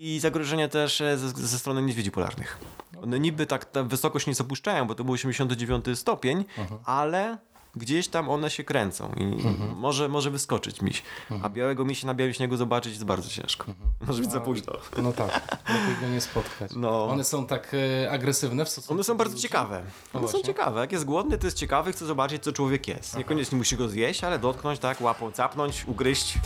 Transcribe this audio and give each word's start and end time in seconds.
i 0.00 0.20
zagrożenie 0.20 0.68
też 0.68 1.00
e, 1.00 1.18
ze, 1.18 1.28
ze 1.28 1.58
strony 1.58 1.82
niedźwiedzi 1.82 2.10
polarnych. 2.10 2.58
One 3.02 3.20
niby 3.20 3.46
tak 3.46 3.64
ta 3.64 3.82
wysokość 3.82 4.26
nie 4.26 4.34
zapuszczają, 4.34 4.86
bo 4.86 4.94
to 4.94 5.04
był 5.04 5.14
89 5.14 5.84
stopień, 5.94 6.44
ale 6.84 7.38
gdzieś 7.76 8.08
tam 8.08 8.28
one 8.30 8.50
się 8.50 8.64
kręcą 8.64 9.12
i 9.16 9.36
może, 9.76 10.08
może 10.08 10.30
wyskoczyć 10.30 10.82
miś. 10.82 11.02
A 11.42 11.48
białego 11.48 11.84
misia 11.84 12.06
na 12.06 12.14
białym 12.14 12.34
śniegu 12.34 12.56
zobaczyć 12.56 12.92
jest 12.92 13.04
bardzo 13.04 13.28
ciężko. 13.28 13.64
Może 14.06 14.22
być 14.22 14.32
za 14.32 14.40
późno. 14.40 14.72
No 15.02 15.12
tak, 15.12 15.58
lepiej 15.68 15.96
go 16.00 16.08
nie 16.14 16.20
spotkać. 16.20 16.70
No. 16.76 17.08
One 17.08 17.24
są 17.24 17.46
tak 17.46 17.74
e, 18.04 18.10
agresywne 18.10 18.64
w 18.64 18.68
stosunku 18.68 18.94
One 18.94 19.04
są 19.04 19.16
bardzo 19.16 19.32
ludzi? 19.34 19.42
ciekawe. 19.42 19.82
No 20.14 20.20
One 20.20 20.28
są 20.28 20.42
ciekawe. 20.42 20.80
Jak 20.80 20.92
jest 20.92 21.04
głodny, 21.04 21.38
to 21.38 21.46
jest 21.46 21.56
ciekawy, 21.56 21.92
chce 21.92 22.06
zobaczyć, 22.06 22.42
co 22.42 22.52
człowiek 22.52 22.88
jest. 22.88 23.16
Niekoniecznie 23.16 23.58
musi 23.58 23.76
go 23.76 23.88
zjeść, 23.88 24.24
ale 24.24 24.38
dotknąć, 24.38 24.80
tak, 24.80 25.00
łapą 25.00 25.32
capnąć, 25.32 25.84
ugryźć 25.86 26.38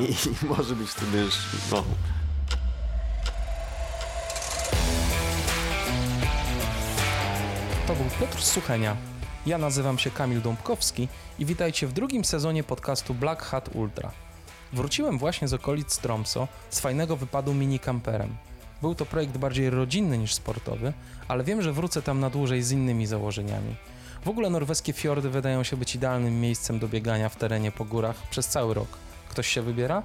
i, 0.00 0.04
i 0.04 0.46
może 0.46 0.74
być 0.76 0.88
wtedy 0.90 1.18
już, 1.18 1.34
no, 1.72 1.84
Piotr 8.20 8.42
Suchenia. 8.42 8.96
Ja 9.46 9.58
nazywam 9.58 9.98
się 9.98 10.10
Kamil 10.10 10.42
Dąbkowski 10.42 11.08
i 11.38 11.46
witajcie 11.46 11.86
w 11.86 11.92
drugim 11.92 12.24
sezonie 12.24 12.64
podcastu 12.64 13.14
Black 13.14 13.42
Hat 13.42 13.70
Ultra. 13.74 14.10
Wróciłem 14.72 15.18
właśnie 15.18 15.48
z 15.48 15.54
okolic 15.54 15.98
Tromso 15.98 16.48
z 16.70 16.80
fajnego 16.80 17.16
wypadu 17.16 17.54
minikamperem. 17.54 18.36
Był 18.82 18.94
to 18.94 19.06
projekt 19.06 19.38
bardziej 19.38 19.70
rodzinny 19.70 20.18
niż 20.18 20.34
sportowy, 20.34 20.92
ale 21.28 21.44
wiem, 21.44 21.62
że 21.62 21.72
wrócę 21.72 22.02
tam 22.02 22.20
na 22.20 22.30
dłużej 22.30 22.62
z 22.62 22.72
innymi 22.72 23.06
założeniami. 23.06 23.76
W 24.24 24.28
ogóle 24.28 24.50
norweskie 24.50 24.92
fiordy 24.92 25.30
wydają 25.30 25.62
się 25.62 25.76
być 25.76 25.94
idealnym 25.94 26.40
miejscem 26.40 26.78
do 26.78 26.88
biegania 26.88 27.28
w 27.28 27.36
terenie 27.36 27.72
po 27.72 27.84
górach 27.84 28.16
przez 28.30 28.48
cały 28.48 28.74
rok. 28.74 28.88
Ktoś 29.28 29.46
się 29.48 29.62
wybiera? 29.62 30.02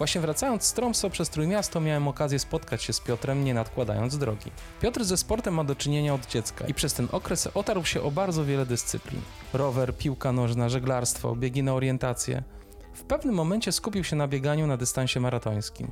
Właśnie 0.00 0.20
wracając 0.20 0.64
z 0.64 0.72
Tromso 0.72 1.10
przez 1.10 1.30
Trójmiasto 1.30 1.80
miałem 1.80 2.08
okazję 2.08 2.38
spotkać 2.38 2.82
się 2.82 2.92
z 2.92 3.00
Piotrem, 3.00 3.44
nie 3.44 3.54
nadkładając 3.54 4.18
drogi. 4.18 4.50
Piotr 4.80 5.04
ze 5.04 5.16
sportem 5.16 5.54
ma 5.54 5.64
do 5.64 5.74
czynienia 5.74 6.14
od 6.14 6.26
dziecka 6.26 6.66
i 6.66 6.74
przez 6.74 6.94
ten 6.94 7.08
okres 7.12 7.48
otarł 7.54 7.84
się 7.84 8.02
o 8.02 8.10
bardzo 8.10 8.44
wiele 8.44 8.66
dyscyplin. 8.66 9.20
Rower, 9.52 9.96
piłka 9.96 10.32
nożna, 10.32 10.68
żeglarstwo, 10.68 11.36
biegi 11.36 11.62
na 11.62 11.74
orientację. 11.74 12.42
W 12.94 13.04
pewnym 13.04 13.34
momencie 13.34 13.72
skupił 13.72 14.04
się 14.04 14.16
na 14.16 14.28
bieganiu 14.28 14.66
na 14.66 14.76
dystansie 14.76 15.20
maratońskim. 15.20 15.90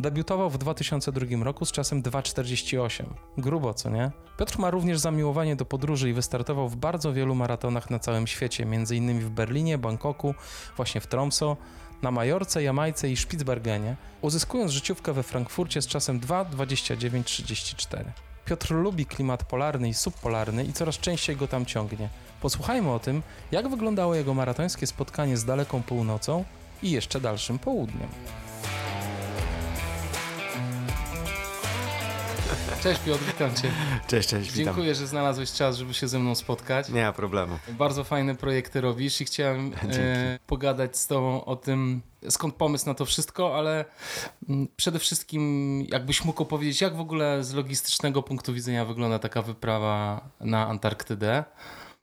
Debiutował 0.00 0.50
w 0.50 0.58
2002 0.58 1.44
roku 1.44 1.64
z 1.64 1.72
czasem 1.72 2.02
2,48. 2.02 3.04
Grubo, 3.38 3.74
co 3.74 3.90
nie? 3.90 4.10
Piotr 4.38 4.58
ma 4.58 4.70
również 4.70 4.98
zamiłowanie 4.98 5.56
do 5.56 5.64
podróży 5.64 6.10
i 6.10 6.12
wystartował 6.12 6.68
w 6.68 6.76
bardzo 6.76 7.12
wielu 7.12 7.34
maratonach 7.34 7.90
na 7.90 7.98
całym 7.98 8.26
świecie, 8.26 8.64
m.in. 8.64 9.20
w 9.20 9.30
Berlinie, 9.30 9.78
Bangkoku, 9.78 10.34
właśnie 10.76 11.00
w 11.00 11.06
Tromso, 11.06 11.56
na 12.02 12.10
Majorce, 12.10 12.62
Jamajce 12.62 13.10
i 13.10 13.16
Spitsbergenie, 13.16 13.96
uzyskując 14.22 14.72
życiówkę 14.72 15.12
we 15.12 15.22
Frankfurcie 15.22 15.82
z 15.82 15.86
czasem 15.86 16.20
2,29,34. 16.20 18.04
Piotr 18.44 18.74
lubi 18.74 19.06
klimat 19.06 19.44
polarny 19.44 19.88
i 19.88 19.94
subpolarny 19.94 20.64
i 20.64 20.72
coraz 20.72 20.98
częściej 20.98 21.36
go 21.36 21.48
tam 21.48 21.66
ciągnie. 21.66 22.08
Posłuchajmy 22.40 22.92
o 22.92 22.98
tym, 22.98 23.22
jak 23.52 23.68
wyglądało 23.68 24.14
jego 24.14 24.34
maratońskie 24.34 24.86
spotkanie 24.86 25.36
z 25.36 25.44
daleką 25.44 25.82
północą 25.82 26.44
i 26.82 26.90
jeszcze 26.90 27.20
dalszym 27.20 27.58
południem. 27.58 28.08
Cześć 32.86 33.00
Piotr, 33.00 33.24
witam 33.24 33.54
Cię. 33.54 33.70
Cześć, 34.06 34.28
cześć, 34.28 34.52
witam. 34.52 34.64
Dziękuję, 34.64 34.94
że 34.94 35.06
znalazłeś 35.06 35.52
czas, 35.52 35.76
żeby 35.76 35.94
się 35.94 36.08
ze 36.08 36.18
mną 36.18 36.34
spotkać. 36.34 36.88
Nie 36.88 37.02
ma 37.02 37.12
problemu. 37.12 37.58
Bardzo 37.68 38.04
fajne 38.04 38.34
projekty 38.34 38.80
robisz 38.80 39.20
i 39.20 39.24
chciałem 39.24 39.72
e, 39.92 40.38
pogadać 40.46 40.96
z 40.96 41.06
Tobą 41.06 41.44
o 41.44 41.56
tym, 41.56 42.02
skąd 42.28 42.54
pomysł 42.54 42.86
na 42.86 42.94
to 42.94 43.04
wszystko, 43.04 43.56
ale 43.58 43.84
mm, 44.48 44.68
przede 44.76 44.98
wszystkim 44.98 45.82
jakbyś 45.88 46.24
mógł 46.24 46.42
opowiedzieć, 46.42 46.80
jak 46.80 46.96
w 46.96 47.00
ogóle 47.00 47.44
z 47.44 47.54
logistycznego 47.54 48.22
punktu 48.22 48.54
widzenia 48.54 48.84
wygląda 48.84 49.18
taka 49.18 49.42
wyprawa 49.42 50.20
na 50.40 50.66
Antarktydę. 50.68 51.44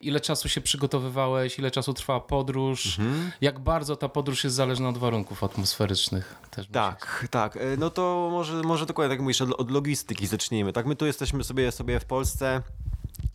Ile 0.03 0.19
czasu 0.19 0.49
się 0.49 0.61
przygotowywałeś, 0.61 1.59
ile 1.59 1.71
czasu 1.71 1.93
trwała 1.93 2.19
podróż, 2.19 2.99
Mhm. 2.99 3.31
jak 3.41 3.59
bardzo 3.59 3.95
ta 3.95 4.09
podróż 4.09 4.43
jest 4.43 4.55
zależna 4.55 4.89
od 4.89 4.97
warunków 4.97 5.43
atmosferycznych. 5.43 6.35
Też 6.51 6.67
Tak, 6.71 7.27
tak. 7.31 7.57
E, 7.57 7.59
No 7.77 7.89
to 7.89 8.27
może, 8.31 8.53
może 8.61 8.85
dokładnie 8.85 9.09
tak 9.09 9.17
jak 9.17 9.21
mówisz, 9.21 9.41
od, 9.41 9.49
od 9.51 9.71
logistyki 9.71 10.27
zacznijmy. 10.27 10.73
Tak, 10.73 10.85
my 10.85 10.95
tu 10.95 11.05
jesteśmy 11.05 11.43
sobie, 11.43 11.71
sobie 11.71 11.99
w 11.99 12.05
Polsce, 12.05 12.61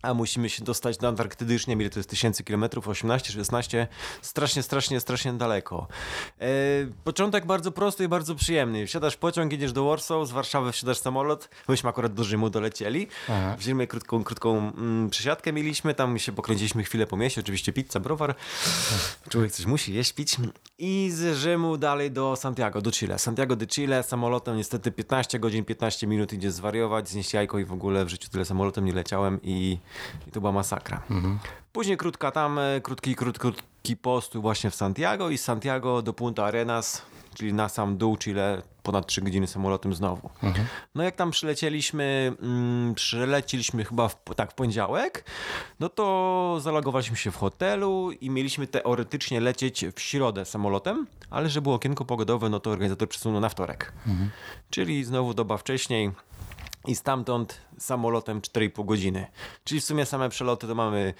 a 0.01 0.13
musimy 0.13 0.49
się 0.49 0.63
dostać 0.63 0.97
do 0.97 1.07
Antarktydy 1.07 1.53
już 1.53 1.67
nie 1.67 1.71
wiem 1.71 1.81
ile 1.81 1.89
to 1.89 1.99
jest 1.99 2.09
tysięcy 2.09 2.43
kilometrów, 2.43 2.87
18, 2.87 3.33
16, 3.33 3.87
strasznie, 4.21 4.63
strasznie, 4.63 4.99
strasznie 4.99 5.33
daleko. 5.33 5.87
E, 6.39 6.47
początek 7.03 7.45
bardzo 7.45 7.71
prosty 7.71 8.03
i 8.03 8.07
bardzo 8.07 8.35
przyjemny. 8.35 8.87
Wsiadasz 8.87 9.17
pociąg, 9.17 9.51
jedziesz 9.51 9.73
do 9.73 9.85
Warsaw, 9.85 10.27
z 10.27 10.31
Warszawy 10.31 10.71
wsiadasz 10.71 10.97
samolot, 10.97 11.49
myśmy 11.67 11.89
akurat 11.89 12.13
do 12.13 12.23
Rzymu 12.23 12.49
dolecieli, 12.49 13.07
Aha. 13.29 13.55
w 13.57 13.61
Rzymie 13.61 13.87
krótką, 13.87 14.23
krótką 14.23 14.57
mm, 14.57 15.09
przesiadkę 15.09 15.53
mieliśmy, 15.53 15.93
tam 15.93 16.19
się 16.19 16.31
pokręciliśmy 16.31 16.83
chwilę 16.83 17.07
po 17.07 17.17
mieście, 17.17 17.41
oczywiście 17.41 17.73
pizza, 17.73 17.99
browar, 17.99 18.35
człowiek 19.29 19.51
coś 19.51 19.65
musi 19.65 19.93
jeść, 19.93 20.13
pić 20.13 20.37
i 20.77 21.09
z 21.11 21.37
Rzymu 21.37 21.77
dalej 21.77 22.11
do 22.11 22.35
Santiago, 22.35 22.81
do 22.81 22.91
Chile. 22.91 23.19
Santiago 23.19 23.55
de 23.55 23.67
Chile 23.67 24.03
samolotem 24.03 24.57
niestety 24.57 24.91
15 24.91 25.39
godzin, 25.39 25.65
15 25.65 26.07
minut 26.07 26.33
idzie 26.33 26.51
zwariować, 26.51 27.09
znieść 27.09 27.33
jajko 27.33 27.59
i 27.59 27.65
w 27.65 27.73
ogóle 27.73 28.05
w 28.05 28.09
życiu 28.09 28.29
tyle 28.29 28.45
samolotem 28.45 28.85
nie 28.85 28.93
leciałem 28.93 29.39
i, 29.43 29.77
i 30.27 30.31
to 30.31 30.39
była 30.39 30.51
masakra. 30.51 31.01
Później 31.71 31.97
krótka 31.97 32.31
tam, 32.31 32.59
e, 32.59 32.81
krótki, 32.81 33.15
krótki, 33.15 33.39
krótki 33.39 33.97
postu 33.97 34.41
właśnie 34.41 34.69
w 34.69 34.75
Santiago 34.75 35.29
i 35.29 35.37
z 35.37 35.43
Santiago 35.43 36.01
do 36.01 36.13
Punta 36.13 36.45
Arenas, 36.45 37.01
czyli 37.33 37.53
na 37.53 37.69
sam 37.69 37.97
dół 37.97 38.17
Chile, 38.17 38.61
ponad 38.83 39.07
3 39.07 39.21
godziny 39.21 39.47
samolotem 39.47 39.93
znowu. 39.93 40.29
No 40.95 41.03
jak 41.03 41.15
tam 41.15 41.31
przylecieliśmy, 41.31 42.33
mm, 42.41 42.95
przylecieliśmy 42.95 43.85
chyba 43.85 44.07
w, 44.07 44.15
tak 44.35 44.51
w 44.51 44.55
poniedziałek, 44.55 45.25
no 45.79 45.89
to 45.89 46.57
zalogowaliśmy 46.61 47.17
się 47.17 47.31
w 47.31 47.35
hotelu 47.37 48.11
i 48.11 48.29
mieliśmy 48.29 48.67
teoretycznie 48.67 49.39
lecieć 49.39 49.85
w 49.95 49.99
środę 49.99 50.45
samolotem, 50.45 51.07
ale 51.29 51.49
że 51.49 51.61
było 51.61 51.75
okienko 51.75 52.05
pogodowe, 52.05 52.49
no 52.49 52.59
to 52.59 52.69
organizator 52.69 53.09
przesunął 53.09 53.41
na 53.41 53.49
wtorek. 53.49 53.93
Czyli 54.69 55.03
znowu 55.03 55.33
doba 55.33 55.57
wcześniej. 55.57 56.11
I 56.87 56.95
stamtąd 56.95 57.61
samolotem 57.79 58.41
4,5 58.41 58.85
godziny. 58.85 59.27
Czyli 59.63 59.81
w 59.81 59.85
sumie 59.85 60.05
same 60.05 60.29
przeloty 60.29 60.67
to 60.67 60.75
mamy 60.75 61.13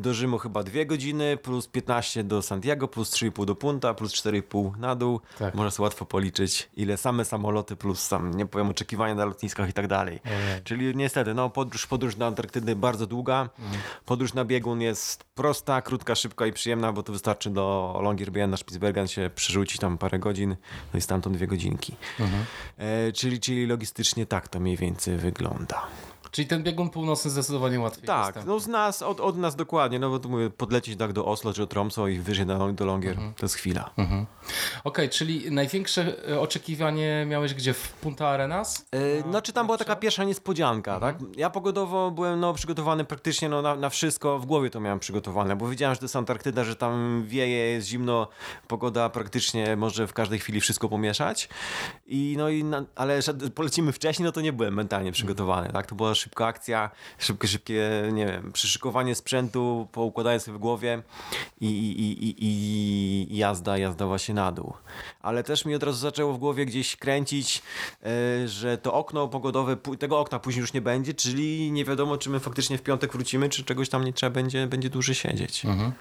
do 0.00 0.14
Rzymu 0.14 0.38
chyba 0.38 0.62
2 0.62 0.84
godziny, 0.84 1.36
plus 1.36 1.66
15 1.68 2.24
do 2.24 2.42
Santiago, 2.42 2.88
plus 2.88 3.10
3,5 3.10 3.44
do 3.44 3.54
Punta, 3.54 3.94
plus 3.94 4.12
4,5 4.12 4.78
na 4.78 4.94
dół. 4.94 5.20
Tak. 5.38 5.54
Można 5.54 5.70
sobie 5.70 5.84
łatwo 5.84 6.04
policzyć, 6.04 6.68
ile 6.76 6.96
same 6.96 7.24
samoloty, 7.24 7.76
plus 7.76 8.00
sam, 8.06 8.34
nie 8.34 8.46
powiem, 8.46 8.68
oczekiwania 8.68 9.14
na 9.14 9.24
lotniskach 9.24 9.68
i 9.68 9.72
tak 9.72 9.86
dalej. 9.86 10.20
Czyli 10.64 10.96
niestety, 10.96 11.34
no 11.34 11.50
podróż, 11.50 11.86
podróż 11.86 12.16
do 12.16 12.26
Antarktydy 12.26 12.76
bardzo 12.76 13.06
długa. 13.06 13.48
Podróż 14.04 14.34
na 14.34 14.44
biegun 14.44 14.80
jest 14.80 15.24
prosta, 15.24 15.82
krótka, 15.82 16.14
szybka 16.14 16.46
i 16.46 16.52
przyjemna, 16.52 16.92
bo 16.92 17.02
to 17.02 17.12
wystarczy 17.12 17.50
do 17.50 17.98
Longyearbyen 18.02 18.50
na 18.50 18.56
Spitsbergen 18.56 19.08
się 19.08 19.30
przerzucić 19.34 19.80
tam 19.80 19.98
parę 19.98 20.18
godzin, 20.18 20.56
no 20.92 20.98
i 20.98 21.00
stamtąd 21.00 21.36
dwie 21.36 21.46
godzinki. 21.46 21.96
E, 22.78 23.12
czyli, 23.12 23.40
czyli 23.40 23.66
logistycznie 23.66 24.26
tak 24.26 24.48
to 24.48 24.60
mniej 24.60 24.76
więcej 24.76 25.16
wygląda. 25.16 25.86
Czyli 26.34 26.48
ten 26.48 26.62
biegun 26.62 26.90
północny 26.90 27.30
zdecydowanie 27.30 27.80
łatwiej 27.80 28.04
Tak, 28.04 28.36
jest. 28.36 28.48
no 28.48 28.60
z 28.60 28.66
nas, 28.66 29.02
od, 29.02 29.20
od 29.20 29.36
nas 29.38 29.56
dokładnie, 29.56 29.98
no 29.98 30.10
bo 30.10 30.18
tu 30.18 30.28
mówię, 30.28 30.50
podlecieć 30.50 30.98
tak 30.98 31.12
do 31.12 31.24
Oslo 31.24 31.52
czy 31.52 31.60
do 31.60 31.66
Tromso 31.66 32.08
i 32.08 32.18
wyżej 32.18 32.46
do, 32.46 32.72
do 32.72 32.84
Longier, 32.84 33.16
to 33.16 33.44
jest 33.44 33.54
chwila. 33.54 33.90
Okej, 34.84 35.10
czyli 35.10 35.50
największe 35.50 36.28
e, 36.30 36.40
oczekiwanie 36.40 37.26
miałeś 37.28 37.54
gdzie? 37.54 37.74
W 37.74 37.92
Punta 37.92 38.28
Arenas? 38.28 38.86
E, 38.92 39.30
Znaczy 39.30 39.52
tam 39.52 39.66
była 39.66 39.78
taka 39.78 39.96
pierwsza 39.96 40.24
niespodzianka, 40.24 41.00
tak? 41.00 41.16
Ja 41.36 41.50
pogodowo 41.50 42.10
byłem 42.10 42.40
no, 42.40 42.54
przygotowany 42.54 43.04
praktycznie 43.04 43.48
no, 43.48 43.62
na, 43.62 43.76
na 43.76 43.90
wszystko, 43.90 44.38
w 44.38 44.46
głowie 44.46 44.70
to 44.70 44.80
miałem 44.80 44.98
przygotowane, 44.98 45.56
bo 45.56 45.68
wiedziałem, 45.68 45.94
że 45.94 45.98
to 45.98 46.04
jest 46.04 46.16
Antarktyda, 46.16 46.64
że 46.64 46.76
tam 46.76 47.24
wieje, 47.26 47.56
jest 47.56 47.86
zimno, 47.86 48.28
pogoda 48.68 49.08
praktycznie 49.08 49.76
może 49.76 50.06
w 50.06 50.12
każdej 50.12 50.38
chwili 50.38 50.60
wszystko 50.60 50.88
pomieszać. 50.88 51.48
I 52.06 52.34
no 52.38 52.48
i, 52.48 52.64
na, 52.64 52.84
ale 52.94 53.22
że 53.22 53.34
polecimy 53.34 53.92
wcześniej, 53.92 54.24
no 54.24 54.32
to 54.32 54.40
nie 54.40 54.52
byłem 54.52 54.74
mentalnie 54.74 55.12
przygotowany, 55.12 55.68
tak? 55.72 55.86
To 55.86 55.94
była 55.94 56.14
szybka 56.24 56.46
akcja, 56.46 56.90
szybkie, 57.18 57.48
szybkie, 57.48 57.90
nie 58.12 58.26
wiem, 58.26 58.52
przyszykowanie 58.52 59.14
sprzętu, 59.14 59.88
poukładanie 59.92 60.40
sobie 60.40 60.56
w 60.56 60.60
głowie 60.60 61.02
i, 61.60 61.66
i, 61.66 62.24
i, 62.24 62.34
i, 62.38 63.36
jazda, 63.36 63.78
jazda 63.78 64.06
właśnie 64.06 64.34
na 64.34 64.52
dół. 64.52 64.72
Ale 65.22 65.44
też 65.44 65.64
mi 65.64 65.74
od 65.74 65.82
razu 65.82 65.98
zaczęło 65.98 66.32
w 66.32 66.38
głowie 66.38 66.66
gdzieś 66.66 66.96
kręcić, 66.96 67.62
e, 68.02 68.48
że 68.48 68.78
to 68.78 68.94
okno 68.94 69.28
pogodowe, 69.28 69.76
tego 69.98 70.18
okna 70.18 70.38
później 70.38 70.60
już 70.60 70.72
nie 70.72 70.80
będzie, 70.80 71.14
czyli 71.14 71.72
nie 71.72 71.84
wiadomo, 71.84 72.16
czy 72.16 72.30
my 72.30 72.40
faktycznie 72.40 72.78
w 72.78 72.82
piątek 72.82 73.12
wrócimy, 73.12 73.48
czy 73.48 73.64
czegoś 73.64 73.88
tam 73.88 74.04
nie 74.04 74.12
trzeba 74.12 74.30
będzie, 74.30 74.66
będzie 74.66 74.90
dłużej 74.90 75.14
siedzieć. 75.14 75.64
Mm, 75.64 75.92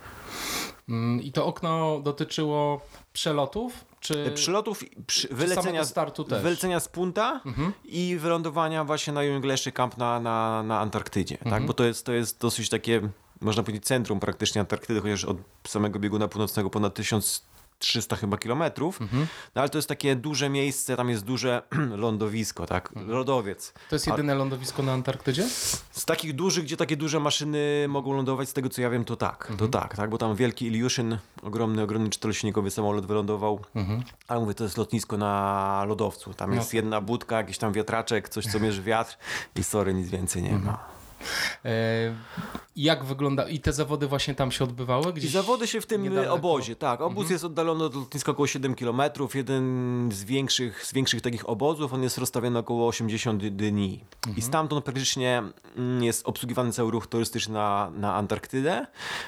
I 1.21 1.31
to 1.31 1.45
okno 1.45 2.00
dotyczyło 2.03 2.81
przelotów? 3.13 3.85
Czy... 4.00 4.31
Przylotów, 4.35 4.83
przy, 5.07 5.27
samego 5.27 5.45
wylecenia, 5.45 5.85
startu 5.85 6.24
też? 6.24 6.44
wylecenia 6.44 6.80
z 6.80 6.88
punta 6.88 7.41
i 7.85 8.18
wylądowania 8.19 8.83
właśnie 8.83 9.13
na 9.13 9.24
Jungleszy 9.24 9.71
Camp 9.71 9.97
na, 9.97 10.19
na, 10.19 10.63
na 10.63 10.80
Antarktydzie, 10.80 11.38
tak? 11.38 11.65
Bo 11.65 11.74
to 11.74 11.83
jest, 11.83 12.06
to 12.06 12.13
jest 12.13 12.41
dosyć 12.41 12.69
takie, 12.69 13.01
można 13.41 13.63
powiedzieć, 13.63 13.85
centrum 13.85 14.19
praktycznie 14.19 14.62
Antarktydy, 14.62 15.01
chociaż 15.01 15.25
od 15.25 15.38
samego 15.68 16.00
bieguna 16.00 16.27
północnego 16.27 16.69
ponad 16.69 16.94
1000 16.94 17.52
300 17.83 18.15
chyba 18.15 18.38
kilometrów, 18.38 19.01
Mhm. 19.01 19.27
no 19.56 19.62
ale 19.62 19.69
to 19.69 19.77
jest 19.77 19.88
takie 19.89 20.15
duże 20.15 20.50
miejsce, 20.50 20.95
tam 20.97 21.09
jest 21.09 21.24
duże 21.25 21.62
lądowisko, 22.06 22.65
tak, 22.65 22.89
Mhm. 22.95 23.09
lodowiec. 23.12 23.74
To 23.89 23.95
jest 23.95 24.07
jedyne 24.07 24.35
lądowisko 24.35 24.83
na 24.83 24.94
Antarktydzie? 24.94 25.44
Z 25.91 26.06
takich 26.06 26.33
dużych, 26.35 26.63
gdzie 26.63 26.77
takie 26.77 26.97
duże 26.97 27.19
maszyny 27.19 27.85
mogą 27.89 28.13
lądować, 28.13 28.50
z 28.50 28.53
tego 28.53 28.69
co 28.69 28.81
ja 28.81 28.89
wiem, 28.89 29.06
to 29.06 29.15
tak, 29.15 29.41
Mhm. 29.41 29.57
to 29.57 29.68
tak, 29.80 29.95
tak, 29.95 30.09
bo 30.09 30.18
tam 30.18 30.35
wielki 30.35 30.65
Ilyushin, 30.68 31.18
ogromny, 31.44 31.81
ogromny 31.83 32.09
czterosilnikowy 32.09 32.71
samolot 32.71 33.06
wylądował, 33.06 33.59
ale 34.27 34.39
mówię, 34.39 34.53
to 34.53 34.63
jest 34.63 34.77
lotnisko 34.77 35.18
na 35.18 35.83
lodowcu, 35.88 36.33
tam 36.33 36.50
No 36.50 36.56
jest 36.56 36.68
tak. 36.68 36.74
jedna 36.74 37.01
budka, 37.01 37.38
jakiś 37.38 37.57
tam 37.57 37.74
wiatraczek, 37.74 38.29
coś 38.29 38.45
co 38.45 38.59
mierzy 38.59 38.81
wiatr 38.83 39.18
i 39.56 39.63
sorry, 39.63 39.94
nic 39.94 40.09
więcej 40.09 40.44
nie 40.44 40.50
Mhm. 40.50 40.65
ma. 40.65 40.94
E, 42.78 42.81
jak 42.81 43.04
wygląda... 43.06 43.50
I 43.50 43.60
te 43.60 43.74
zawody 43.74 44.08
właśnie 44.08 44.36
tam 44.36 44.52
się 44.52 44.64
odbywały? 44.64 45.10
I 45.12 45.14
Gdzieś 45.14 45.31
zawody 45.31 45.68
się 45.68 45.81
w 45.81 45.86
tym 45.86 46.04
niedaleko? 46.04 46.34
obozie, 46.34 46.75
tak. 46.75 47.02
Obóz 47.02 47.18
Mhm. 47.22 47.31
jest 47.34 47.44
oddalony 47.46 47.84
od 47.84 47.96
lotniska 47.96 48.31
około 48.31 48.48
7 48.48 48.75
km. 48.75 49.02
Jeden 49.34 49.64
z 50.12 50.24
większych, 50.24 50.86
z 50.86 50.94
większych 50.94 51.22
takich 51.22 51.50
obozów, 51.50 51.94
on 51.94 52.04
jest 52.04 52.18
rozstawiony 52.18 52.60
około 52.60 52.88
80 52.88 53.48
dni. 53.48 54.04
Mhm. 54.16 54.38
I 54.38 54.42
stamtąd 54.42 54.86
praktycznie 54.86 55.44
mm, 55.78 56.04
jest 56.04 56.28
obsługiwany 56.28 56.72
cały 56.72 56.92
ruch 56.92 57.08
turystyczny 57.08 57.54
na, 57.54 57.92
na 57.96 58.16
Antarktydę, 58.16 58.88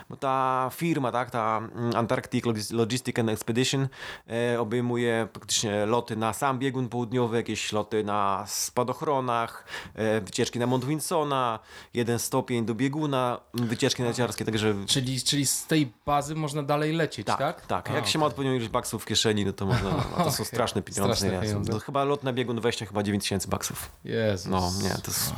bo 0.10 0.16
ta 0.16 0.70
firma, 0.74 1.12
tak, 1.12 1.32
ta 1.32 1.58
mm, 1.76 1.96
Antarctic 1.96 2.46
Logis- 2.46 2.74
Logistic 2.74 3.20
and 3.20 3.30
Expedition 3.30 3.88
e, 4.30 4.60
obejmuje 4.60 5.28
praktycznie 5.34 5.86
loty 5.86 6.16
na 6.16 6.34
sam 6.34 6.60
biegun 6.60 6.90
południowy, 6.90 7.38
jakieś 7.38 7.72
loty 7.74 8.04
na 8.04 8.44
spadochronach, 8.48 9.66
e, 9.96 10.22
wycieczki 10.22 10.60
na 10.60 10.68
Mount 10.68 10.86
Winsona, 10.86 11.60
jeden 11.94 12.20
stopień 12.20 12.66
do 12.66 12.76
bieguna, 12.76 13.35
wycieczki 13.54 14.04
narciarskie, 14.04 14.46
także 14.46 14.76
Czyli, 14.88 15.22
czyli 15.22 15.46
z 15.46 15.66
tej 15.66 15.94
bazy 16.06 16.36
można 16.36 16.64
dalej 16.64 16.94
lecieć, 16.94 17.28
tak? 17.28 17.38
tak, 17.38 17.66
tak. 17.66 17.90
A, 17.90 17.94
Jak 17.94 18.06
się 18.06 18.10
okej. 18.10 18.20
ma 18.20 18.26
odpowiednią 18.26 18.56
ilość 18.56 18.70
baksów 18.72 19.04
w 19.04 19.06
kieszeni, 19.06 19.46
no 19.46 19.54
to 19.54 19.66
można. 19.66 19.90
No, 19.90 20.24
to 20.24 20.32
są 20.32 20.36
Okej. 20.44 20.46
straszne 20.46 20.82
pieniądze. 20.82 21.16
Straszne 21.16 21.42
pieniądze. 21.42 21.72
To 21.72 21.80
chyba 21.80 22.04
lot 22.04 22.24
na 22.24 22.34
biegun 22.34 22.56
20, 22.58 22.86
chyba 22.86 23.04
9 23.04 23.24
tysięcy 23.24 23.48
baksów. 23.48 23.92
Jezus. 24.04 24.46
No, 24.52 24.72
nie, 24.84 24.90
to 24.90 25.12
jest. 25.12 25.34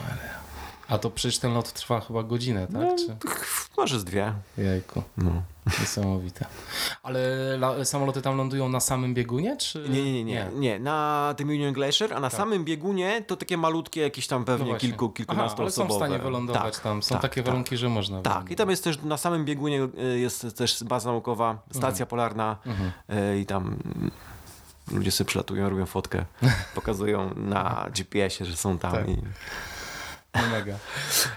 A 0.89 0.97
to 0.97 1.09
przecież 1.09 1.39
ten 1.39 1.53
lot 1.53 1.73
trwa 1.73 1.99
chyba 2.01 2.23
godzinę, 2.23 2.67
tak? 2.67 2.75
No, 2.75 2.95
Czy... 2.97 3.17
może 3.77 3.99
z 3.99 4.03
dwie. 4.03 4.33
Jajku, 4.57 5.03
No. 5.17 5.31
niesamowite. 5.79 6.45
Ale 7.03 7.19
la- 7.57 7.85
samoloty 7.85 8.21
tam 8.21 8.37
lądują 8.37 8.69
na 8.69 8.79
samym 8.79 9.13
biegunie, 9.13 9.57
czy... 9.57 9.89
Nie, 9.89 10.03
nie, 10.03 10.13
nie, 10.13 10.23
nie, 10.23 10.47
nie. 10.55 10.79
Na 10.79 11.33
tym 11.37 11.49
Union 11.49 11.73
Glacier, 11.73 12.13
a 12.13 12.19
na 12.19 12.29
samym 12.29 12.65
biegunie 12.65 13.23
to 13.27 13.35
takie 13.37 13.57
malutkie, 13.57 14.01
jakieś 14.01 14.27
tam 14.27 14.41
No 14.41 14.45
pewnie 14.45 14.65
właśnie. 14.67 14.89
kilku, 14.89 15.09
kilkunastu 15.09 15.61
ale 15.61 15.71
są 15.71 15.87
w 15.87 15.93
stanie 15.93 16.19
wylądować 16.19 16.73
tak, 16.73 16.83
tam. 16.83 17.03
Są 17.03 17.15
tak, 17.15 17.21
takie 17.21 17.35
tak. 17.43 17.45
warunki, 17.45 17.77
że 17.77 17.89
można 17.89 18.21
Tak, 18.21 18.51
i 18.51 18.55
tam 18.55 18.69
jest 18.69 18.83
też 18.83 19.01
na 19.01 19.17
samym 19.17 19.45
biegunie 19.45 19.87
y, 20.13 20.19
jest 20.19 20.57
też 20.57 20.83
baza 20.83 21.11
naukowa, 21.11 21.57
stacja 21.71 21.87
Mhm. 21.89 22.07
polarna 22.07 22.57
y, 23.33 23.39
i 23.39 23.45
tam 23.45 23.75
ludzie 24.91 25.11
sobie 25.11 25.27
przylatują, 25.27 25.69
robią 25.69 25.85
fotkę, 25.85 26.25
pokazują 26.75 27.33
na 27.35 27.85
GPS-ie, 27.95 28.49
że 28.49 28.55
są 28.57 28.77
tam. 28.77 28.91
Tak. 28.91 29.09
I... 29.09 29.17
No 30.41 30.47
mega. 30.51 30.77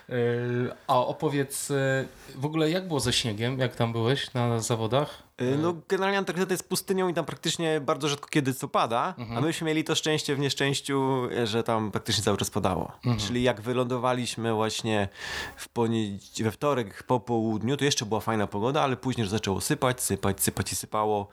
Yy, 0.09 0.73
A 0.87 0.99
opowiedz, 0.99 1.69
yy, 1.69 2.09
w 2.35 2.45
ogóle 2.45 2.71
jak 2.71 2.89
było 2.89 3.01
ze 3.01 3.13
śniegiem? 3.13 3.59
Jak 3.59 3.77
tam 3.77 3.93
byłeś 3.93 4.35
na 4.35 4.61
zawodach? 4.61 5.23
Y, 5.41 5.59
No, 5.59 5.75
generalnie 5.89 6.19
Antarktyda 6.19 6.55
jest 6.55 6.69
pustynią 6.69 7.09
i 7.09 7.15
tam 7.15 7.25
praktycznie 7.25 7.81
bardzo 7.81 8.09
rzadko 8.09 8.29
kiedy 8.29 8.55
co 8.55 8.69
pada, 8.69 9.15
Mhm. 9.19 9.39
a 9.39 9.41
myśmy 9.41 9.67
mieli 9.67 9.85
to 9.85 9.95
szczęście 9.95 10.35
w 10.35 10.39
nieszczęściu, 10.39 11.23
że 11.45 11.63
tam 11.63 11.91
praktycznie 11.91 12.25
cały 12.25 12.37
czas 12.37 12.51
padało. 12.51 12.93
Mhm. 12.97 13.19
Czyli 13.19 13.43
jak 13.43 13.61
wylądowaliśmy 13.61 14.55
właśnie 14.55 15.09
w 15.57 15.69
poniedzie- 15.69 16.45
we 16.45 16.51
wtorek 16.51 17.03
po 17.03 17.21
południu, 17.21 17.77
to 17.77 17.85
jeszcze 17.85 18.07
była 18.07 18.21
fajna 18.21 18.47
pogoda, 18.47 18.83
ale 18.83 18.97
później 18.97 19.23
już 19.23 19.31
zaczęło 19.31 19.61
sypać, 19.61 20.03
sypać, 20.03 20.43
sypać 20.43 20.73
i 20.73 20.77
sypało. 20.77 21.29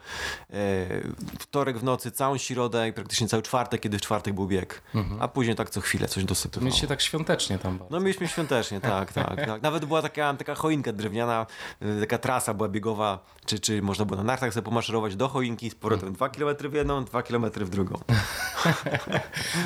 E, 0.49 0.55
wtorek 1.39 1.77
w 1.77 1.83
nocy, 1.83 2.11
całą 2.11 2.37
środę 2.37 2.87
i 2.89 2.93
praktycznie 2.93 3.27
cały 3.27 3.43
czwartek, 3.43 3.81
kiedy 3.81 3.97
w 3.97 4.01
czwartek 4.01 4.33
był 4.33 4.47
bieg. 4.47 4.81
A 5.19 5.27
później 5.27 5.55
tak 5.55 5.69
co 5.69 5.81
chwilę 5.81 6.07
coś 6.07 6.23
dosypywało. 6.23 6.65
Mieliście 6.65 6.87
tak 6.87 7.01
świątecznie 7.01 7.59
tam 7.59 7.77
bardzo. 7.77 7.93
No 7.93 7.99
mieliśmy 7.99 8.27
świątecznie, 8.27 8.81
tak, 8.81 9.13
tak, 9.13 9.35
tak. 9.45 9.61
Nawet 9.67 9.85
była 9.85 10.01
taka, 10.01 10.33
taka 10.33 10.55
choinka 10.55 10.93
drewniana, 10.93 11.45
y, 11.81 11.99
taka 12.01 12.17
trasa 12.17 12.53
była 12.53 12.69
biegowa, 12.69 13.19
czy, 13.45 13.59
czy 13.59 13.81
można 13.97 14.05
było 14.05 14.17
na 14.17 14.23
nartach 14.23 14.53
sobie 14.53 14.65
pomaszerować 14.65 15.15
do 15.15 15.27
choinki 15.27 15.69
z 15.69 15.75
powrotem 15.75 16.13
dwa 16.13 16.29
kilometry 16.29 16.69
w 16.69 16.73
jedną, 16.73 17.05
dwa 17.05 17.23
kilometry 17.23 17.65
w 17.65 17.69
drugą. 17.69 17.99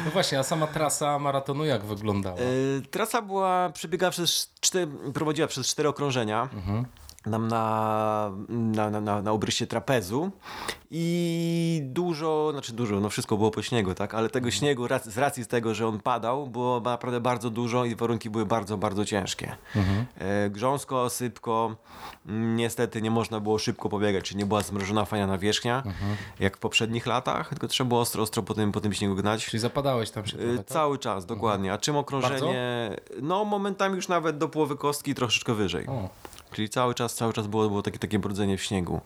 No 0.05 0.11
właśnie, 0.11 0.39
a 0.39 0.43
sama 0.43 0.67
trasa 0.67 1.19
maratonu 1.19 1.65
jak 1.65 1.85
wyglądała? 1.85 2.37
Y, 2.39 2.81
trasa 2.91 3.21
była, 3.21 3.69
przebiegała 3.69 4.11
przez 4.11 4.53
cztery, 4.59 4.87
prowadziła 5.13 5.47
przez 5.47 5.67
cztery 5.67 5.89
okrążenia. 5.89 6.49
Nam 7.25 7.47
na, 7.47 8.31
na, 8.49 8.89
na, 9.01 9.21
na, 9.21 9.31
obrysie 9.31 9.67
trapezu 9.67 10.31
i 10.91 11.81
dużo, 11.85 12.49
znaczy 12.51 12.73
dużo, 12.73 12.99
no 12.99 13.09
wszystko 13.09 13.37
było 13.37 13.51
po 13.51 13.61
śniegu, 13.61 13.93
tak, 13.93 14.13
ale 14.13 14.29
tego 14.29 14.51
śniegu 14.51 14.85
rac- 14.85 15.09
z 15.09 15.17
racji 15.17 15.43
z 15.43 15.47
tego, 15.47 15.73
że 15.73 15.87
on 15.87 15.99
padał, 15.99 16.47
było 16.47 16.79
naprawdę 16.79 17.19
bardzo 17.19 17.49
dużo 17.49 17.85
i 17.85 17.95
warunki 17.95 18.29
były 18.29 18.45
bardzo, 18.45 18.77
bardzo 18.77 19.05
ciężkie. 19.05 19.55
E, 20.17 20.49
grząsko, 20.49 21.09
sypko, 21.09 21.75
mm, 22.27 22.55
niestety 22.55 23.01
nie 23.01 23.11
można 23.11 23.39
było 23.39 23.59
szybko 23.59 23.89
pobiegać, 23.89 24.25
czyli 24.25 24.37
nie 24.37 24.45
była 24.45 24.61
zmrożona 24.61 25.05
fajna 25.05 25.27
nawierzchnia, 25.27 25.83
jak 26.39 26.57
w 26.57 26.59
poprzednich 26.59 27.05
latach, 27.05 27.49
tylko 27.49 27.67
trzeba 27.67 27.87
było 27.87 28.01
ostro, 28.01 28.23
ostro 28.23 28.43
po 28.43 28.53
tym, 28.53 28.71
po 28.71 28.81
tym 28.81 28.93
śniegu 28.93 29.15
gnać. 29.15 29.45
Czyli 29.45 29.61
zapadałeś 29.61 30.11
tam 30.11 30.25
się 30.25 30.37
Y, 30.37 30.39
trochę, 30.39 30.57
tak? 30.57 30.67
Cały 30.67 30.97
czas, 30.97 31.25
dokładnie. 31.25 31.73
A 31.73 31.77
czym 31.77 31.95
okrążenie? 31.95 32.89
No, 33.21 33.45
momentami 33.45 33.95
już 33.95 34.07
nawet 34.07 34.37
do 34.37 34.49
połowy 34.49 34.75
kostki 34.77 35.15
troszeczkę 35.15 35.53
wyżej. 35.53 35.87
O. 35.87 36.09
Czyli 36.51 36.69
cały 36.69 36.93
czas, 36.93 37.15
cały 37.15 37.33
czas 37.33 37.47
było, 37.47 37.67
było 37.67 37.81
takie, 37.81 37.99
takie 37.99 38.19
brudzenie 38.19 38.57
w 38.57 38.63
śniegu. 38.63 39.01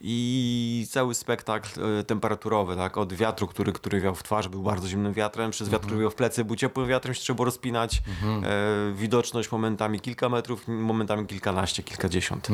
I 0.00 0.86
cały 0.90 1.14
spektakl 1.14 1.98
e, 1.98 2.04
temperaturowy, 2.04 2.76
tak? 2.76 2.98
Od 2.98 3.12
wiatru, 3.12 3.46
który, 3.46 3.72
który 3.72 4.00
wiał 4.00 4.14
w 4.14 4.22
twarz, 4.22 4.48
był 4.48 4.62
bardzo 4.62 4.88
zimnym 4.88 5.12
wiatrem, 5.12 5.50
przez 5.50 5.68
wiatr, 5.68 5.86
który 5.86 6.00
wiał 6.00 6.10
w 6.10 6.14
plecy, 6.14 6.44
był 6.44 6.56
ciepłym 6.56 6.86
wiatrem, 6.86 7.14
się 7.14 7.20
trzeba 7.20 7.36
było 7.36 7.44
rozpinać. 7.44 8.02
E, 8.42 8.92
widoczność 8.94 9.52
momentami 9.52 10.00
kilka 10.00 10.28
metrów, 10.28 10.68
momentami 10.68 11.26
kilkanaście, 11.26 11.82
kilkadziesiąt. 11.82 12.48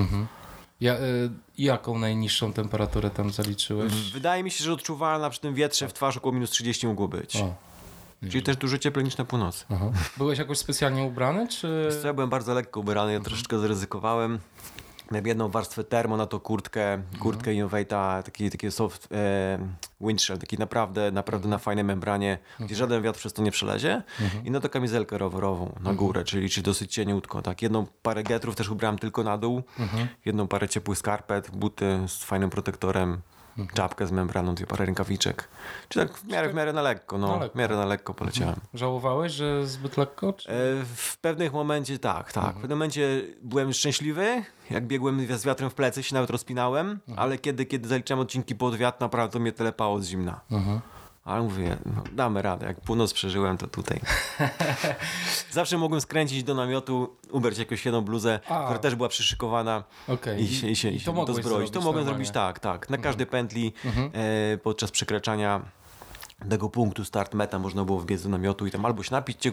Ja, 0.80 0.94
y, 0.94 1.30
jaką 1.58 1.98
najniższą 1.98 2.52
temperaturę 2.52 3.10
tam 3.10 3.30
zaliczyłeś? 3.30 3.92
Wydaje 4.12 4.42
mi 4.42 4.50
się, 4.50 4.64
że 4.64 4.72
odczuwalna 4.72 5.30
przy 5.30 5.40
tym 5.40 5.54
wietrze 5.54 5.88
w 5.88 5.92
twarz 5.92 6.16
około 6.16 6.32
minus 6.32 6.50
30 6.50 6.86
mogło 6.86 7.08
być. 7.08 7.36
O. 7.36 7.54
Czyli 8.30 8.42
też 8.42 8.56
dużo 8.56 8.78
cieplej 8.78 9.04
niż 9.04 9.16
na 9.16 9.24
północy. 9.24 9.64
Aha. 9.70 9.90
Byłeś 10.16 10.38
jakoś 10.38 10.58
specjalnie 10.58 11.02
ubrany, 11.02 11.48
czy... 11.48 11.88
Ja 12.04 12.14
byłem 12.14 12.30
bardzo 12.30 12.54
lekko 12.54 12.80
ubrany, 12.80 13.12
ja 13.12 13.20
troszeczkę 13.20 13.58
zaryzykowałem. 13.58 14.38
Miałem 15.10 15.26
jedną 15.26 15.48
warstwę 15.48 15.84
termo 15.84 16.16
na 16.16 16.26
to 16.26 16.40
kurtkę, 16.40 17.02
kurtkę 17.18 17.50
Innovate'a, 17.50 18.22
taki, 18.22 18.50
taki 18.50 18.70
soft 18.70 19.08
e, 19.12 19.58
windshield, 20.00 20.40
taki 20.40 20.58
naprawdę, 20.58 21.10
naprawdę 21.12 21.48
na 21.48 21.58
fajnej 21.58 21.84
membranie, 21.84 22.38
gdzie 22.60 22.74
żaden 22.74 23.02
wiatr 23.02 23.18
przez 23.18 23.32
to 23.32 23.42
nie 23.42 23.50
przelezie. 23.50 24.02
I 24.44 24.50
no 24.50 24.60
to 24.60 24.68
kamizelkę 24.68 25.18
rowerową 25.18 25.74
na 25.80 25.94
górę, 25.94 26.24
czyli, 26.24 26.50
czyli 26.50 26.64
dosyć 26.64 26.94
cieniutko. 26.94 27.42
Tak? 27.42 27.62
Jedną 27.62 27.86
parę 28.02 28.22
getrów 28.22 28.56
też 28.56 28.68
ubrałem 28.70 28.98
tylko 28.98 29.22
na 29.22 29.38
dół, 29.38 29.62
jedną 30.24 30.48
parę 30.48 30.68
ciepłych 30.68 30.98
skarpet, 30.98 31.50
buty 31.50 31.98
z 32.06 32.24
fajnym 32.24 32.50
protektorem, 32.50 33.20
czapkę 33.74 34.06
z 34.06 34.12
membraną, 34.12 34.54
dwie 34.54 34.66
parę 34.66 34.86
rękawiczek. 34.86 35.48
Czyli 35.88 36.06
tak 36.08 36.18
w 36.18 36.24
miarę, 36.28 36.48
w 36.48 36.54
miarę 36.54 36.72
na 36.72 36.82
lekko, 36.82 37.18
no, 37.18 37.28
Na 37.28 37.36
lekko. 37.42 37.54
w 37.54 37.58
miarę 37.58 37.76
na 37.76 37.84
lekko 37.86 38.14
poleciałem. 38.14 38.56
Żałowałeś, 38.74 39.32
że 39.32 39.66
zbyt 39.66 39.96
lekko? 39.96 40.32
Czy... 40.32 40.50
E, 40.50 40.54
W 40.96 41.18
pewnych 41.20 41.52
momencie 41.52 41.98
tak, 41.98 42.32
tak. 42.32 42.36
Mhm. 42.44 42.52
W 42.58 42.60
pewnym 42.60 42.78
momencie 42.78 43.22
byłem 43.42 43.72
szczęśliwy, 43.72 44.42
jak 44.70 44.86
biegłem 44.86 45.26
z 45.38 45.44
wiatrem 45.44 45.70
w 45.70 45.74
plecy, 45.74 46.02
się 46.02 46.14
nawet 46.14 46.30
rozpinałem, 46.30 46.90
Mhm. 46.90 47.18
ale 47.18 47.38
kiedy, 47.38 47.66
kiedy 47.66 47.88
zaliczałem 47.88 48.20
odcinki 48.22 48.54
pod 48.54 48.76
wiatr, 48.76 49.00
naprawdę 49.00 49.38
mnie 49.38 49.52
telepało 49.52 50.00
z 50.00 50.06
zimna. 50.06 50.40
Mhm. 50.50 50.80
Ale 51.26 51.42
mówię, 51.42 51.76
no, 51.86 52.04
damy 52.12 52.42
radę. 52.42 52.66
Jak 52.66 52.80
północ 52.80 53.12
przeżyłem, 53.12 53.58
to 53.58 53.66
tutaj. 53.66 54.00
Zawsze 55.50 55.78
mogłem 55.78 56.00
skręcić 56.00 56.44
do 56.44 56.54
namiotu, 56.54 57.16
ubrać 57.30 57.58
jakąś 57.58 57.84
jedną 57.84 58.00
bluzę, 58.00 58.40
A. 58.48 58.64
która 58.64 58.78
też 58.78 58.94
była 58.94 59.08
przyszykowana 59.08 59.84
Okej. 60.08 60.42
i 60.42 60.48
się, 60.54 60.68
i 60.68 60.76
się, 60.76 60.90
i 60.90 61.00
się 61.00 61.14
to 61.14 61.24
dozbroić. 61.24 61.44
To 61.44 61.48
zrobić 61.50 61.74
mogłem 61.74 61.84
normalnie. 61.84 62.00
Mhm. 62.00 62.16
zrobić 62.16 62.30
tak, 62.30 62.58
tak. 62.58 62.90
Na 62.90 62.98
każdej 62.98 63.26
pętli 63.26 63.72
e, 64.12 64.58
podczas 64.58 64.90
przekraczania 64.90 65.60
tego 66.48 66.70
punktu 66.70 67.04
start 67.04 67.34
meta 67.34 67.58
można 67.58 67.84
było 67.84 67.98
wbiec 67.98 68.22
do 68.22 68.28
namiotu 68.28 68.66
i 68.66 68.70
tam 68.70 68.86
albo 68.86 69.02
się 69.02 69.12
napić, 69.12 69.48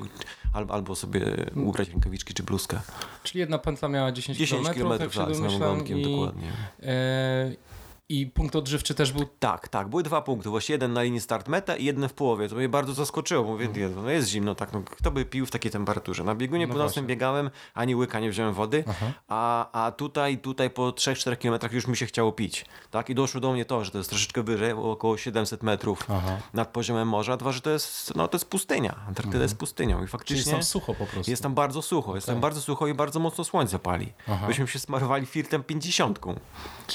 albo, 0.53 0.74
albo 0.74 0.96
sobie 0.96 1.22
ubrać 1.56 1.89
rękawiczki 1.89 2.34
czy 2.34 2.44
bluzkę. 2.44 2.80
Czyli 3.24 3.39
jedna 3.39 3.58
pętla 3.58 3.89
miała 3.89 4.12
10, 4.12 4.38
10 4.38 4.68
km, 4.68 4.75
km 4.80 5.00
tak, 5.00 5.36
z 5.36 5.39
nagonkiem, 5.39 6.00
I, 6.00 6.03
dokładnie. 6.03 6.51
e, 6.84 7.73
I 8.13 8.27
punkt 8.27 8.55
odżywczy 8.55 8.96
też 8.96 9.12
był 9.12 9.25
Tak, 9.39 9.67
tak. 9.67 9.88
Były 9.88 10.03
dwa 10.03 10.22
punkty. 10.22 10.50
Właśnie 10.50 10.74
jeden 10.74 10.93
na 10.93 11.03
linii 11.03 11.22
start 11.22 11.48
meta 11.48 11.75
i 11.75 11.86
jeden 11.86 12.10
w 12.10 12.13
połowie. 12.13 12.50
To 12.50 12.55
mnie 12.55 12.70
bardzo 12.70 12.93
zaskoczyło. 12.93 13.43
Mówię, 13.43 13.70
no 13.96 14.10
jest 14.10 14.29
zimno, 14.29 14.55
tak. 14.55 14.74
No, 14.74 14.82
kto 14.82 15.12
by 15.12 15.25
pił 15.25 15.46
w 15.46 15.51
takiej 15.51 15.72
temperaturze? 15.72 16.24
Na 16.24 16.36
biegunie 16.36 16.67
No 16.67 16.74
północnym 16.74 17.08
biegałem, 17.08 17.50
ani 17.74 17.96
łyka 17.96 18.20
nie 18.20 18.29
wziąłem 18.29 18.53
wody, 18.53 18.84
a, 19.27 19.72
a 19.86 19.91
tutaj, 19.91 20.38
tutaj 20.38 20.70
po 20.70 20.89
3-4 20.89 21.38
kilometrach 21.38 21.74
już 21.74 21.88
mi 21.88 21.98
się 21.98 22.05
chciało 22.05 22.32
pić. 22.32 22.65
Tak? 22.91 23.10
I 23.10 23.15
doszło 23.15 23.41
do 23.41 23.53
mnie 23.53 23.65
to, 23.65 23.86
że 23.86 23.91
to 23.91 23.98
jest 23.98 24.10
troszeczkę 24.10 24.43
wyżej, 24.43 24.72
około 24.72 25.17
700 25.17 25.63
metrów 25.63 26.00
Aha. 26.10 26.38
nad 26.53 26.70
poziomem 26.70 27.08
morza. 27.08 27.38
Dwa, 27.38 27.51
że 27.51 27.62
to 27.62 27.70
jest, 27.70 28.15
no, 28.15 28.27
to 28.27 28.36
jest 28.36 28.46
pustynia. 28.46 28.96
Antarktyda 29.08 29.43
jest 29.43 29.58
pustynią 29.58 29.96
i 29.96 30.00
Czyli 30.00 30.08
faktycznie... 30.08 30.38
jest 30.38 30.51
tam 30.51 30.63
sucho 30.63 30.93
po 30.93 31.05
prostu. 31.05 31.32
Jest 31.32 31.43
tam 31.43 31.53
bardzo 31.53 31.82
sucho, 31.82 32.15
jest 32.15 32.27
tam 32.27 32.39
bardzo 32.39 32.62
sucho 32.62 32.88
i 32.88 32.93
bardzo 32.93 33.20
mocno 33.20 33.43
słońce 33.43 33.79
pali. 33.79 34.13
Aha. 34.27 34.48
Byśmy 34.48 34.67
się 34.67 34.79
smarowali 34.79 35.25
filtrem 35.25 35.63
50. 35.63 36.20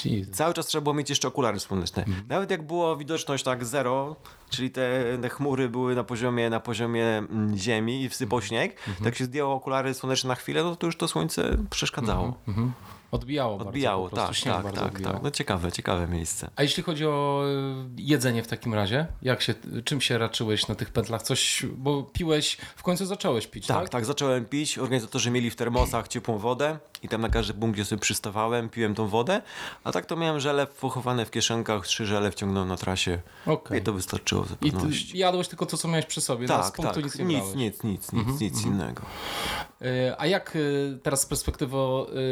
Jesus. 0.05 0.35
Cały 0.35 0.53
czas 0.53 0.67
trzeba 0.67 0.81
było 0.81 0.93
mieć 0.93 1.08
mieć 1.09 1.17
jeszcze 1.17 1.27
okulary 1.27 1.59
słoneczne. 1.59 2.05
Nawet 2.27 2.51
jak 2.51 2.67
było 2.67 2.97
widoczność 2.97 3.43
tak 3.43 3.65
zero, 3.65 4.15
czyli 4.49 4.71
te, 4.71 5.17
te 5.21 5.29
chmury 5.29 5.69
były 5.69 5.95
na 5.95 6.03
poziomie, 6.03 6.49
na 6.49 6.59
poziomie 6.59 7.05
mm, 7.05 7.57
ziemi 7.57 8.03
i 8.03 8.09
wsypał 8.09 8.41
śnieg, 8.41 8.75
tak 9.03 9.15
się 9.15 9.25
zdjęło 9.25 9.53
okulary 9.55 9.93
słoneczne 9.93 10.27
na 10.27 10.35
chwilę, 10.35 10.63
no 10.63 10.75
to 10.75 10.85
już 10.85 10.97
to 10.97 11.07
słońce 11.07 11.57
przeszkadzało. 11.69 12.33
Odbijało, 13.11 13.57
Odbijało, 13.57 14.03
bardzo, 14.03 14.17
po 14.21 14.25
prostu 14.25 14.45
tak, 14.49 14.63
tak, 14.63 14.73
tak, 14.73 14.83
odbijało. 14.83 15.13
tak. 15.13 15.23
No 15.23 15.31
ciekawe, 15.31 15.71
ciekawe 15.71 16.07
miejsce. 16.07 16.49
A 16.55 16.63
jeśli 16.63 16.83
chodzi 16.83 17.05
o 17.05 17.43
y, 17.97 18.01
jedzenie 18.01 18.43
w 18.43 18.47
takim 18.47 18.73
razie, 18.73 19.07
jak 19.21 19.41
się, 19.41 19.53
czym 19.85 20.01
się 20.01 20.17
raczyłeś 20.17 20.67
na 20.67 20.75
tych 20.75 20.89
pętlach? 20.89 21.21
Coś, 21.21 21.65
bo 21.77 22.03
piłeś, 22.03 22.57
w 22.75 22.83
końcu 22.83 23.05
zacząłeś 23.05 23.47
pić, 23.47 23.67
tak? 23.67 23.77
Tak, 23.77 23.89
tak, 23.89 24.05
zacząłem 24.05 24.45
pić. 24.45 24.77
Organizatorzy 24.77 25.31
mieli 25.31 25.49
w 25.49 25.55
termosach 25.55 26.07
ciepłą 26.07 26.37
wodę 26.37 26.79
i 27.03 27.07
tam 27.09 27.21
na 27.21 27.29
każdy 27.29 27.53
punkt, 27.53 27.75
gdzie 27.75 27.85
sobie 27.85 27.99
przystawałem, 27.99 28.69
piłem 28.69 28.95
tą 28.95 29.07
wodę. 29.07 29.41
A 29.83 29.91
tak 29.91 30.05
to 30.05 30.15
miałem 30.15 30.39
żele 30.39 30.67
pochowane 30.67 31.25
w 31.25 31.31
kieszenkach, 31.31 31.87
trzy 31.87 32.05
żele 32.05 32.31
wciągnąłem 32.31 32.69
na 32.69 32.77
trasie 32.77 33.19
Okej. 33.45 33.79
i 33.79 33.83
to 33.83 33.93
wystarczyło 33.93 34.43
w 34.43 34.51
I 34.51 34.55
ty 34.71 34.77
zupełności. 34.77 35.17
jadłeś 35.17 35.47
tylko 35.47 35.65
to, 35.65 35.77
co 35.77 35.87
miałeś 35.87 36.05
przy 36.05 36.21
sobie, 36.21 36.47
na 36.47 36.63
z 36.63 36.65
Tak, 36.65 36.75
punktu 36.75 36.93
tak, 36.93 37.03
nic 37.03 37.15
nie 37.19 37.25
nic, 37.25 37.55
nic, 37.55 37.83
nic, 37.83 38.11
nic, 38.13 38.41
nic 38.41 38.65
innego. 38.65 39.01
Y, 39.81 40.13
A 40.17 40.25
jak 40.25 40.55
y, 40.55 40.99
teraz 41.03 41.21
z 41.21 41.25
perspektywy 41.25 41.77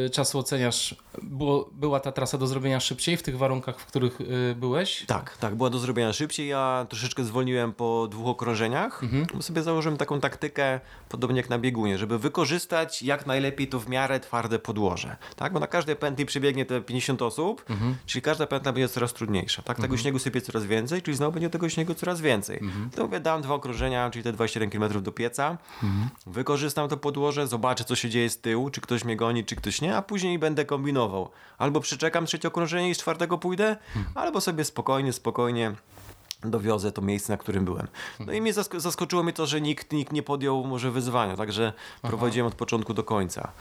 y, 0.05 0.09
czasu 0.09 0.39
oceniasz, 0.39 0.95
było, 1.21 1.69
była 1.71 1.99
ta 1.99 2.11
trasa 2.11 2.37
do 2.37 2.47
zrobienia 2.47 2.79
szybciej 2.79 3.17
w 3.17 3.23
tych 3.23 3.37
warunkach, 3.37 3.79
w 3.79 3.85
których 3.85 4.19
byłeś? 4.55 5.05
Tak, 5.05 5.37
tak, 5.37 5.55
była 5.55 5.69
do 5.69 5.79
zrobienia 5.79 6.13
szybciej. 6.13 6.47
Ja 6.47 6.85
troszeczkę 6.89 7.23
zwolniłem 7.23 7.73
po 7.73 8.07
dwóch 8.11 8.27
okrążeniach, 8.27 9.01
bo 9.33 9.41
sobie 9.41 9.63
założyłem 9.63 9.97
taką 9.97 10.19
taktykę, 10.19 10.79
podobnie 11.09 11.37
jak 11.37 11.49
na 11.49 11.59
biegunie, 11.59 11.97
żeby 11.97 12.19
wykorzystać 12.19 13.01
jak 13.03 13.25
najlepiej 13.25 13.67
to 13.67 13.79
w 13.79 13.89
miarę 13.89 14.19
twarde 14.19 14.56
podłoże. 14.59 15.17
Tak, 15.35 15.53
bo 15.53 15.59
na 15.59 15.67
każdej 15.67 15.95
pętli 15.95 16.25
przebiegnie 16.25 16.65
te 16.65 16.81
50 16.81 17.21
osób, 17.21 17.65
czyli 18.05 18.21
każda 18.21 18.47
pętla 18.47 18.73
będzie 18.73 18.89
coraz 18.89 19.13
trudniejsza. 19.13 19.61
Tak, 19.61 19.77
tego 19.77 19.97
śniegu 19.97 20.19
sypie 20.19 20.41
coraz 20.41 20.65
więcej, 20.65 21.01
czyli 21.01 21.17
znowu 21.17 21.31
będzie 21.31 21.49
tego 21.49 21.69
śniegu 21.69 21.93
coraz 21.93 22.21
więcej. 22.21 22.61
To 22.95 23.03
mówię, 23.03 23.19
dam 23.19 23.41
dwa 23.41 23.53
okrążenia, 23.53 24.09
czyli 24.09 24.23
te 24.23 24.33
27 24.33 24.69
km 24.69 25.03
do 25.03 25.11
pieca, 25.11 25.57
wykorzystam 26.25 26.89
to 26.89 26.97
podłoże, 26.97 27.47
zobaczę 27.47 27.83
co 27.83 27.95
się 27.95 28.09
dzieje 28.09 28.29
z 28.29 28.41
tyłu, 28.41 28.69
czy 28.69 28.81
ktoś 28.81 29.03
mnie 29.03 29.15
goni, 29.15 29.45
czy 29.45 29.55
ktoś 29.55 29.81
nie, 29.81 29.97
a 29.97 30.01
później 30.01 30.39
będę 30.39 30.65
kombinował. 30.65 31.29
Albo 31.57 31.79
przeczekam 31.79 32.25
trzecie 32.25 32.47
okrążenie 32.47 32.89
i 32.89 32.95
z 32.95 32.97
czwartego 32.97 33.37
pójdę, 33.37 33.77
albo 34.15 34.41
sobie 34.41 34.63
spokojnie, 34.63 35.13
spokojnie 35.13 35.75
dowiozę 36.43 36.91
to 36.91 37.01
miejsce, 37.01 37.33
na 37.33 37.37
którym 37.37 37.65
byłem. 37.65 37.87
No 38.19 38.33
i 38.33 38.41
mnie 38.41 38.53
zask- 38.53 38.79
zaskoczyło 38.79 39.23
mnie 39.23 39.33
to, 39.33 39.45
że 39.45 39.61
nikt, 39.61 39.93
nikt 39.93 40.11
nie 40.13 40.23
podjął 40.23 40.63
może 40.63 40.91
wyzwania, 40.91 41.35
także 41.35 41.73
prowadziłem 42.01 42.47
od 42.47 42.55
początku 42.55 42.93
do 42.93 43.03
końca. 43.03 43.51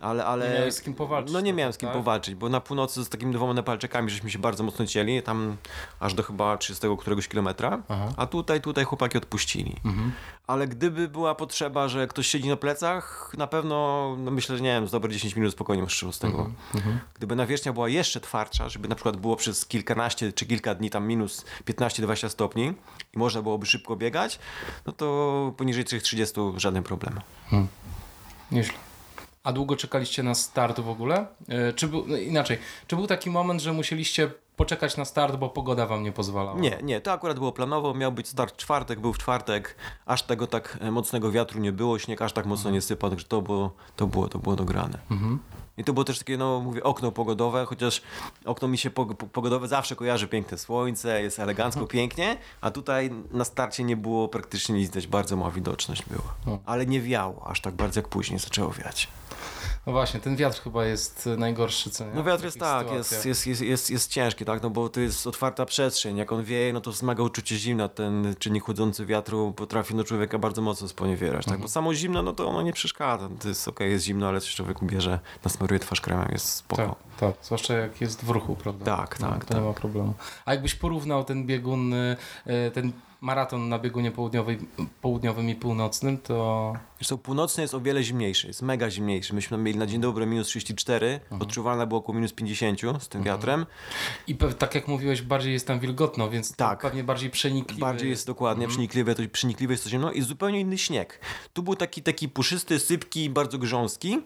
Ale, 0.00 0.24
ale... 0.24 0.48
Nie 0.48 0.54
miałeś 0.54 0.74
z 0.74 0.80
kim 0.80 0.94
powalczyć 0.94 1.34
No 1.34 1.40
nie 1.40 1.52
miałem 1.52 1.72
z 1.72 1.78
kim 1.78 1.88
tak? 1.88 1.96
powalczyć, 1.96 2.34
bo 2.34 2.48
na 2.48 2.60
północy 2.60 3.04
z 3.04 3.08
takimi 3.08 3.32
dwoma 3.32 3.54
Nepalczykami 3.54 4.10
żeśmy 4.10 4.30
się 4.30 4.38
bardzo 4.38 4.64
mocno 4.64 4.86
cieli, 4.86 5.22
tam 5.22 5.56
aż 6.00 6.14
do 6.14 6.22
chyba 6.22 6.56
30 6.56 6.86
któregoś 6.98 7.28
kilometra, 7.28 7.82
a 8.16 8.26
tutaj, 8.26 8.60
tutaj 8.60 8.84
chłopaki 8.84 9.18
odpuścili. 9.18 9.76
Mhm. 9.84 10.12
Ale 10.46 10.68
gdyby 10.68 11.08
była 11.08 11.34
potrzeba, 11.34 11.88
że 11.88 12.06
ktoś 12.06 12.26
siedzi 12.26 12.48
na 12.48 12.56
plecach, 12.56 13.32
na 13.38 13.46
pewno, 13.46 14.16
no 14.18 14.30
myślę, 14.30 14.56
że 14.56 14.62
nie 14.62 14.70
wiem, 14.70 14.88
z 14.88 14.90
dobre 14.90 15.12
10 15.12 15.36
minut 15.36 15.52
spokojnie 15.52 15.82
masz 15.82 16.04
z 16.12 16.18
tego. 16.18 16.50
Mhm. 16.74 16.98
Gdyby 17.14 17.36
nawierzchnia 17.36 17.72
była 17.72 17.88
jeszcze 17.88 18.20
twardsza, 18.20 18.68
żeby 18.68 18.88
na 18.88 18.94
przykład 18.94 19.16
było 19.16 19.36
przez 19.36 19.66
kilkanaście 19.66 20.32
czy 20.32 20.46
kilka 20.46 20.74
dni 20.74 20.90
tam 20.90 21.06
minus 21.06 21.44
15-20 22.14 22.28
stopni 22.28 22.72
i 23.14 23.18
można 23.18 23.42
byłoby 23.42 23.66
szybko 23.66 23.96
biegać, 23.96 24.38
no 24.86 24.92
to 24.92 25.52
poniżej 25.56 25.84
3,30 25.84 26.58
żaden 26.58 26.82
problem. 26.82 27.20
Nieźle. 28.52 28.74
A 29.44 29.52
długo 29.52 29.76
czekaliście 29.76 30.22
na 30.22 30.34
start 30.34 30.80
w 30.80 30.88
ogóle? 30.88 31.26
Y, 31.70 31.72
Czy 31.72 31.88
był, 31.88 32.04
no 32.06 32.16
inaczej, 32.16 32.58
czy 32.86 32.96
był 32.96 33.06
taki 33.06 33.30
moment, 33.30 33.62
że 33.62 33.72
musieliście 33.72 34.30
poczekać 34.56 34.96
na 34.96 35.04
start, 35.04 35.36
bo 35.36 35.48
pogoda 35.48 35.86
wam 35.86 36.02
nie 36.02 36.12
pozwalała? 36.12 36.60
Nie, 36.60 36.78
nie, 36.82 37.00
to 37.00 37.12
akurat 37.12 37.38
było 37.38 37.52
planowo, 37.52 37.94
miał 37.94 38.12
być 38.12 38.28
start 38.28 38.56
czwartek, 38.56 39.00
był 39.00 39.12
w 39.12 39.18
czwartek, 39.18 39.76
aż 40.06 40.22
tego 40.22 40.46
tak 40.46 40.78
e, 40.80 40.90
mocnego 40.90 41.30
wiatru 41.30 41.60
nie 41.60 41.72
było, 41.72 41.98
śnieg 41.98 42.22
aż 42.22 42.32
tak 42.32 42.46
mocno 42.46 42.70
nie 42.70 42.80
sypał, 42.80 43.10
także 43.10 43.26
to 43.26 43.42
było, 43.42 43.70
to 43.96 44.06
było, 44.06 44.28
to 44.28 44.38
było 44.38 44.56
dograne. 44.56 44.98
I 45.78 45.84
to 45.84 45.92
było 45.92 46.04
też 46.04 46.18
takie, 46.18 46.36
no 46.36 46.60
mówię, 46.60 46.82
okno 46.82 47.12
pogodowe, 47.12 47.66
chociaż 47.66 48.02
okno 48.44 48.68
mi 48.68 48.78
się 48.78 48.90
pog- 48.90 49.14
po- 49.14 49.26
pogodowe 49.26 49.68
zawsze 49.68 49.96
kojarzy 49.96 50.28
piękne 50.28 50.58
słońce, 50.58 51.22
jest 51.22 51.38
elegancko, 51.38 51.86
pięknie, 51.86 52.36
a 52.60 52.70
tutaj 52.70 53.10
na 53.30 53.44
starcie 53.44 53.84
nie 53.84 53.96
było 53.96 54.28
praktycznie 54.28 54.74
nic 54.74 54.86
widać, 54.88 55.06
bardzo 55.06 55.36
mała 55.36 55.50
widoczność 55.50 56.02
była. 56.06 56.34
Ale 56.66 56.86
nie 56.86 57.00
wiało 57.00 57.46
aż 57.46 57.60
tak 57.60 57.74
bardzo 57.74 58.00
jak 58.00 58.08
później 58.08 58.38
zaczęło 58.38 58.70
wiać. 58.72 59.08
No 59.86 59.92
właśnie, 59.92 60.20
ten 60.20 60.36
wiatr 60.36 60.62
chyba 60.62 60.84
jest 60.84 61.26
y, 61.26 61.36
najgorszy, 61.36 61.90
co 61.90 62.04
nie? 62.04 62.14
No 62.14 62.24
wiatr 62.24 62.44
jest 62.44 62.60
tak, 62.60 62.92
jest, 62.92 63.26
jest, 63.26 63.46
jest, 63.46 63.90
jest, 63.90 64.10
ciężki, 64.10 64.44
tak, 64.44 64.62
no 64.62 64.70
bo 64.70 64.88
to 64.88 65.00
jest 65.00 65.26
otwarta 65.26 65.66
przestrzeń, 65.66 66.16
jak 66.16 66.32
on 66.32 66.44
wieje, 66.44 66.72
no 66.72 66.80
to 66.80 66.90
wzmaga 66.90 67.22
uczucie 67.22 67.56
zimna, 67.56 67.88
ten 67.88 68.34
czynnik 68.38 68.64
chłodzący 68.64 69.06
wiatru 69.06 69.52
potrafi 69.52 69.94
no 69.94 70.04
człowieka 70.04 70.38
bardzo 70.38 70.62
mocno 70.62 70.88
sponiewierać, 70.88 71.44
tak, 71.46 71.60
bo 71.60 71.68
samo 71.68 71.94
zimno, 71.94 72.22
no 72.22 72.32
to 72.32 72.48
ono 72.48 72.62
nie 72.62 72.72
przeszkadza, 72.72 73.28
to 73.40 73.48
jest 73.48 73.68
okej, 73.68 73.90
jest 73.90 74.04
zimno, 74.04 74.28
ale 74.28 74.40
coś 74.40 74.54
człowiek 74.54 74.84
bierze, 74.84 75.18
nasmaruje 75.44 75.80
twarz 75.80 76.00
kremem, 76.00 76.28
jest 76.32 76.46
spoko. 76.46 76.82
Tak, 76.82 77.18
tak, 77.20 77.44
zwłaszcza 77.44 77.74
jak 77.74 78.00
jest 78.00 78.24
w 78.24 78.30
ruchu, 78.30 78.56
prawda? 78.56 78.96
Tak, 78.96 79.20
no, 79.20 79.28
tak, 79.28 79.44
To 79.44 79.54
nie 79.54 79.60
ma 79.60 79.72
problemu. 79.72 80.14
A 80.44 80.52
jakbyś 80.52 80.74
porównał 80.74 81.24
ten 81.24 81.46
biegun, 81.46 81.94
y, 81.94 82.16
y, 82.46 82.70
ten 82.70 82.92
maraton 83.20 83.68
na 83.68 83.78
biegunie 83.78 84.10
południowej, 84.10 84.58
południowym 85.00 85.48
i 85.50 85.54
północnym, 85.54 86.18
to 86.18 86.72
Zresztą 86.98 87.18
północny 87.18 87.62
jest 87.62 87.74
o 87.74 87.80
wiele 87.80 88.02
zimniejszy, 88.02 88.46
jest 88.46 88.62
mega 88.62 88.90
zimniejszy, 88.90 89.34
myśmy 89.34 89.58
mieli 89.58 89.78
na 89.78 89.86
dzień 89.86 90.00
dobry 90.00 90.26
minus 90.26 90.46
34, 90.46 91.20
odczuwalne 91.40 91.86
było 91.86 92.00
około 92.00 92.16
minus 92.16 92.32
50 92.32 92.80
z 93.02 93.08
tym 93.08 93.22
wiatrem, 93.22 93.66
i 94.26 94.36
tak 94.36 94.74
jak 94.74 94.88
mówiłeś, 94.88 95.22
bardziej 95.22 95.52
jest 95.52 95.66
tam 95.66 95.80
wilgotno, 95.80 96.30
więc 96.30 96.56
Tak. 96.56 96.80
pewnie 96.80 97.04
bardziej 97.04 97.30
przenikliwy. 97.30 97.80
Bardziej 97.80 98.10
jest 98.10 98.26
dokładnie 98.26 98.68
przenikliwe, 98.68 99.14
to, 99.14 99.22
przenikliwe 99.32 99.72
jest 99.74 99.84
to 99.84 99.90
zimno 99.90 100.12
i 100.12 100.22
zupełnie 100.22 100.60
inny 100.60 100.78
śnieg. 100.78 101.20
Tu 101.52 101.62
był 101.62 101.76
taki, 101.76 102.02
taki 102.02 102.28
puszysty, 102.28 102.78
sypki, 102.78 103.30
bardzo 103.30 103.58
grząski, 103.58 104.18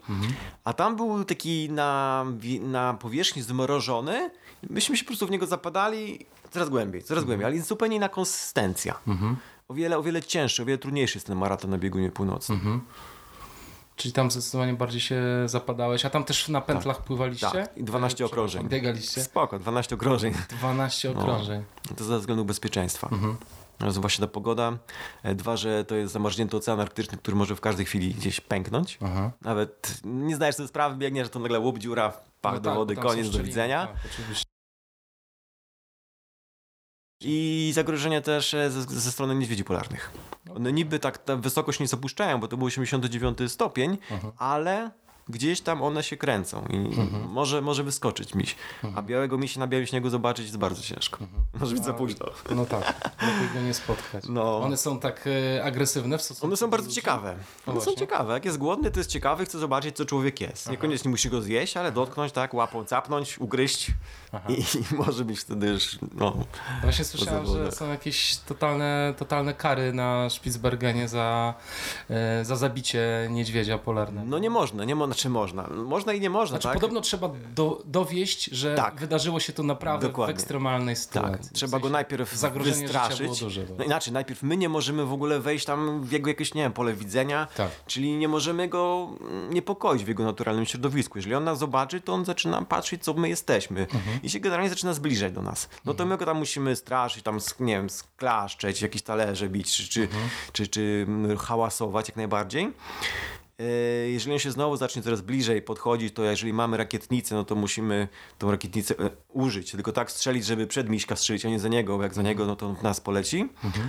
a 0.64 0.72
tam 0.72 0.96
był 0.96 1.24
taki 1.24 1.70
na, 1.70 2.24
na 2.60 2.94
powierzchni 2.94 3.42
zmrożony. 3.42 4.30
Myśmy 4.70 4.96
się 4.96 5.04
po 5.04 5.08
prostu 5.08 5.26
w 5.26 5.30
niego 5.30 5.46
zapadali 5.46 6.26
coraz 6.54 6.68
głębiej, 6.68 7.02
coraz 7.02 7.24
głębiej, 7.24 7.46
ale 7.46 7.54
jest 7.56 7.68
zupełnie 7.68 7.96
inna 7.96 8.08
konsystencja. 8.08 8.94
O 9.68 9.74
wiele, 9.74 9.98
o 9.98 10.02
wiele 10.02 10.22
cięższy, 10.22 10.62
o 10.62 10.64
wiele 10.64 10.78
trudniejszy 10.78 11.16
jest 11.18 11.26
ten 11.26 11.38
maraton 11.38 11.70
na 11.70 11.78
biegunie 11.78 12.10
północnym. 12.10 12.80
Czyli 13.96 14.12
tam 14.14 14.30
zdecydowanie 14.30 14.74
bardziej 14.74 15.00
się 15.00 15.22
zapadałeś, 15.46 16.04
a 16.04 16.10
tam 16.10 16.24
też 16.24 16.48
na 16.48 16.60
pętlach 16.60 17.04
pływaliście? 17.04 17.50
Tak, 17.50 17.76
i 17.78 17.84
12 17.84 18.14
Przepraszam, 18.16 18.32
okrążeń. 18.32 18.68
Biegaliście? 18.68 19.22
Spoko, 19.22 19.58
12 19.58 19.94
okrążeń. 19.94 20.34
12 20.48 21.12
No. 21.14 21.20
okrążeń. 21.20 21.64
To 21.96 22.04
ze 22.04 22.18
względu 22.18 22.44
bezpieczeństwa. 22.44 23.08
Raz 23.80 23.98
właśnie 23.98 24.26
ta 24.26 24.32
pogoda. 24.32 24.72
E, 25.22 25.34
Dwa, 25.34 25.56
że 25.56 25.84
to 25.84 25.94
jest 25.94 26.12
zamarznięty 26.12 26.56
ocean 26.56 26.80
arktyczny, 26.80 27.18
który 27.18 27.36
może 27.36 27.56
w 27.56 27.60
każdej 27.60 27.86
chwili 27.86 28.14
gdzieś 28.14 28.40
pęknąć. 28.40 28.98
Aha. 29.04 29.30
Nawet 29.40 30.00
nie 30.04 30.36
zdajesz 30.36 30.56
sobie 30.56 30.68
sprawy, 30.68 30.96
biegniesz, 30.96 31.26
że 31.26 31.30
to 31.30 31.38
nagle 31.38 31.60
łup, 31.60 31.78
dziura, 31.78 32.12
pach 32.40 32.54
No 32.54 32.60
do 32.60 32.70
tak, 32.70 32.78
wody, 32.78 32.96
koniec, 32.96 33.30
do 33.30 33.42
widzenia. 33.42 33.86
Tak. 33.86 33.96
I 37.26 37.70
zagrożenie 37.74 38.20
też 38.20 38.54
e, 38.54 38.70
ze, 38.70 38.82
ze 38.82 39.12
strony 39.12 39.34
niedźwiedzi 39.34 39.64
polarnych. 39.64 40.10
One 40.56 40.72
niby 40.72 40.98
tak 40.98 41.18
ta 41.18 41.36
wysokość 41.36 41.80
nie 41.80 41.86
zapuszczają, 41.86 42.40
bo 42.40 42.48
to 42.48 42.56
był 42.56 42.66
89 42.66 43.38
stopień, 43.48 43.98
ale 44.38 44.90
gdzieś 45.28 45.60
tam 45.60 45.82
one 45.82 46.02
się 46.02 46.16
kręcą 46.16 46.66
i 46.70 46.90
może, 47.28 47.60
może 47.62 47.84
wyskoczyć 47.84 48.34
miś. 48.34 48.56
A 48.94 49.02
białego 49.02 49.38
misia 49.38 49.60
na 49.60 49.66
białym 49.66 49.86
śniegu 49.86 50.10
zobaczyć 50.10 50.44
jest 50.46 50.58
bardzo 50.58 50.82
ciężko. 50.82 51.18
Może 51.60 51.74
być 51.74 51.84
za 51.84 51.94
późno. 51.94 52.26
No 52.54 52.66
tak, 52.66 53.12
lepiej 53.22 53.48
go 53.54 53.60
nie 53.60 53.74
spotkać. 53.74 54.24
No. 54.28 54.58
One 54.60 54.76
są 54.76 54.98
tak 55.00 55.24
e, 55.56 55.64
agresywne 55.64 56.18
w 56.18 56.22
stosunku 56.22 56.46
One 56.46 56.56
są 56.56 56.70
bardzo 56.70 56.84
ludzi? 56.86 56.94
ciekawe. 56.96 57.34
One 57.66 57.80
są 57.80 57.90
No 57.90 57.96
ciekawe. 57.96 58.32
Jak 58.34 58.44
jest 58.44 58.58
głodny, 58.58 58.90
to 58.90 59.00
jest 59.00 59.10
ciekawy, 59.10 59.44
chce 59.44 59.58
zobaczyć, 59.58 59.96
co 59.96 60.04
człowiek 60.04 60.40
jest. 60.40 60.70
Niekoniecznie 60.70 61.10
musi 61.10 61.30
go 61.30 61.42
zjeść, 61.42 61.76
ale 61.76 61.92
dotknąć, 61.92 62.32
tak, 62.32 62.54
łapą 62.54 62.84
capnąć, 62.84 63.38
ugryźć 63.38 63.90
i, 64.48 64.52
i 64.52 64.94
może 65.04 65.24
być 65.24 65.40
wtedy 65.40 65.66
już, 65.66 65.98
no, 66.14 66.36
Właśnie 66.82 67.04
słyszałem, 67.04 67.46
że 67.46 67.72
są 67.72 67.88
jakieś 67.90 68.36
totalne, 68.36 69.14
totalne 69.18 69.54
kary 69.54 69.92
na 69.92 70.30
Spitsbergenie 70.30 71.08
za, 71.08 71.54
e, 72.10 72.44
za 72.44 72.56
zabicie 72.56 73.28
niedźwiedzia 73.30 73.78
polarnego. 73.78 74.26
no 74.30 74.38
nie 74.38 74.50
można, 74.50 74.84
nie 74.84 74.94
można, 74.94 75.13
czy 75.14 75.30
można. 75.30 75.66
Można 75.66 76.12
i 76.12 76.20
nie 76.20 76.30
można, 76.30 76.54
Znaczy 76.54 76.68
tak? 76.68 76.74
podobno 76.74 77.00
trzeba 77.00 77.30
do, 77.54 77.82
dowieść, 77.84 78.44
że 78.44 78.74
Tak. 78.74 79.00
wydarzyło 79.00 79.40
się 79.40 79.52
to 79.52 79.62
naprawdę 79.62 80.06
Dokładnie. 80.08 80.34
w 80.34 80.38
ekstremalnej 80.38 80.94
Tak, 80.94 81.04
sytuacji. 81.04 81.50
trzeba 81.54 81.78
W 81.78 81.80
go 81.80 81.86
sensie 81.88 81.92
najpierw 81.92 82.32
życia 82.34 82.50
było 82.50 82.64
wystraszyć. 82.64 83.40
duże. 83.40 83.66
No 83.78 83.84
inaczej, 83.84 84.12
najpierw 84.12 84.42
my 84.42 84.56
nie 84.56 84.68
możemy 84.68 85.04
w 85.06 85.12
ogóle 85.12 85.40
wejść 85.40 85.64
tam 85.66 86.02
w 86.02 86.12
jego 86.12 86.28
jakieś, 86.28 86.54
nie 86.54 86.62
wiem, 86.62 86.72
pole 86.72 86.92
widzenia, 86.94 87.46
Tak. 87.56 87.70
czyli 87.86 88.16
nie 88.16 88.28
możemy 88.28 88.68
go 88.68 89.08
niepokoić 89.50 90.04
w 90.04 90.08
jego 90.08 90.24
naturalnym 90.24 90.66
środowisku. 90.66 91.18
Jeżeli 91.18 91.34
on 91.34 91.44
nas 91.44 91.58
zobaczy, 91.58 92.00
to 92.00 92.12
on 92.14 92.24
zaczyna 92.24 92.62
patrzeć, 92.62 93.04
co 93.04 93.14
my 93.14 93.28
jesteśmy 93.28 93.80
Mhm. 93.80 94.18
i 94.22 94.30
się 94.30 94.40
generalnie 94.40 94.70
zaczyna 94.70 94.92
zbliżać 94.94 95.32
do 95.32 95.42
nas. 95.42 95.68
No 95.84 95.94
to 95.94 96.06
my 96.06 96.16
go 96.18 96.26
tam 96.26 96.38
musimy 96.38 96.76
straszyć, 96.76 97.22
tam, 97.22 97.38
nie 97.60 97.76
wiem, 97.76 97.90
sklaszczeć, 97.90 98.82
jakieś 98.82 99.02
talerze 99.02 99.48
bić, 99.48 99.76
czy, 99.76 99.88
czy, 99.88 100.02
Mhm. 100.02 100.22
czy, 100.52 100.66
czy, 100.68 101.04
mm, 101.08 101.36
hałasować 101.36 102.08
jak 102.08 102.16
najbardziej. 102.16 102.72
E, 103.58 103.64
jeżeli 104.08 104.32
on 104.32 104.38
się 104.38 104.50
znowu 104.50 104.76
zacznie 104.76 105.02
coraz 105.02 105.20
bliżej 105.20 105.62
podchodzić, 105.62 106.14
to 106.14 106.24
jeżeli 106.24 106.52
mamy 106.52 106.76
rakietnicę, 106.76 107.34
no 107.34 107.44
to 107.44 107.54
musimy 107.54 108.08
tą 108.38 108.50
rakietnicę 108.50 108.94
e, 108.98 109.10
użyć, 109.32 109.70
tylko 109.70 109.92
tak 109.92 110.10
strzelić, 110.10 110.44
żeby 110.44 110.66
przed 110.66 110.88
Miśka 110.88 111.16
strzelić, 111.16 111.46
a 111.46 111.48
nie 111.48 111.60
za 111.60 111.68
niego, 111.68 111.96
bo 111.96 112.02
jak 112.02 112.14
za 112.14 112.22
niego, 112.22 112.46
no 112.46 112.56
to 112.56 112.74
w 112.74 112.82
nas 112.82 113.00
poleci. 113.00 113.48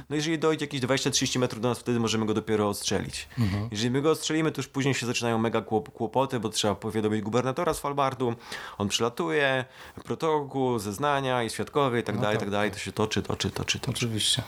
No 0.10 0.16
jeżeli 0.16 0.40
dojdzie 0.40 0.66
jakieś 0.66 0.82
20-30 0.82 1.40
metrów 1.40 1.62
do 1.62 1.70
nas, 1.70 1.80
wtedy 1.80 2.00
możemy 2.00 2.26
go 2.26 2.34
dopiero 2.34 2.70
odstrzelić. 2.70 3.28
Jeżeli 3.72 3.92
my 3.92 4.02
go 4.02 4.12
ostrzelimy, 4.12 4.52
to 4.52 4.60
już 4.60 4.68
później 4.68 4.94
się 4.94 5.06
zaczynają 5.06 5.38
mega 5.38 5.62
kłop- 5.62 5.92
kłopoty, 5.92 6.40
bo 6.40 6.50
trzeba 6.50 6.76
powiadomić 6.76 7.22
gubernatora 7.22 7.74
z 7.74 7.80
Falbardu, 7.80 8.36
on 8.78 8.88
przylatuje, 8.88 9.66
protokół, 10.04 10.80
zeznania 10.80 11.44
i 11.44 11.50
świadkowie 11.50 12.00
i 12.00 12.04
tak 12.04 12.20
dalej, 12.20 12.38
tak 12.38 12.50
dalej, 12.50 12.72
to 12.72 12.78
się 12.78 12.92
toczy, 12.92 13.22
toczy, 13.22 13.50
toczy, 13.52 13.80
toczy. 13.80 13.92
Oczywiście. 13.98 14.44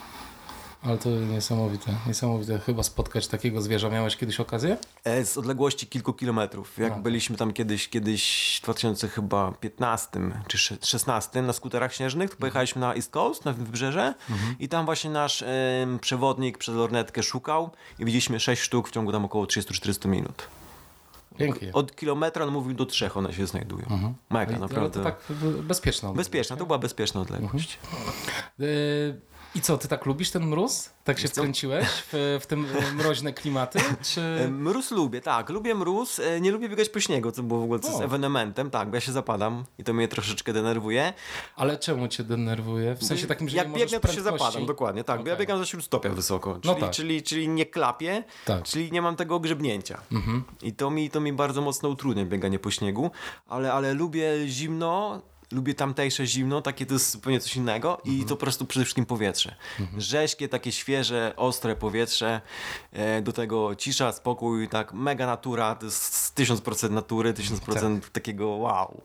Ale 0.88 0.98
to 0.98 1.10
niesamowite, 1.10 1.92
niesamowite 2.08 2.60
chyba 2.60 2.84
spotkać 2.84 3.28
takiego 3.28 3.62
zwierza. 3.62 3.90
Miałeś 3.90 4.16
kiedyś 4.18 4.40
okazję? 4.40 4.78
E, 5.04 5.26
Z 5.26 5.38
odległości 5.38 5.88
kilku 5.88 6.14
kilometrów. 6.14 6.78
Jak 6.78 6.94
A. 6.94 6.96
byliśmy 6.96 7.38
tam 7.38 7.54
kiedyś, 7.54 7.90
kiedyś 7.90 8.56
w 8.62 8.64
2015 8.64 10.20
czy 10.48 10.58
sze- 10.58 10.78
16 10.82 11.42
na 11.42 11.54
skuterach 11.54 11.94
śnieżnych, 11.94 12.30
to 12.30 12.36
pojechaliśmy 12.38 12.82
na 12.82 12.96
East 12.96 13.12
Coast, 13.12 13.46
na 13.46 13.54
wybrzeże 13.54 14.14
i 14.60 14.70
tam 14.70 14.86
właśnie 14.86 15.10
nasz 15.10 15.44
przewodnik 16.02 16.58
przez 16.58 16.76
lornetkę 16.76 17.24
szukał 17.24 17.70
i 18.00 18.06
widzieliśmy 18.06 18.40
6 18.40 18.62
sztuk 18.62 18.88
w 18.88 18.92
ciągu 18.92 19.12
tam 19.12 19.26
około 19.26 19.46
30-40 19.46 20.08
minut. 20.08 20.48
Pięknie. 21.38 21.74
Od 21.74 21.96
kilometra 21.96 22.46
on 22.46 22.52
mówił 22.54 22.74
do 22.74 22.86
trzech 22.86 23.18
one 23.18 23.34
się 23.34 23.48
znajdują. 23.48 24.14
Mega, 24.30 24.52
Ale 24.52 24.60
naprawdę. 24.60 25.00
to 25.00 25.04
tak 25.04 25.16
bezpieczna. 25.64 26.14
Bezpieczna, 26.14 26.58
to 26.58 26.66
była 26.66 26.78
bezpieczna 26.80 27.22
odległość. 27.22 27.80
Y, 28.60 29.22
I 29.58 29.62
co, 29.62 29.78
ty 29.78 29.88
tak 29.88 30.06
lubisz 30.06 30.32
ten 30.32 30.46
mróz? 30.48 30.90
Tak 31.04 31.20
się 31.20 31.28
wkręciłeś 31.28 31.88
w, 31.88 32.40
w 32.42 32.46
tym 32.48 32.66
e, 32.80 32.92
mroźne 32.92 33.34
klimaty? 33.34 33.80
E, 33.80 33.84
Czy... 34.04 34.50
Mróz 34.52 34.92
lubię, 34.92 35.22
tak, 35.22 35.50
lubię 35.50 35.76
mróz, 35.76 36.20
e, 36.20 36.42
nie 36.42 36.52
lubię 36.52 36.70
biegać 36.70 36.90
po 36.90 37.00
śniegu, 37.00 37.32
co 37.32 37.44
było 37.44 37.60
w 37.60 37.64
ogóle 37.64 37.80
O. 37.94 38.04
ewenementem, 38.04 38.70
tak, 38.72 38.90
bo 38.90 38.96
ja 38.96 39.02
się 39.02 39.12
zapadam 39.12 39.64
i 39.80 39.84
to 39.84 39.94
mnie 39.94 40.08
troszeczkę 40.08 40.54
denerwuje. 40.54 41.14
Ale 41.56 41.78
czemu 41.78 42.08
cię 42.08 42.24
denerwuje? 42.24 42.96
W 42.96 43.04
sensie 43.04 43.28
takim, 43.28 43.50
że 43.50 43.58
Jak 43.58 43.72
biegnę, 43.74 44.00
to 44.00 44.14
się 44.14 44.22
zapadam, 44.22 44.66
dokładnie, 44.66 45.04
tak, 45.04 45.24
bo 45.24 45.30
ja 45.30 45.36
biegam 45.36 45.60
za 45.60 45.66
śródstopia 45.66 46.10
wysoko, 46.10 46.54
czyli, 46.54 46.74
No 46.74 46.76
tak. 46.76 46.92
czyli, 46.92 47.24
czyli 47.24 47.50
nie 47.50 47.66
klapię, 47.66 48.24
Tak. 48.46 48.64
czyli 48.64 48.92
nie 48.92 49.02
mam 49.02 49.16
tego 49.16 49.36
ogrzebnięcia. 49.36 50.02
Mhm. 50.12 50.44
I 50.62 50.74
to 50.74 50.90
mi, 50.90 51.10
to 51.10 51.20
mi 51.20 51.34
bardzo 51.34 51.62
mocno 51.62 51.90
utrudnia 51.90 52.26
bieganie 52.26 52.60
po 52.60 52.72
śniegu, 52.72 53.12
ale, 53.48 53.74
ale 53.74 53.94
lubię 53.94 54.32
zimno, 54.48 55.22
lubię 55.52 55.74
tamtejsze 55.74 56.26
zimno, 56.28 56.62
takie 56.62 56.86
to 56.86 56.94
jest 56.94 57.12
zupełnie 57.12 57.40
coś 57.40 57.56
innego 57.56 58.02
i 58.06 58.24
to 58.24 58.30
po 58.30 58.36
prostu 58.36 58.66
przede 58.66 58.86
wszystkim 58.86 59.06
powietrze. 59.06 59.56
Rześkie, 59.98 60.50
takie 60.50 60.72
świeże, 60.72 61.34
ostre 61.36 61.76
powietrze, 61.76 62.42
e, 62.94 63.22
do 63.22 63.34
tego 63.34 63.76
cisza, 63.76 64.12
spokój, 64.12 64.68
tak 64.70 64.94
mega 64.94 65.26
natura, 65.26 65.76
to 65.76 65.86
jest 65.86 66.36
1000% 66.36 66.92
natury, 66.92 67.34
1000% 67.34 68.02
Tak. 68.02 68.10
takiego 68.10 68.48
wow. 68.48 69.02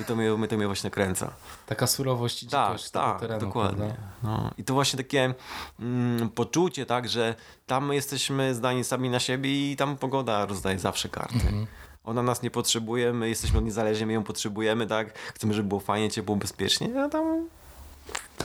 I 0.00 0.04
to 0.04 0.16
mnie, 0.16 0.48
to 0.48 0.56
mnie 0.56 0.66
właśnie 0.66 0.90
kręca. 0.90 1.32
Taka 1.66 1.86
surowość 1.86 2.42
i 2.42 2.46
Tak, 2.48 2.68
dzikość 2.68 2.90
tego 2.90 3.04
tak, 3.04 3.20
terenu, 3.20 3.40
dokładnie. 3.40 3.96
No. 4.22 4.50
I 4.58 4.64
to 4.64 4.74
właśnie 4.74 4.96
takie 4.96 5.34
mm, 5.80 6.28
poczucie, 6.28 6.86
tak, 6.86 7.08
że 7.08 7.34
tam 7.66 7.92
jesteśmy 7.92 8.54
zdani 8.54 8.84
sami 8.84 9.10
na 9.10 9.20
siebie 9.20 9.72
i 9.72 9.76
tam 9.76 9.96
pogoda 9.96 10.46
rozdaje 10.46 10.78
zawsze 10.78 11.08
karty. 11.08 11.34
Mhm. 11.34 11.66
Ona 12.04 12.22
nas 12.22 12.42
nie 12.42 12.50
potrzebuje, 12.50 13.12
my 13.12 13.28
jesteśmy 13.28 13.58
od 13.58 13.64
niej 13.64 13.72
zależni, 13.72 14.06
my 14.06 14.12
ją 14.12 14.24
potrzebujemy, 14.24 14.86
tak? 14.86 15.18
Chcemy, 15.18 15.54
żeby 15.54 15.68
było 15.68 15.80
fajnie, 15.80 16.10
ciepło, 16.10 16.36
bezpiecznie, 16.36 17.02
a 17.04 17.08
tam 17.08 17.48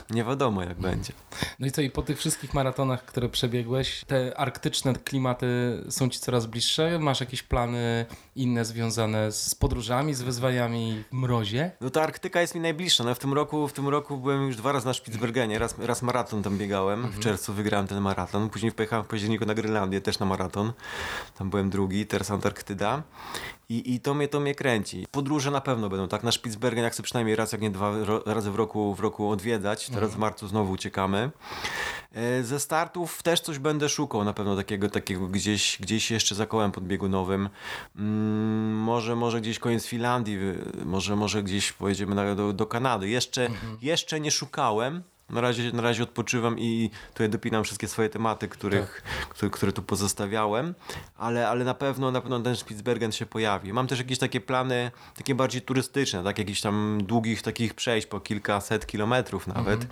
nie 0.09 0.23
wiadomo 0.23 0.63
jak 0.63 0.79
będzie. 0.79 1.13
No 1.59 1.67
i 1.67 1.71
co, 1.71 1.81
i 1.81 1.89
po 1.89 2.01
tych 2.01 2.17
wszystkich 2.17 2.53
maratonach, 2.53 3.05
które 3.05 3.29
przebiegłeś, 3.29 4.05
te 4.07 4.37
arktyczne 4.37 4.93
klimaty 4.93 5.47
są 5.89 6.09
ci 6.09 6.19
coraz 6.19 6.45
bliższe? 6.45 6.99
Masz 6.99 7.19
jakieś 7.19 7.43
plany 7.43 8.05
inne 8.35 8.65
związane 8.65 9.31
z 9.31 9.55
podróżami, 9.55 10.13
z 10.13 10.21
wyzwaniami 10.21 11.03
w 11.11 11.13
mrozie? 11.13 11.71
No 11.81 11.89
ta 11.89 12.01
Arktyka 12.01 12.41
jest 12.41 12.55
mi 12.55 12.61
najbliższa. 12.61 13.03
No 13.03 13.15
w 13.15 13.19
tym 13.19 13.33
roku, 13.33 13.67
w 13.67 13.73
tym 13.73 13.87
roku 13.87 14.17
byłem 14.17 14.47
już 14.47 14.55
dwa 14.55 14.71
razy 14.71 14.85
na 14.85 14.93
Spitsbergenie. 14.93 15.59
Raz, 15.59 15.75
raz 15.79 16.01
maraton 16.01 16.43
tam 16.43 16.57
biegałem. 16.57 17.07
W 17.07 17.19
czerwcu 17.19 17.53
wygrałem 17.53 17.87
ten 17.87 18.01
maraton. 18.01 18.49
Później 18.49 18.71
pojechałem 18.71 19.05
w 19.05 19.07
październiku 19.07 19.45
na 19.45 19.53
Grenlandię 19.53 20.01
też 20.01 20.19
na 20.19 20.25
maraton. 20.25 20.73
Tam 21.37 21.49
byłem 21.49 21.69
drugi, 21.69 22.05
teraz 22.05 22.31
Antarktyda. 22.31 23.03
I, 23.69 23.93
i 23.93 23.99
to, 23.99 24.13
mnie, 24.13 24.27
to 24.27 24.39
mnie 24.39 24.55
kręci. 24.55 25.07
Podróże 25.11 25.51
na 25.51 25.61
pewno 25.61 25.89
będą, 25.89 26.07
tak? 26.07 26.23
Na 26.23 26.31
Spitsbergen 26.31 26.83
jak 26.83 26.93
chcę 26.93 27.03
przynajmniej 27.03 27.35
raz, 27.35 27.51
jak 27.51 27.61
nie 27.61 27.69
dwa 27.69 27.93
razy 28.25 28.51
w 28.51 28.55
roku, 28.55 28.95
w 28.95 28.99
roku 28.99 29.29
odwiedzać. 29.29 29.89
Teraz 29.89 30.11
w 30.11 30.17
marcu 30.17 30.47
znowu 30.47 30.71
uciekamy. 30.71 31.31
E, 32.13 32.43
Ze 32.43 32.59
startów 32.59 33.23
też 33.23 33.39
coś 33.39 33.59
będę 33.59 33.89
szukał 33.89 34.23
na 34.23 34.33
pewno 34.33 34.55
takiego, 34.55 34.89
takiego 34.89 35.27
gdzieś, 35.27 35.77
gdzieś 35.79 36.11
jeszcze 36.11 36.35
za 36.35 36.45
kołem 36.45 36.71
podbiegunowym. 36.71 37.49
Mm, 37.95 38.75
może, 38.75 39.15
może 39.15 39.41
gdzieś 39.41 39.59
koniec 39.59 39.85
Finlandii, 39.85 40.37
y, 40.81 40.85
może, 40.85 41.15
może 41.15 41.43
gdzieś 41.43 41.71
pojedziemy 41.71 42.35
do, 42.35 42.53
do 42.53 42.65
Kanady. 42.65 43.09
Jeszcze, 43.09 43.49
jeszcze 43.81 44.19
nie 44.19 44.31
szukałem. 44.31 45.03
Na 45.29 45.41
razie, 45.41 45.71
na 45.71 45.81
razie 45.81 46.03
odpoczywam 46.03 46.59
i 46.59 46.89
tutaj 47.13 47.29
dopinam 47.29 47.63
wszystkie 47.63 47.87
swoje 47.87 48.09
tematy, 48.09 48.47
których, 48.47 49.03
które, 49.29 49.49
które 49.51 49.71
tu 49.71 49.81
pozostawiałem, 49.81 50.75
ale, 51.17 51.49
ale 51.49 51.65
na 51.65 51.73
pewno 51.73 52.11
na 52.11 52.21
pewno 52.21 52.39
ten 52.39 52.55
Spitsbergen 52.55 53.11
się 53.11 53.25
pojawi. 53.25 53.73
Mam 53.73 53.87
też 53.87 53.99
jakieś 53.99 54.17
takie 54.17 54.41
plany, 54.41 54.91
takie 55.15 55.35
bardziej 55.35 55.61
turystyczne, 55.61 56.23
tak 56.23 56.37
jakichś 56.37 56.61
tam 56.61 56.97
długich 57.03 57.41
takich 57.41 57.73
przejść 57.73 58.07
po 58.07 58.19
kilkaset 58.19 58.85
kilometrów 58.85 59.47
nawet, 59.47 59.87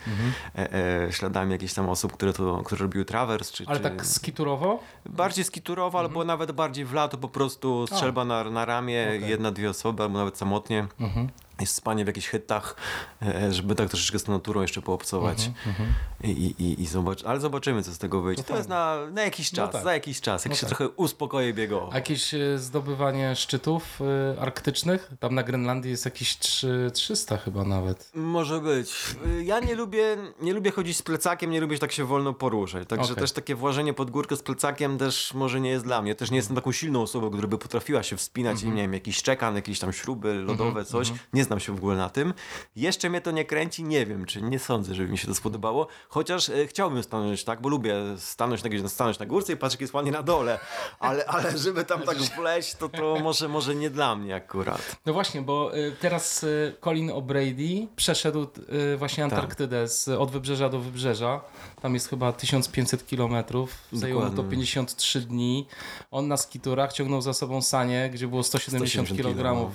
e, 0.56 0.73
e, 1.06 1.12
śladami 1.12 1.52
jakichś 1.52 1.73
tam 1.73 1.89
osób, 1.89 2.13
które 2.13 2.34
to, 2.34 2.62
które 2.65 2.80
robiły 2.80 3.06
trawers, 3.06 3.52
czy, 3.52 3.63
Ale 3.67 3.78
czy 3.78 3.84
tak 3.84 4.06
skiturowo? 4.06 4.80
bardziej 5.06 5.45
skiturowo, 5.45 6.00
albo 6.00 6.23
nawet 6.23 6.52
bardziej 6.52 6.86
w 6.86 6.93
lato 6.93 7.17
po 7.17 7.28
prostu 7.28 7.88
strzelba 7.88 8.26
na, 8.26 8.43
na 8.43 8.65
ramię, 8.65 9.06
Okej. 9.17 9.30
jedna, 9.30 9.52
dwie 9.52 9.69
osoby, 9.69 10.04
albo 10.04 10.17
nawet 10.17 10.38
samotnie. 10.38 10.88
Mhm. 11.00 11.30
Jest 11.62 11.76
spanie 11.76 12.04
w 12.04 12.08
jakichś 12.08 12.28
hyttach, 12.28 12.76
e, 13.22 13.52
żeby 13.54 13.76
tak 13.76 13.89
troszeczkę 13.89 14.20
z 14.20 14.24
tą 14.24 14.32
naturą 14.32 14.62
jeszcze 14.62 14.82
poobcować. 14.82 15.52
Mhm, 15.67 15.89
I, 16.24 16.30
i, 16.30 16.63
i, 16.63 16.84
i 16.84 16.88
ale 17.26 17.39
zobaczymy, 17.39 17.84
co 17.84 17.91
z 17.91 17.98
tego 17.98 18.22
wyjdzie. 18.22 18.43
To, 18.43 18.58
jest 18.58 18.70
na, 18.70 18.98
na 19.12 19.22
jakiś 19.22 19.52
czas, 19.52 19.72
tak. 19.72 19.84
za 19.84 19.93
jakiś 19.93 20.22
czas, 20.22 20.46
jak 20.46 20.50
No 20.50 20.56
się 20.56 20.67
tak. 20.67 20.78
trochę 20.78 20.93
uspokoję 20.96 21.54
biegowo. 21.54 21.89
Jakieś 21.93 22.34
e, 22.34 22.58
zdobywanie 22.60 23.36
szczytów 23.36 24.00
e, 24.38 24.41
arktycznych? 24.41 25.12
Tam 25.20 25.36
na 25.36 25.43
Grenlandii 25.43 25.91
jest 25.91 26.06
jakieś 26.06 26.38
trzy- 26.38 26.91
300 26.93 27.38
chyba 27.38 27.63
nawet. 27.63 28.12
Może 28.15 28.62
być. 28.62 29.15
Y, 29.39 29.43
Ja 29.43 29.60
nie 29.60 29.76
lubię, 29.76 30.17
nie 30.41 30.54
lubię 30.54 30.72
chodzić 30.72 30.98
z 30.98 31.02
plecakiem, 31.02 31.52
nie 31.52 31.62
lubię 31.62 31.80
tak 31.80 31.91
się 31.91 32.06
wolno 32.06 32.34
poruszać. 32.34 32.88
Także 32.88 33.12
Okej. 33.12 33.22
też 33.24 33.32
takie 33.32 33.56
włażenie 33.56 33.93
pod 33.93 34.12
górkę 34.12 34.36
z 34.36 34.41
plecakiem 34.43 34.98
też 34.98 35.34
może 35.34 35.60
nie 35.62 35.70
jest 35.70 35.86
dla 35.86 36.02
mnie. 36.02 36.15
Też 36.15 36.32
nie 36.32 36.38
jestem 36.38 36.56
taką 36.56 36.72
silną 36.72 37.02
osobą, 37.02 37.30
która 37.30 37.48
by 37.48 37.58
potrafiła 37.58 38.04
się 38.04 38.17
wspinać 38.17 38.54
Mhm. 38.54 38.74
i 38.74 38.76
nie 38.76 38.82
wiem, 38.82 38.93
jakiś 38.93 39.17
szczekan, 39.17 39.56
jakieś 39.56 39.80
tam 39.80 39.93
śruby 39.93 40.34
lodowe, 40.34 40.86
coś. 40.86 41.12
Nie 41.34 41.46
znam 41.47 41.60
się 41.60 41.75
w 41.75 41.77
ogóle 41.77 41.95
na 41.97 42.10
tym. 42.10 42.33
Jeszcze 42.75 43.10
mnie 43.10 43.21
to 43.21 43.31
nie 43.31 43.45
kręci, 43.45 43.83
nie 43.83 44.05
wiem, 44.05 44.25
czy 44.25 44.41
nie 44.41 44.60
sądzę, 44.60 44.95
żeby 44.95 45.12
mi 45.12 45.17
się 45.17 45.27
to 45.27 45.36
spodobało. 45.36 45.88
Chociaż 46.10 46.49
e, 46.49 46.67
chciałbym 46.67 47.03
stanąć 47.03 47.43
tak, 47.43 47.62
bo 47.62 47.69
lubię 47.69 47.95
stanąć 48.17 48.63
na, 48.63 48.89
stanąć 48.89 49.19
na 49.19 49.25
górce 49.25 49.53
i 49.53 49.57
patrzeć, 49.57 49.75
jak 49.75 49.81
jest 49.81 49.93
ładnie 49.93 50.12
na 50.12 50.23
dole. 50.23 50.60
Ale, 50.99 51.25
ale 51.36 51.57
żeby 51.57 51.86
tam 51.86 52.01
tak 52.01 52.17
wleźć, 52.17 52.75
to 52.75 52.89
to 52.89 53.19
może, 53.23 53.47
może 53.47 53.75
nie 53.75 53.89
dla 53.89 54.15
mnie 54.15 54.36
akurat. 54.36 54.95
No 55.05 55.13
właśnie, 55.13 55.41
bo 55.41 55.77
y, 55.77 55.95
teraz 55.99 56.43
y, 56.43 56.75
Colin 56.81 57.10
O'Brady 57.12 57.88
przeszedł 57.95 58.47
y, 58.93 58.97
właśnie 58.97 59.23
Tak. 59.23 59.33
Antarktydę 59.33 59.88
z, 59.88 60.07
od 60.07 60.31
wybrzeża 60.31 60.69
do 60.69 60.79
wybrzeża. 60.79 61.41
Tam 61.81 61.93
jest 61.93 62.10
chyba 62.10 62.33
1500 62.33 63.07
kilometrów. 63.07 63.75
Zajęło 63.91 64.21
to 64.21 64.29
Dokładnie. 64.29 64.51
53 64.51 65.21
dni. 65.21 65.67
On 66.12 66.27
na 66.27 66.38
skiturach 66.38 66.93
ciągnął 66.93 67.21
za 67.21 67.33
sobą 67.33 67.62
sanie, 67.62 68.10
gdzie 68.13 68.27
było 68.27 68.43
170 68.43 69.07
170 69.07 69.38
kg 69.38 69.71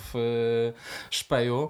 szpeju. 1.11 1.62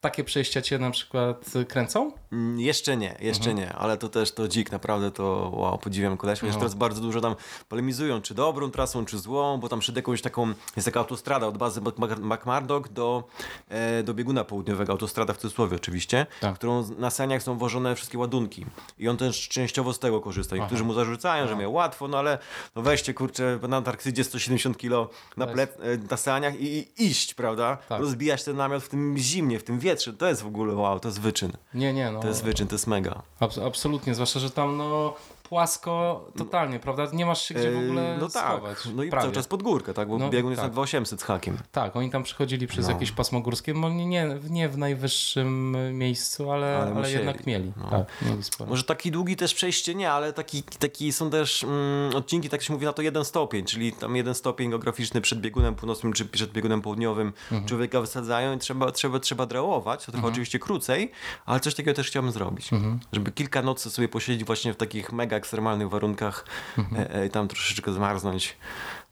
Takie 0.00 0.24
przejścia 0.24 0.62
cię 0.62 0.78
na 0.78 0.90
przykład 0.90 1.52
kręcą? 1.68 2.12
Mm, 2.32 2.60
Jeszcze 2.60 2.96
nie, 2.96 3.16
jeszcze 3.20 3.54
nie, 3.54 3.72
ale 3.72 3.96
to 3.96 4.08
też 4.08 4.32
to 4.32 4.48
dzik, 4.48 4.72
naprawdę 4.72 5.10
to 5.10 5.50
wow, 5.54 5.78
podziwiam 5.78 6.16
koleś, 6.16 6.40
chociaż 6.40 6.56
teraz 6.56 6.74
bardzo 6.74 7.00
dużo 7.00 7.20
tam 7.20 7.34
polemizują, 7.68 8.22
czy 8.22 8.34
dobrą 8.34 8.70
trasą, 8.70 9.04
czy 9.04 9.18
złą, 9.18 9.58
bo 9.60 9.68
tam 9.68 9.80
przed 9.80 9.96
jakąś 9.96 10.22
taką, 10.22 10.52
jest 10.76 10.84
taka 10.86 11.00
autostrada 11.00 11.46
od 11.46 11.58
bazy 11.58 11.80
McMurdoch 12.20 12.88
do, 12.92 13.24
e, 13.68 14.02
do 14.02 14.14
bieguna 14.14 14.44
południowego, 14.44 14.92
autostrada 14.92 15.32
w 15.32 15.36
cudzysłowie 15.36 15.76
oczywiście, 15.76 16.26
Tak. 16.40 16.54
którą 16.54 16.84
na 16.98 17.10
saniach 17.10 17.42
są 17.42 17.58
wożone 17.58 17.94
wszystkie 17.96 18.18
ładunki 18.18 18.66
i 18.98 19.08
on 19.08 19.16
też 19.16 19.48
częściowo 19.48 19.92
z 19.92 19.98
tego 19.98 20.20
korzysta. 20.20 20.56
Niektórzy 20.56 20.84
mu 20.84 20.94
zarzucają, 20.94 21.48
że 21.48 21.56
miał 21.56 21.72
łatwo, 21.72 22.08
no 22.08 22.18
ale 22.18 22.38
no 22.76 22.82
weźcie 22.82 23.14
kurczę, 23.14 23.58
na 23.68 23.76
Antarktydzie 23.76 24.24
170 24.24 24.78
kilo 24.78 25.08
na, 25.36 25.46
Weź. 25.46 25.54
ple, 25.54 25.62
e, 25.62 25.96
na 26.10 26.16
saniach 26.16 26.60
i, 26.60 26.78
i 26.78 27.06
iść, 27.06 27.34
prawda? 27.34 27.76
Tak. 27.88 28.00
Rozbijać 28.00 28.44
ten 28.44 28.56
namiot 28.56 28.82
w 28.82 28.88
tym 28.88 29.14
zimnie, 29.18 29.58
w 29.58 29.64
tym 29.64 29.78
wietrze, 29.78 30.12
to 30.12 30.26
jest 30.28 30.42
w 30.42 30.46
ogóle 30.46 30.74
wow, 30.74 31.00
to 31.00 31.08
jest 31.08 31.20
wyczyn. 31.20 31.52
Nie, 31.74 31.92
nie, 31.92 32.10
no. 32.10 32.19
To 32.22 32.28
jest 32.28 32.44
wyczyn, 32.44 32.68
to 32.68 32.74
jest 32.74 32.86
mega. 32.86 33.22
Abs- 33.40 33.66
absolutnie, 33.66 34.14
zwłaszcza, 34.14 34.40
że 34.40 34.50
tam 34.50 34.76
no, 34.76 35.14
płasko 35.50 36.24
totalnie, 36.38 36.78
prawda? 36.78 37.06
Nie 37.12 37.26
masz 37.26 37.42
się 37.42 37.54
gdzie 37.54 37.70
w 37.70 37.78
ogóle 37.78 38.16
no 38.20 38.28
tak, 38.28 38.52
schować. 38.52 38.78
no 38.94 39.02
i 39.02 39.10
prawie. 39.10 39.22
cały 39.22 39.34
czas 39.34 39.46
pod 39.48 39.62
górkę, 39.62 39.94
tak, 39.94 40.08
bo 40.08 40.18
No, 40.18 40.30
biegun 40.30 40.50
jest 40.50 40.62
tak. 40.62 40.70
na 40.70 40.72
2800 40.72 41.20
z 41.20 41.24
hakiem. 41.24 41.58
Tak, 41.72 41.96
oni 41.96 42.10
tam 42.10 42.22
przechodzili 42.22 42.66
przez 42.66 42.86
No. 42.86 42.92
jakieś 42.92 43.12
pasmo 43.12 43.40
górskie, 43.40 43.74
no 43.74 43.88
nie, 43.88 44.26
nie, 44.50 44.68
w 44.68 44.78
najwyższym 44.78 45.76
miejscu, 45.98 46.50
ale, 46.50 46.76
Ale 46.78 46.96
ale, 46.96 47.12
jednak 47.12 47.46
mieli. 47.46 47.72
No. 47.76 47.90
Tak, 47.90 48.06
mieli. 48.22 48.42
Może 48.68 48.84
taki 48.84 49.10
długi 49.10 49.36
też 49.36 49.54
przejście 49.54 49.94
nie, 49.94 50.10
ale 50.12 50.32
taki, 50.32 50.62
taki 50.62 51.12
są 51.12 51.30
też 51.30 51.64
mm, 51.64 52.14
odcinki, 52.16 52.48
tak 52.48 52.62
się 52.62 52.72
mówi 52.72 52.86
na 52.86 52.92
to 52.92 53.02
jeden 53.02 53.24
stopień, 53.24 53.64
czyli 53.64 53.92
tam 53.92 54.16
jeden 54.16 54.34
stopień 54.34 54.70
geograficzny 54.70 55.20
przed 55.20 55.40
biegunem 55.40 55.74
północnym 55.74 56.12
czy 56.12 56.24
przed 56.24 56.52
biegunem 56.52 56.82
południowym 56.82 57.32
Mhm. 57.50 57.64
człowieka 57.68 58.00
wysadzają 58.00 58.56
i 58.56 58.58
trzeba, 58.58 58.92
trzeba, 58.92 59.18
trzeba 59.20 59.46
drałować, 59.46 60.06
to 60.06 60.12
trochę 60.12 60.26
oczywiście 60.26 60.58
krócej, 60.58 61.10
ale 61.46 61.60
coś 61.60 61.74
takiego 61.74 61.94
też 61.96 62.06
chciałbym 62.06 62.32
zrobić, 62.32 62.72
Mhm. 62.72 63.00
żeby 63.12 63.32
kilka 63.32 63.62
nocy 63.62 63.90
sobie 63.90 64.08
posiedzieć 64.08 64.44
właśnie 64.46 64.72
w 64.72 64.76
takich 64.76 65.12
mega 65.12 65.39
ekstremalnych 65.40 65.88
warunkach 65.90 66.44
Mhm. 66.78 67.02
e, 67.02 67.14
e, 67.14 67.26
i 67.26 67.30
tam 67.30 67.48
troszeczkę 67.48 67.92
zmarznąć. 67.92 68.56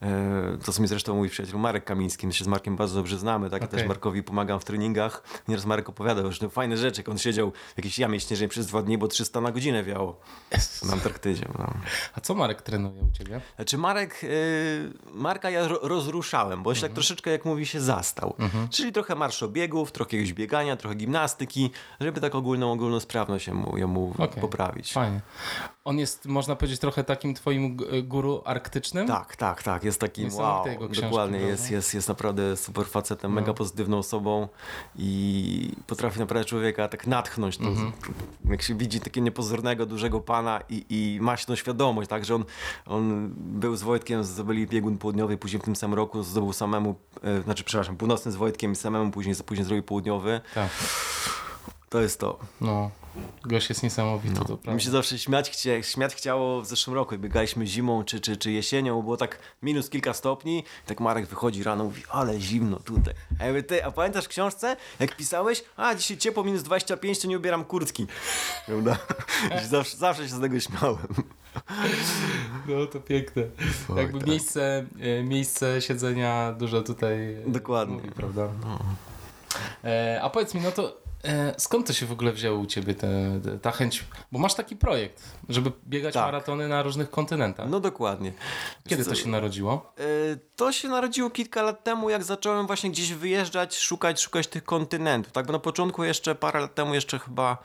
E, 0.02 0.58
to 0.64 0.72
co 0.72 0.82
mi 0.82 0.88
zresztą 0.88 1.14
mój 1.16 1.28
przyjaciel 1.28 1.60
Marek 1.60 1.84
Kamiński, 1.84 2.26
my 2.26 2.32
się 2.32 2.44
z 2.44 2.48
Markiem 2.48 2.76
bardzo 2.76 2.94
dobrze 2.94 3.18
znamy, 3.18 3.50
tak, 3.50 3.62
ja 3.62 3.68
też 3.68 3.84
Markowi 3.86 4.22
pomagam 4.22 4.60
w 4.60 4.64
treningach. 4.64 5.22
Nieraz 5.48 5.64
Marek 5.66 5.88
opowiadał, 5.88 6.32
że 6.32 6.38
to 6.38 6.48
fajne 6.50 6.76
rzeczy, 6.76 7.00
jak 7.00 7.08
on 7.08 7.18
siedział 7.18 7.50
w 7.74 7.76
jakiejś 7.76 7.98
jamie 7.98 8.20
śnieżnej 8.20 8.48
przez 8.48 8.66
dwa 8.66 8.82
dni, 8.82 8.98
bo 8.98 9.08
300 9.08 9.40
na 9.40 9.52
godzinę 9.52 9.84
wiało 9.84 10.20
na 10.86 10.92
Antarktydzie. 10.92 11.48
No. 11.58 11.74
A 12.14 12.20
co 12.20 12.34
Marek 12.34 12.62
trenuje 12.62 13.02
u 13.02 13.10
ciebie? 13.10 13.40
Znaczy 13.56 13.78
Marek, 13.78 14.20
Marka 15.12 15.50
ja 15.50 15.68
ro, 15.68 15.78
rozruszałem, 15.82 16.62
bo 16.62 16.74
się 16.74 16.78
Mhm. 16.78 16.90
tak 16.90 16.94
troszeczkę, 16.94 17.30
jak 17.30 17.44
mówi 17.44 17.66
się, 17.66 17.80
zastał. 17.80 18.34
Czyli 18.70 18.92
trochę 18.92 19.14
marszobiegów, 19.14 19.92
trochę 19.92 20.08
jakiegoś 20.16 20.32
biegania, 20.32 20.76
trochę 20.76 20.94
gimnastyki, 20.96 21.70
żeby 22.00 22.20
tak 22.20 22.34
ogólną, 22.34 22.72
ogólną 22.72 23.00
sprawność 23.00 23.46
jemu, 23.46 23.78
jemu 23.78 24.14
Okej. 24.18 24.40
poprawić. 24.40 24.92
Fajnie. 24.92 25.20
On 25.88 25.98
jest, 25.98 26.26
można 26.26 26.56
powiedzieć, 26.56 26.80
trochę 26.80 27.04
takim 27.04 27.34
twoim 27.34 27.76
guru 28.02 28.42
arktycznym? 28.44 29.06
Tak, 29.08 29.36
tak, 29.36 29.62
tak. 29.62 29.84
Jest 29.84 30.00
takim 30.00 30.34
wow. 30.34 30.66
Jego 30.66 30.88
książki, 30.88 31.02
Dokładnie, 31.02 31.38
prawda? 31.38 31.52
jest, 31.52 31.70
jest, 31.70 31.94
jest 31.94 32.08
naprawdę 32.08 32.56
super 32.56 32.86
facetem, 32.86 33.34
No. 33.34 33.40
mega 33.40 33.54
pozytywną 33.54 33.98
osobą 33.98 34.48
i 34.96 35.72
potrafi 35.86 36.18
naprawdę 36.20 36.44
człowieka 36.44 36.88
tak 36.88 37.06
natchnąć. 37.06 37.56
To, 37.58 37.64
Mhm. 37.64 37.92
Jak 38.50 38.62
się 38.62 38.74
widzi 38.74 39.00
takiego 39.00 39.24
niepozornego, 39.24 39.86
dużego 39.86 40.20
pana 40.20 40.60
i, 40.68 40.84
i 40.90 41.18
ma 41.20 41.36
się 41.36 41.46
tą 41.46 41.54
świadomość, 41.56 42.10
tak, 42.10 42.24
że 42.24 42.34
on, 42.34 42.44
on 42.86 43.32
był 43.36 43.76
z 43.76 43.82
Wojtkiem, 43.82 44.24
zdobyli 44.24 44.66
biegun 44.66 44.98
południowy, 44.98 45.36
później 45.36 45.60
w 45.62 45.64
tym 45.64 45.76
samym 45.76 45.94
roku 45.94 46.22
zdobył 46.22 46.52
samemu, 46.52 46.94
e, 47.22 47.42
znaczy 47.42 47.64
przepraszam, 47.64 47.96
północny 47.96 48.32
z 48.32 48.36
Wojtkiem 48.36 48.72
i 48.72 48.76
samemu 48.76 49.10
później, 49.10 49.36
później 49.46 49.64
zrobił 49.66 49.82
południowy. 49.82 50.40
Tak. 50.54 50.68
To 51.90 52.00
jest 52.00 52.20
to. 52.20 52.38
No. 52.60 52.90
Gość 53.44 53.68
jest 53.68 53.82
niesamowity, 53.82 54.34
to 54.34 54.44
No. 54.48 54.54
Mi 54.54 54.58
prawda. 54.62 54.80
się 54.80 54.90
zawsze 54.90 55.18
śmiać, 55.18 55.50
chcie, 55.50 55.82
śmiać 55.82 56.14
chciało 56.14 56.62
w 56.62 56.66
zeszłym 56.66 56.94
roku, 56.96 57.14
jak 57.14 57.20
biegaliśmy 57.20 57.66
zimą 57.66 58.04
czy, 58.04 58.20
czy, 58.20 58.36
czy 58.36 58.52
jesienią, 58.52 58.96
bo 58.96 59.02
było 59.02 59.16
tak 59.16 59.38
minus 59.62 59.90
kilka 59.90 60.12
stopni, 60.14 60.64
tak 60.86 61.00
Marek 61.00 61.26
wychodzi 61.26 61.62
rano 61.62 61.84
mówi, 61.84 62.02
ale 62.10 62.40
zimno 62.40 62.76
tutaj. 62.78 63.14
A 63.40 63.44
ja 63.44 63.48
mówię, 63.50 63.62
ty, 63.62 63.84
a 63.84 63.90
pamiętasz 63.90 64.24
w 64.24 64.28
książce, 64.28 64.76
jak 65.00 65.16
pisałeś, 65.16 65.64
a 65.76 65.94
dzisiaj 65.94 66.16
ciepło 66.16 66.44
minus 66.44 66.62
25, 66.62 67.18
to 67.18 67.28
nie 67.28 67.36
ubieram 67.36 67.64
kurtki. 67.64 68.06
Prawda? 68.66 68.98
zawsze, 69.68 69.96
zawsze 69.96 70.28
się 70.28 70.34
z 70.34 70.40
tego 70.40 70.60
śmiałem. 70.60 70.98
No 72.68 72.86
to 72.86 73.00
piękne. 73.00 73.42
Jakby 73.96 74.18
tak. 74.18 74.28
miejsce, 74.28 74.86
e, 75.00 75.22
miejsce 75.22 75.82
siedzenia 75.82 76.52
dużo 76.52 76.82
tutaj 76.82 77.36
Dokładnie. 77.46 77.94
mówi, 77.96 78.10
prawda? 78.10 78.48
E, 79.84 80.20
a 80.22 80.30
powiedz 80.30 80.54
mi, 80.54 80.60
no 80.60 80.70
to 80.72 81.07
skąd 81.58 81.86
to 81.86 81.92
się 81.92 82.06
w 82.06 82.12
ogóle 82.12 82.32
wzięło 82.32 82.58
u 82.58 82.66
ciebie 82.66 82.94
te, 82.94 83.40
te, 83.44 83.58
ta 83.58 83.70
chęć? 83.70 84.04
Bo 84.32 84.38
masz 84.38 84.54
taki 84.54 84.76
projekt, 84.76 85.22
żeby 85.48 85.72
biegać 85.86 86.14
Tak. 86.14 86.24
maratony 86.24 86.68
na 86.68 86.82
różnych 86.82 87.10
kontynentach. 87.10 87.68
No 87.70 87.80
dokładnie. 87.80 88.32
Kiedy 88.88 89.04
to 89.04 89.14
się 89.14 89.28
narodziło? 89.28 89.92
e, 89.98 90.02
To 90.56 90.72
się 90.72 90.88
narodziło 90.88 91.30
kilka 91.30 91.62
lat 91.62 91.84
temu, 91.84 92.10
jak 92.10 92.24
zacząłem 92.24 92.66
właśnie 92.66 92.90
gdzieś 92.90 93.12
wyjeżdżać, 93.12 93.78
szukać, 93.78 94.20
szukać 94.22 94.46
tych 94.46 94.64
kontynentów. 94.64 95.32
Tak, 95.32 95.46
bo 95.46 95.52
na 95.52 95.58
początku 95.58 96.04
jeszcze 96.04 96.34
parę 96.34 96.60
lat 96.60 96.74
temu, 96.74 96.94
jeszcze 96.94 97.18
chyba 97.18 97.58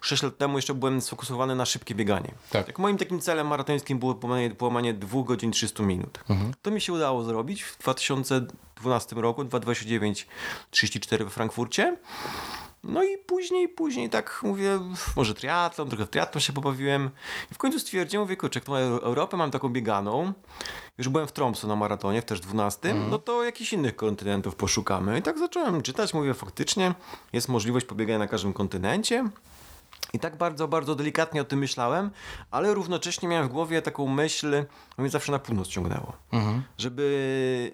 6 0.00 0.22
lat 0.22 0.38
temu 0.38 0.58
jeszcze 0.58 0.74
byłem 0.74 1.00
sfokusowany 1.00 1.54
na 1.54 1.66
szybkie 1.66 1.94
bieganie. 1.94 2.34
Tak. 2.50 2.66
Jak 2.68 2.78
moim 2.78 2.98
takim 2.98 3.20
celem 3.20 3.46
maratońskim 3.46 3.98
było 3.98 4.14
połamanie, 4.14 4.50
połamanie 4.50 4.94
2 4.94 5.22
godzin 5.22 5.52
300 5.52 5.82
minut. 5.82 6.18
To 6.62 6.70
mi 6.70 6.80
się 6.80 6.92
udało 6.92 7.24
zrobić 7.24 7.62
w 7.62 7.76
2012 8.82 9.16
roku, 9.16 9.44
2.29 9.44 10.24
34 10.70 11.24
we 11.24 11.30
Frankfurcie. 11.30 11.96
No 12.84 13.02
i 13.04 13.18
później, 13.18 13.68
później 13.68 14.10
tak 14.10 14.40
mówię, 14.42 14.78
może 15.16 15.34
triatlon, 15.34 15.88
trochę 15.88 16.06
w 16.06 16.10
triatlon 16.10 16.40
się 16.40 16.52
pobawiłem. 16.52 17.10
I 17.50 17.54
w 17.54 17.58
końcu 17.58 17.78
stwierdziłem, 17.78 18.24
mówię, 18.24 18.36
kurczę, 18.36 18.60
tą 18.60 18.72
Euro- 18.72 19.02
Europę 19.02 19.36
mam 19.36 19.50
taką 19.50 19.68
bieganą, 19.68 20.32
już 20.98 21.08
byłem 21.08 21.26
w 21.26 21.32
Tromsø 21.32 21.66
na 21.66 21.76
maratonie, 21.76 22.22
w 22.22 22.24
też 22.24 22.40
12, 22.40 22.94
no 22.94 23.18
to 23.18 23.44
jakichś 23.44 23.72
innych 23.72 23.96
kontynentów 23.96 24.56
poszukamy. 24.56 25.18
I 25.18 25.22
tak 25.22 25.38
zacząłem 25.38 25.82
czytać, 25.82 26.14
mówię, 26.14 26.34
faktycznie 26.34 26.94
jest 27.32 27.48
możliwość 27.48 27.86
pobiegania 27.86 28.18
na 28.18 28.26
każdym 28.28 28.52
kontynencie. 28.52 29.28
I 30.12 30.18
tak 30.18 30.36
bardzo, 30.36 30.68
bardzo 30.68 30.94
delikatnie 30.94 31.42
o 31.42 31.44
tym 31.44 31.58
myślałem, 31.58 32.10
ale 32.50 32.74
równocześnie 32.74 33.28
miałem 33.28 33.48
w 33.48 33.50
głowie 33.50 33.82
taką 33.82 34.08
myśl, 34.08 34.64
bo 34.96 35.02
mnie 35.02 35.10
zawsze 35.10 35.32
na 35.32 35.38
północ 35.38 35.68
ciągnęło. 35.68 36.12
Żeby 36.78 37.72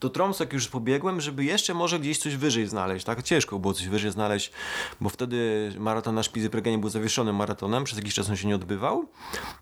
do 0.00 0.10
Tromsø, 0.10 0.42
jak 0.44 0.52
już 0.52 0.68
pobiegłem, 0.68 1.20
żeby 1.20 1.44
jeszcze 1.44 1.74
może 1.74 1.98
gdzieś 2.00 2.18
coś 2.18 2.36
wyżej 2.36 2.66
znaleźć. 2.66 3.04
Tak 3.06 3.22
ciężko 3.22 3.58
było 3.58 3.74
coś 3.74 3.88
wyżej 3.88 4.10
znaleźć, 4.10 4.52
bo 5.00 5.08
wtedy 5.08 5.72
maraton 5.78 6.14
na 6.14 6.22
Szpizy 6.22 6.50
był 6.78 6.90
zawieszonym 6.90 7.36
maratonem, 7.36 7.84
przez 7.84 7.98
jakiś 7.98 8.14
czas 8.14 8.30
on 8.30 8.36
się 8.36 8.48
nie 8.48 8.54
odbywał. 8.54 9.04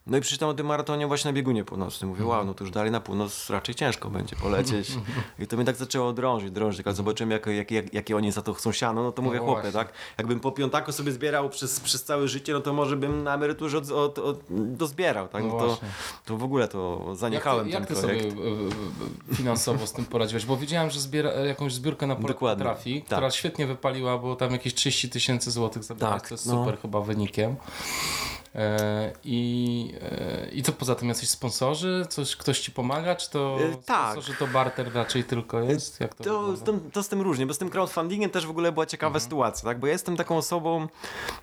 No 0.07 0.17
i 0.17 0.21
przeczytałem 0.21 0.55
o 0.55 0.57
tym 0.57 0.67
maratonie 0.67 1.07
właśnie 1.07 1.31
na 1.31 1.37
biegunie 1.37 1.65
północnym. 1.65 2.11
Mówię, 2.11 2.25
wow, 2.25 2.45
no 2.45 2.55
to 2.55 2.65
już 2.65 2.71
dalej 2.71 2.91
na 2.91 3.01
północ 3.01 3.51
raczej 3.51 3.75
ciężko 3.75 4.11
będzie 4.11 4.37
polecieć. 4.37 4.93
I 5.39 5.47
to 5.47 5.57
mnie 5.57 5.65
tak 5.65 5.77
zaczęło 5.77 6.13
drążyć, 6.13 6.51
drążyć. 6.51 6.87
Jak 6.87 6.95
zobaczyłem, 6.95 7.31
jak, 7.31 7.47
jak, 7.47 7.71
jak, 7.71 7.95
jakie 7.95 8.17
oni 8.17 8.33
za 8.33 8.43
to 8.43 8.55
chcą 8.55 8.73
siano, 8.73 9.03
no 9.03 9.13
to 9.13 9.23
mówię, 9.23 9.39
No 9.39 9.45
chłopie, 9.45 9.73
tak? 9.73 9.93
Jakbym 10.19 10.41
po 10.41 10.53
piątaku 10.53 10.93
sobie 10.93 11.13
zbierał 11.13 11.51
przez, 11.51 11.81
przez 11.81 11.96
całe 12.03 12.29
życie, 12.29 12.53
no 12.53 12.61
to 12.61 12.73
może 12.73 12.97
bym 12.97 13.23
na 13.25 13.35
emeryturze 13.35 13.79
od, 13.79 13.91
od, 13.91 14.19
od, 14.19 14.41
dozbierał, 14.51 15.29
tak? 15.29 15.45
No 15.45 15.49
No 15.53 15.59
to, 15.59 15.79
to 16.25 16.37
w 16.37 16.43
ogóle 16.45 16.69
to 16.69 16.99
Jak 17.03 17.11
ty, 17.13 17.17
zaniechałem 17.17 17.69
jak 17.69 17.87
ty 17.87 17.95
ten 17.95 18.03
sobie 18.03 18.15
projekt. 18.19 18.37
e, 18.39 19.33
e, 19.33 19.35
finansowo 19.35 19.87
z 19.87 19.93
tym 19.93 20.05
poradziłeś? 20.05 20.47
Bo 20.47 20.57
widziałem, 20.57 20.91
że 20.91 21.01
zbiera 21.01 21.31
jakąś 21.33 21.75
zbiórkę 21.75 22.07
na 22.07 22.15
Dokładnie. 22.15 22.65
Trafi, 22.65 23.01
Tak. 23.01 23.07
która 23.07 23.31
świetnie 23.31 23.67
wypaliła, 23.67 24.19
bo 24.19 24.37
tam 24.37 24.53
jakieś 24.53 24.75
30 24.75 25.11
tysięcy 25.11 25.51
złotych 25.51 25.85
zabrałeś. 25.85 26.21
Tak, 26.21 26.29
to 26.29 26.35
jest 26.35 26.47
no. 26.47 26.53
super 26.65 26.79
chyba 26.81 27.01
wynikiem. 27.01 27.57
E, 28.57 29.13
I, 29.25 29.95
e, 30.03 30.49
I 30.53 30.63
co 30.63 30.73
poza 30.73 30.95
tym, 30.95 31.09
jacyś 31.09 31.29
sponsorzy? 31.29 32.07
Coś, 32.09 32.37
ktoś 32.37 32.61
ci 32.61 32.73
pomaga? 32.73 33.15
Czy 33.17 33.31
to 33.31 33.59
E, 33.73 33.77
tak. 33.77 34.13
sponsorzy 34.13 34.39
to 34.39 34.47
barter 34.47 34.93
raczej 34.95 35.25
tylko 35.25 35.61
jest? 35.61 36.01
Jak 36.01 36.15
to, 36.15 36.25
To 36.25 36.57
z, 36.57 36.63
tym, 36.63 36.91
to 36.91 37.03
z 37.03 37.09
tym 37.09 37.21
różnie, 37.21 37.47
bo 37.47 37.55
z 37.55 37.59
tym 37.59 37.71
crowdfundingiem 37.71 38.31
też 38.31 38.47
w 38.47 38.51
ogóle 38.51 38.73
była 38.73 38.87
ciekawa 38.87 39.09
Mhm. 39.09 39.21
sytuacja, 39.25 39.65
tak? 39.65 39.79
Bo 39.81 39.87
ja 39.87 39.93
jestem 39.93 40.17
taką 40.17 40.37
osobą, 40.37 40.89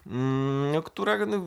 mm, 0.07 0.71
no, 0.71 0.81
która, 0.81 1.25
no, 1.25 1.41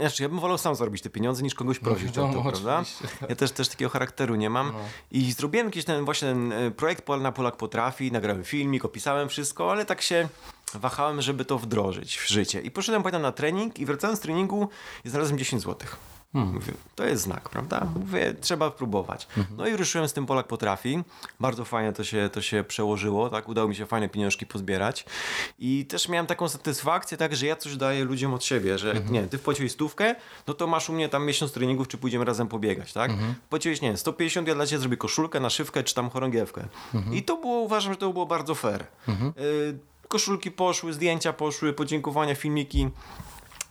znaczy 0.00 0.22
ja 0.22 0.28
bym 0.28 0.38
wolał 0.38 0.58
sam 0.58 0.74
zarobić 0.74 1.02
te 1.02 1.10
pieniądze 1.10 1.42
niż 1.42 1.54
kogoś 1.54 1.78
prosić 1.78 2.08
o 2.08 2.12
to, 2.12 2.26
wiadomo, 2.28 2.50
prawda? 2.50 2.82
Ja 3.28 3.36
też, 3.36 3.52
też 3.52 3.68
takiego 3.68 3.90
charakteru 3.90 4.34
nie 4.34 4.50
mam. 4.50 4.66
No. 4.72 4.78
I 5.12 5.32
zrobiłem 5.32 5.66
jakiś 5.66 5.84
ten 5.84 6.04
właśnie 6.04 6.28
ten 6.28 6.52
projekt 6.76 7.04
Pol 7.04 7.22
na 7.22 7.32
Polak 7.32 7.56
Potrafi, 7.56 8.12
nagrałem 8.12 8.44
filmik, 8.44 8.84
opisałem 8.84 9.28
wszystko, 9.28 9.70
ale 9.72 9.84
tak 9.86 10.02
się 10.02 10.28
wahałem, 10.74 11.22
żeby 11.22 11.44
to 11.44 11.58
wdrożyć 11.58 12.16
w 12.18 12.28
życie. 12.28 12.60
I 12.60 12.70
poszedłem 12.70 13.02
pamiętam 13.02 13.22
na 13.22 13.32
trening 13.32 13.78
i 13.78 13.86
wracając 13.86 14.18
z 14.18 14.22
treningu 14.22 14.68
i 15.04 15.08
znalazłem 15.08 15.38
10 15.38 15.62
złotych. 15.62 15.96
Hmm. 16.32 16.54
Mówię, 16.54 16.72
to 16.94 17.04
jest 17.04 17.22
znak, 17.22 17.48
prawda? 17.48 17.86
Mówię, 18.00 18.34
trzeba 18.40 18.70
próbować. 18.70 19.28
Mhm. 19.36 19.56
No 19.56 19.66
i 19.66 19.76
ruszyłem 19.76 20.08
z 20.08 20.12
tym 20.12 20.26
Polak 20.26 20.46
Potrafi. 20.46 21.02
Bardzo 21.40 21.64
fajnie 21.64 21.92
to 21.92 22.04
się, 22.04 22.30
to 22.32 22.42
się 22.42 22.64
przełożyło, 22.68 23.30
tak? 23.30 23.48
Udało 23.48 23.68
mi 23.68 23.76
się 23.76 23.86
fajne 23.86 24.08
pieniążki 24.08 24.46
pozbierać. 24.46 25.04
I 25.58 25.86
też 25.86 26.08
miałem 26.08 26.26
taką 26.26 26.48
satysfakcję, 26.48 27.16
tak, 27.16 27.36
że 27.36 27.46
ja 27.46 27.56
coś 27.56 27.76
daję 27.76 28.04
ludziom 28.04 28.34
od 28.34 28.44
siebie, 28.44 28.78
że 28.78 28.90
Mhm. 28.90 29.12
nie, 29.12 29.22
ty 29.26 29.38
wpłaciłeś 29.38 29.72
stówkę, 29.72 30.14
no 30.46 30.54
to 30.54 30.66
masz 30.66 30.90
u 30.90 30.92
mnie 30.92 31.08
tam 31.08 31.26
miesiąc 31.26 31.52
treningów, 31.52 31.88
czy 31.88 31.98
pójdziemy 31.98 32.24
razem 32.24 32.48
pobiegać, 32.48 32.92
tak? 32.92 33.10
Mhm. 33.10 33.34
Płaciłeś, 33.50 33.80
nie 33.80 33.88
wiem, 33.88 33.96
150, 33.96 34.48
ja 34.48 34.54
dla 34.54 34.66
ciebie 34.66 34.80
zrobię 34.80 34.96
koszulkę, 34.96 35.40
naszywkę, 35.40 35.84
czy 35.84 35.94
tam 35.94 36.10
chorągiewkę. 36.10 36.68
Mhm. 36.94 37.16
I 37.16 37.22
to 37.22 37.36
było, 37.36 37.60
uważam, 37.60 37.92
że 37.92 37.98
to 37.98 38.12
było 38.12 38.26
bardzo 38.26 38.54
fair. 38.54 38.82
Y, 39.08 39.78
koszulki 40.08 40.50
poszły, 40.50 40.92
zdjęcia 40.92 41.32
poszły, 41.32 41.72
podziękowania, 41.72 42.34
filmiki. 42.34 42.88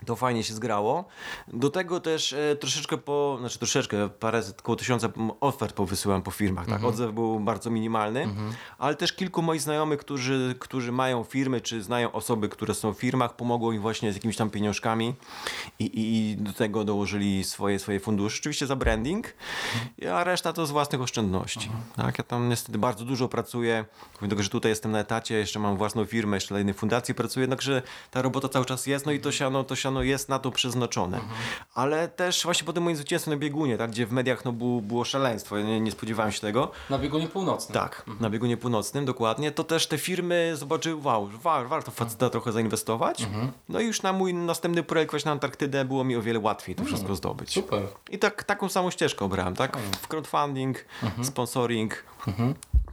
To 0.05 0.15
fajnie 0.15 0.43
się 0.43 0.53
zgrało. 0.53 1.05
Do 1.47 1.69
tego 1.69 1.99
też 1.99 2.33
e, 2.33 2.55
troszeczkę 2.55 2.97
po, 2.97 3.37
znaczy 3.39 3.59
troszeczkę, 3.59 4.09
parę, 4.09 4.41
około 4.59 4.75
tysiąca 4.75 5.09
ofert 5.41 5.75
powysyłam 5.75 6.21
po 6.21 6.31
firmach, 6.31 6.67
tak? 6.67 6.83
Odzew 6.83 7.11
był 7.11 7.39
bardzo 7.39 7.69
minimalny, 7.69 8.27
ale 8.77 8.95
też 8.95 9.13
kilku 9.13 9.41
moich 9.41 9.61
znajomych, 9.61 9.99
którzy, 9.99 10.55
którzy 10.59 10.91
mają 10.91 11.23
firmy, 11.23 11.61
czy 11.61 11.83
znają 11.83 12.11
osoby, 12.11 12.49
które 12.49 12.73
są 12.73 12.93
w 12.93 12.97
firmach, 12.97 13.35
pomogło 13.35 13.73
im 13.73 13.81
właśnie 13.81 14.11
z 14.11 14.15
jakimiś 14.15 14.37
tam 14.37 14.49
pieniążkami 14.49 15.15
i, 15.79 15.85
i, 15.85 16.31
i 16.31 16.37
do 16.37 16.53
tego 16.53 16.83
dołożyli 16.83 17.43
swoje, 17.43 17.79
swoje 17.79 17.99
fundusze. 17.99 18.37
Oczywiście 18.39 18.67
za 18.67 18.75
branding, 18.75 19.33
a 20.13 20.23
reszta 20.23 20.53
to 20.53 20.65
z 20.65 20.71
własnych 20.71 21.01
oszczędności. 21.01 21.69
Tak? 21.95 22.17
Ja 22.17 22.23
tam 22.23 22.49
niestety 22.49 22.77
bardzo 22.77 23.05
dużo 23.05 23.27
pracuję, 23.27 23.85
pomimo 24.13 24.29
tego, 24.29 24.43
że 24.43 24.49
tutaj 24.49 24.71
jestem 24.71 24.91
na 24.91 24.99
etacie, 24.99 25.35
jeszcze 25.35 25.59
mam 25.59 25.77
własną 25.77 26.05
firmę, 26.05 26.37
jeszcze 26.37 26.53
dla 26.53 26.59
innej 26.59 26.73
fundacji 26.73 27.15
pracuję, 27.15 27.43
jednakże 27.43 27.81
ta 28.11 28.21
robota 28.21 28.49
cały 28.49 28.65
czas 28.65 28.87
jest, 28.87 29.05
no 29.05 29.11
i 29.11 29.19
to 29.19 29.31
siano, 29.31 29.63
to 29.63 29.75
siano 29.75 29.94
ono 29.95 30.03
jest 30.03 30.29
na 30.29 30.39
to 30.39 30.51
przeznaczone. 30.51 31.19
Ale 31.73 32.08
też 32.08 32.43
właśnie 32.43 32.65
po 32.65 32.73
tym 32.73 32.84
moim 32.84 32.95
zwycięstwie 32.95 33.31
na 33.31 33.38
biegunie, 33.38 33.77
tak, 33.77 33.91
gdzie 33.91 34.05
w 34.05 34.12
mediach 34.12 34.45
no, 34.45 34.51
było, 34.51 34.81
było 34.81 35.05
szaleństwo, 35.05 35.58
ja 35.58 35.63
nie, 35.65 35.79
nie 35.79 35.91
spodziewałem 35.91 36.31
się 36.31 36.39
tego. 36.41 36.71
Na 36.89 36.97
biegunie 36.99 37.27
północnym. 37.27 37.73
Tak, 37.73 38.05
na 38.19 38.29
biegunie 38.29 38.58
północnym, 38.58 39.05
dokładnie. 39.05 39.51
To 39.51 39.63
też 39.63 39.88
te 39.88 39.97
firmy 39.97 40.51
zobaczyły, 40.55 41.01
wow, 41.03 41.27
wa- 41.41 41.63
warto 41.63 41.91
w 41.91 41.95
faceta 41.95 42.29
trochę 42.29 42.51
zainwestować. 42.51 43.27
No 43.69 43.79
i 43.79 43.86
już 43.86 44.01
na 44.01 44.13
mój 44.13 44.34
następny 44.34 44.84
projekt 44.84 45.12
właśnie 45.12 45.29
na 45.29 45.34
Antarktydę 45.34 45.86
było 45.86 46.03
mi 46.03 46.15
o 46.15 46.21
wiele 46.21 46.39
łatwiej 46.39 46.75
to 46.75 46.84
wszystko 46.84 47.15
zdobyć. 47.15 47.53
Super. 47.53 47.81
I 48.12 48.19
tak, 48.19 48.43
taką 48.43 48.69
samą 48.69 48.91
ścieżkę 48.91 49.25
obrałem, 49.25 49.55
tak? 49.55 49.77
W 49.77 50.08
crowdfunding, 50.08 50.86
sponsoring, 51.23 52.03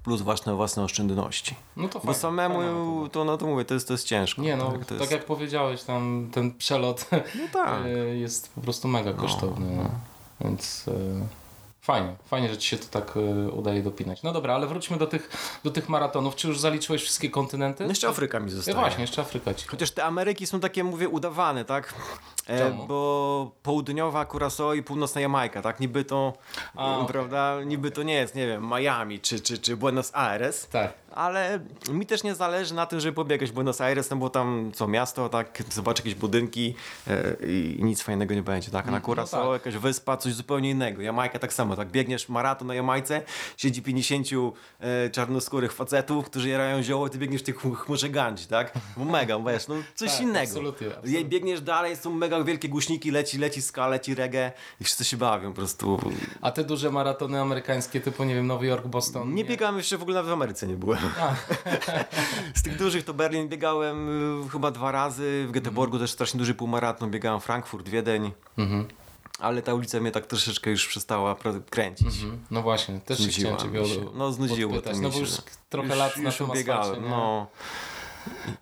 plus 0.05 0.23
własne, 0.23 0.55
własne 0.55 0.83
oszczędności. 0.85 1.55
No 1.77 1.89
to 1.89 1.95
Bo 1.99 2.01
fajnie, 2.05 2.15
samemu, 2.21 2.59
metoda. 2.59 3.11
to, 3.13 3.25
no 3.25 3.37
to 3.39 3.47
mówię, 3.47 3.65
to 3.65 3.75
jest, 3.75 3.89
to 3.89 3.95
jest 3.95 4.07
ciężko. 4.07 4.43
Nie 4.43 4.57
no, 4.57 4.73
tak, 4.73 4.99
tak 4.99 5.11
jak 5.11 5.25
powiedziałeś, 5.25 5.83
tam 5.83 6.29
ten 6.33 6.55
przelot 6.55 7.07
No 7.13 7.45
tak. 7.53 7.85
e, 7.87 7.89
jest 8.17 8.53
po 8.55 8.61
prostu 8.61 8.89
mega 8.89 9.13
kosztowny. 9.13 9.77
No. 9.77 9.91
Więc 10.41 10.85
e, 10.89 10.93
fajnie, 11.81 12.15
fajnie, 12.27 12.49
że 12.49 12.59
ci 12.59 12.69
się 12.69 12.77
to 12.79 13.01
tak 13.01 13.17
e, 13.17 13.51
udaje 13.51 13.83
dopinać. 13.83 14.23
No 14.23 14.33
dobra, 14.33 14.55
ale 14.55 14.67
wróćmy 14.67 14.97
do 14.97 15.07
tych, 15.07 15.31
do 15.65 15.71
tych 15.71 15.89
maratonów. 15.89 16.37
Czy 16.37 16.49
już 16.49 16.61
zaliczyłeś 16.61 17.03
wszystkie 17.03 17.31
kontynenty? 17.31 17.85
No 17.85 17.89
jeszcze 17.89 18.09
Afryka 18.09 18.41
mi 18.41 18.51
Ja 18.51 18.57
zostaje. 18.57 18.77
właśnie, 18.77 19.01
jeszcze 19.01 19.23
Afryka 19.23 19.55
ci. 19.55 19.69
Chociaż 19.69 19.91
te 19.91 20.05
Ameryki 20.05 20.47
są 20.47 20.61
takie, 20.61 20.85
mówię, 20.85 21.09
udawane, 21.09 21.65
tak? 21.65 21.95
E, 22.47 22.59
Czemu? 22.59 22.87
bo 22.87 23.51
południowa 23.63 24.25
Curaçao 24.25 24.77
i 24.77 24.83
północna 24.83 25.21
Jamajka, 25.21 25.63
tak? 25.63 25.81
Niby 25.81 26.05
to, 26.05 26.33
A, 26.77 27.05
prawda, 27.09 27.59
niby 27.67 27.91
to 27.91 28.03
nie 28.03 28.15
jest, 28.15 28.35
nie 28.35 28.47
wiem, 28.47 28.67
Miami 28.69 29.21
czy, 29.21 29.41
czy, 29.41 29.59
czy 29.59 29.77
Buenos 29.77 30.11
Aires. 30.15 30.69
Tak. 30.69 30.93
Ale 31.15 31.61
mi 31.91 32.07
też 32.07 32.23
nie 32.23 32.35
zależy 32.35 32.75
na 32.75 32.87
tym, 32.87 33.01
żeby 33.01 33.15
pobiegać 33.15 33.51
Buenos 33.53 33.81
Aires, 33.81 34.11
no 34.11 34.17
bo 34.17 34.31
tam 34.31 34.73
co 34.75 34.89
miasto, 34.89 35.29
tak, 35.29 35.63
zobacz 35.71 35.99
jakieś 35.99 36.15
budynki 36.15 36.75
e, 37.09 37.47
i 37.47 37.79
nic 37.85 38.03
fajnego 38.03 38.35
nie 38.35 38.43
będzie, 38.43 38.71
tak? 38.71 38.89
A 38.89 38.91
na 38.91 39.01
Curaçao 39.01 39.31
tak. 39.31 39.53
jakaś 39.53 39.75
wyspa, 39.77 40.17
coś 40.17 40.33
zupełnie 40.35 40.71
innego. 40.71 41.03
Jamajka 41.03 41.39
tak 41.39 41.53
samo, 41.53 41.77
tak? 41.77 41.89
Biegniesz 41.91 42.29
maraton 42.29 42.69
na 42.69 42.75
Jamajce, 42.75 43.23
siedzi 43.57 43.83
50 43.83 44.27
e, 44.81 45.11
czarnoskórych 45.11 45.73
facetów, 45.73 46.27
którzy 46.27 46.49
jarają 46.49 46.83
zioło, 46.83 47.09
ty 47.09 47.19
biegniesz 47.19 47.41
w 47.43 47.45
tych 47.45 47.57
chm- 47.65 47.77
chmurze 47.77 48.09
gandzi, 48.09 48.47
tak? 48.47 48.73
Mega, 48.97 49.39
wiesz, 49.39 49.69
no 49.69 49.75
coś 49.95 50.11
Tak, 50.13 50.21
innego. 50.21 50.39
absolutnie, 50.39 50.87
absolutnie. 50.89 51.25
Biegniesz 51.25 51.61
dalej, 51.61 51.97
są 51.97 52.11
mega 52.13 52.32
wielkie 52.41 52.69
głośniki, 52.69 53.11
leci, 53.11 53.39
leci 53.39 53.63
ska, 53.63 53.89
leci 53.89 54.15
reggae 54.15 54.53
i 54.81 54.85
wszyscy 54.85 55.05
się 55.05 55.17
bawią 55.17 55.49
po 55.51 55.57
prostu. 55.57 56.01
A 56.41 56.51
te 56.51 56.65
duże 56.65 56.91
maratony 56.91 57.41
amerykańskie 57.41 58.01
typu, 58.01 58.25
nie 58.25 58.35
wiem, 58.35 58.47
Nowy 58.47 58.67
Jork, 58.67 58.87
Boston? 58.87 59.35
Nie 59.35 59.45
biegałem 59.45 59.77
jeszcze 59.77 59.99
w 59.99 60.03
ogóle 60.03 60.15
nawet 60.15 60.31
w 60.31 60.33
Ameryce 60.33 60.67
nie 60.67 60.75
byłem. 60.77 60.99
Z 62.55 62.63
tych 62.63 62.79
dużych 62.79 63.05
to 63.05 63.15
Berlin 63.15 63.49
biegałem 63.49 64.09
y, 64.47 64.49
chyba 64.49 64.71
dwa 64.71 64.93
razy, 64.93 65.47
w 65.49 65.53
Göteborgu 65.53 65.99
też 65.99 66.11
strasznie 66.11 66.39
duży 66.39 66.55
półmaraton, 66.55 67.11
biegałem 67.11 67.41
Frankfurt, 67.41 67.89
Wiedeń. 67.89 68.33
Mhm. 68.59 68.87
Ale 69.39 69.63
ta 69.63 69.75
ulica 69.75 70.01
mnie 70.01 70.11
tak 70.11 70.27
troszeczkę 70.27 70.71
już 70.71 70.87
przestała 70.89 71.37
kręcić. 71.71 72.07
Mhm. 72.07 72.39
No 72.51 72.63
właśnie, 72.63 73.01
też 73.01 73.19
się 73.19 73.25
Znudziła 73.25 73.57
chciałem 73.57 73.75
mi 73.75 73.87
ciebie 73.89 73.95
się. 73.95 74.11
No, 74.15 74.33
znudziło 74.33 74.81
to 74.81 74.93
No 74.93 75.09
bo 75.09 75.15
się. 75.15 75.21
już 75.21 75.31
trochę 75.71 75.89
już, 75.89 75.99
lat 75.99 76.17
na 76.17 76.23
już 76.23 76.37
tym 76.37 76.47
biegałem, 76.55 76.81
asfalcie, 76.81 77.03
nie? 77.03 77.09
no. 77.11 77.47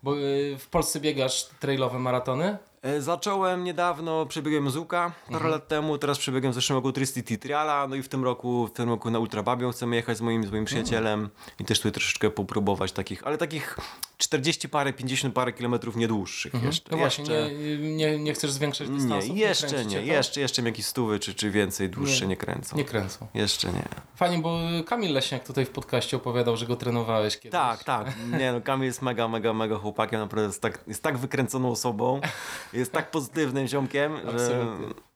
Bo 0.02 0.18
y, 0.18 0.56
w 0.58 0.66
Polsce 0.66 1.00
biegasz 1.00 1.46
trailowe 1.60 1.98
maratony? 1.98 2.58
E, 2.82 3.00
Zacząłem 3.02 3.64
niedawno, 3.64 4.26
przebiegłem 4.26 4.70
Zuka 4.70 5.12
parę 5.26 5.34
Mhm. 5.34 5.50
lat 5.50 5.68
temu, 5.68 5.98
teraz 5.98 6.18
przebiegłem 6.18 6.52
w 6.52 6.54
zeszłym 6.54 6.76
roku 6.76 6.92
Tristy 6.92 7.22
Triala, 7.38 7.86
no 7.88 7.96
i 7.96 8.02
w 8.02 8.08
tym 8.08 8.24
roku, 8.24 8.66
w 8.66 8.72
tym 8.72 8.88
roku 8.88 9.10
na 9.10 9.18
Ultra 9.18 9.42
Babią 9.42 9.72
chcemy 9.72 9.96
jechać 9.96 10.16
z 10.16 10.20
moim, 10.20 10.46
z 10.46 10.50
moim 10.50 10.64
przyjacielem 10.64 11.28
i 11.58 11.64
też 11.64 11.78
tutaj 11.78 11.92
troszeczkę 11.92 12.30
popróbować 12.30 12.92
takich, 12.92 13.26
ale 13.26 13.38
takich 13.38 13.78
40 14.18 14.68
parę, 14.68 14.92
50 14.92 15.34
parę 15.34 15.52
kilometrów 15.52 15.96
nie 15.96 16.08
dłuższych 16.08 16.52
jeszcze. 16.62 16.88
No 16.90 16.96
właśnie, 16.98 17.24
jeszcze, 17.34 17.54
nie, 17.54 17.96
nie, 17.96 18.18
nie 18.18 18.32
chcesz 18.34 18.50
zwiększać 18.50 18.88
nie, 18.88 18.94
dystansu? 18.96 19.34
jeszcze 19.34 19.66
kręcicie 19.66 20.00
nie, 20.02 20.06
to? 20.08 20.12
jeszcze, 20.12 20.40
jeszcze 20.40 20.62
jakieś 20.62 20.86
stówy 20.86 21.18
czy, 21.18 21.34
czy 21.34 21.50
więcej 21.50 21.90
dłuższe 21.90 22.20
Nie. 22.20 22.28
nie, 22.28 22.36
kręcą. 22.36 22.76
Nie 22.76 22.84
kręcą. 22.84 23.26
Jeszcze 23.34 23.72
nie. 23.72 23.84
Fajnie, 24.16 24.38
bo 24.38 24.58
Kamil 24.86 25.12
Leśniak 25.12 25.44
tutaj 25.44 25.64
w 25.64 25.70
podcaście 25.70 26.16
opowiadał, 26.16 26.56
że 26.56 26.66
go 26.66 26.76
trenowałeś 26.76 27.36
kiedyś. 27.36 27.52
Tak, 27.52 27.84
tak. 27.84 28.06
Nie 28.38 28.52
no, 28.52 28.60
Kamil 28.60 28.86
jest 28.86 29.02
mega, 29.02 29.28
mega, 29.28 29.52
mega 29.52 29.76
chłopakiem, 29.76 30.20
naprawdę 30.20 30.46
jest 30.46 30.62
tak, 30.62 30.84
jest 30.86 31.02
tak 31.02 31.18
wykręconą 31.18 31.70
osobą, 31.70 32.20
jest 32.72 32.92
tak 32.92 33.10
pozytywnym 33.10 33.66
ziomkiem, 33.66 34.12
że... 34.38 34.66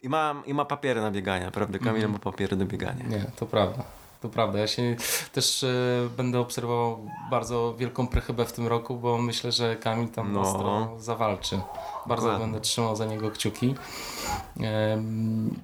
I 0.02 0.08
ma, 0.08 0.42
I 0.46 0.54
ma 0.54 0.64
papiery 0.64 1.00
na 1.00 1.10
bieganie, 1.10 1.44
naprawdę. 1.44 1.78
Kamil 1.78 2.08
ma 2.08 2.18
papiery 2.18 2.56
do 2.56 2.64
biegania. 2.66 3.06
Nie, 3.06 3.24
to 3.36 3.46
prawda. 3.46 3.84
To 4.20 4.28
prawda. 4.28 4.58
Ja 4.58 4.66
się 4.66 4.96
też 5.32 5.64
e, 5.64 5.68
będę 6.16 6.40
obserwował 6.40 7.10
bardzo 7.30 7.74
wielką 7.78 8.06
prechybę 8.06 8.44
w 8.44 8.52
tym 8.52 8.66
roku, 8.66 8.96
bo 8.96 9.18
myślę, 9.18 9.52
że 9.52 9.76
Kamil 9.76 10.08
tam 10.08 10.32
No. 10.32 10.40
ostro 10.40 10.90
zawalczy. 10.98 11.60
Bardzo 12.06 12.26
Dokładnie. 12.26 12.46
będę 12.46 12.60
trzymał 12.60 12.96
za 12.96 13.04
niego 13.06 13.30
kciuki. 13.30 13.74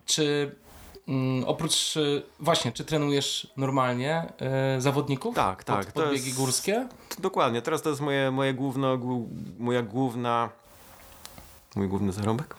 Czy 0.06 0.54
mm, 1.08 1.44
oprócz 1.44 1.96
e, 1.96 2.00
właśnie, 2.40 2.72
czy 2.72 2.84
trenujesz 2.84 3.52
normalnie 3.56 4.32
e, 4.40 4.80
zawodników? 4.80 5.34
Tak, 5.34 5.64
tak, 5.64 5.84
Pod, 5.86 5.94
to 5.94 6.00
podbiegi 6.00 6.26
jest- 6.26 6.38
górskie? 6.38 6.88
Dokładnie, 7.18 7.62
teraz 7.62 7.82
to 7.82 7.88
jest 7.88 8.00
moje, 8.00 8.30
moje 8.30 8.54
główno, 8.54 8.98
moja 9.58 9.82
główna. 9.82 10.48
Mój 11.76 11.88
główny 11.88 12.12
zarobek? 12.12 12.54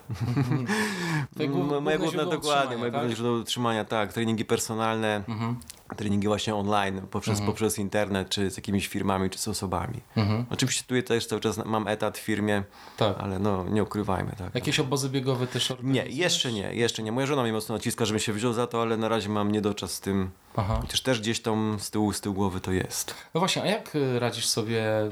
Twoje 1.34 1.50
głów- 1.50 1.62
M- 1.62 1.68
główne 1.68 1.80
moje 1.82 1.98
główne, 1.98 2.12
źródło 2.20 2.32
dokładnie, 2.34 2.78
moje 2.78 2.92
tak? 2.92 3.02
główne 3.02 3.16
źródło 3.16 3.38
utrzymania, 3.40 3.86
tak. 3.86 4.14
Treningi 4.14 4.46
personalne, 4.46 5.24
Mhm. 5.28 5.56
Treningi 5.98 6.28
właśnie 6.28 6.56
online, 6.56 7.02
poprzez, 7.12 7.42
poprzez 7.42 7.80
internet, 7.80 8.30
czy 8.30 8.52
z 8.52 8.58
jakimiś 8.58 8.88
firmami, 8.88 9.30
czy 9.30 9.40
z 9.40 9.48
osobami. 9.48 10.00
Mhm. 10.16 10.46
Oczywiście 10.50 10.84
tutaj 10.84 11.04
też 11.04 11.28
cały 11.28 11.42
czas 11.42 11.58
mam 11.66 11.88
etat 11.88 12.18
w 12.18 12.22
firmie, 12.22 12.64
Tak. 12.98 13.16
ale 13.20 13.40
no 13.40 13.64
nie 13.70 13.84
ukrywajmy, 13.84 14.32
tak. 14.38 14.56
Jakieś 14.56 14.80
obozy 14.80 15.10
biegowe 15.10 15.48
też 15.48 15.74
Nie, 15.84 16.06
jeszcze 16.06 16.52
nie, 16.52 16.74
jeszcze 16.76 17.04
nie. 17.04 17.12
Moja 17.12 17.28
żona 17.28 17.44
mnie 17.44 17.54
mocno 17.54 17.76
naciska, 17.76 18.06
żebym 18.06 18.20
się 18.20 18.34
wziął 18.34 18.54
za 18.54 18.68
to, 18.68 18.82
ale 18.82 18.98
na 18.98 19.08
razie 19.10 19.30
mam 19.30 19.52
niedoczas 19.52 19.94
z 19.94 20.00
tym. 20.00 20.30
Aha. 20.56 20.78
Chociaż 20.82 21.02
też 21.02 21.20
gdzieś 21.22 21.42
tam 21.42 21.78
z 21.80 21.92
tyłu, 21.92 22.14
z 22.14 22.22
tyłu 22.22 22.36
głowy 22.36 22.60
to 22.62 22.72
jest. 22.72 23.14
No 23.34 23.40
właśnie, 23.40 23.62
a 23.62 23.66
jak 23.66 23.96
y, 23.96 24.20
radzisz 24.20 24.46
sobie, 24.48 25.04
y, 25.06 25.12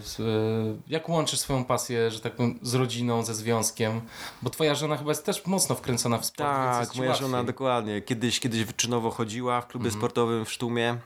jak 0.87 1.09
łączysz 1.09 1.39
swoją 1.39 1.65
pasję, 1.65 2.11
że 2.11 2.19
tak 2.19 2.35
powiem, 2.35 2.59
z 2.61 2.73
rodziną, 2.73 3.23
ze 3.23 3.35
związkiem? 3.35 4.01
Bo 4.41 4.49
twoja 4.49 4.75
żona 4.75 4.97
chyba 4.97 5.11
jest 5.11 5.25
też 5.25 5.45
mocno 5.45 5.75
wkręcona 5.75 6.17
w 6.17 6.25
sport, 6.25 6.37
Tak, 6.49 6.95
moja 6.95 7.09
łatwiej. 7.09 7.27
żona 7.27 7.43
dokładnie. 7.43 8.01
Kiedyś, 8.01 8.39
kiedyś 8.39 8.63
wyczynowo 8.63 9.11
chodziła 9.11 9.61
w 9.61 9.67
klubie 9.67 9.85
Mhm. 9.85 9.99
sportowym 10.01 10.45
w 10.45 10.49
Sztumie. 10.69 10.97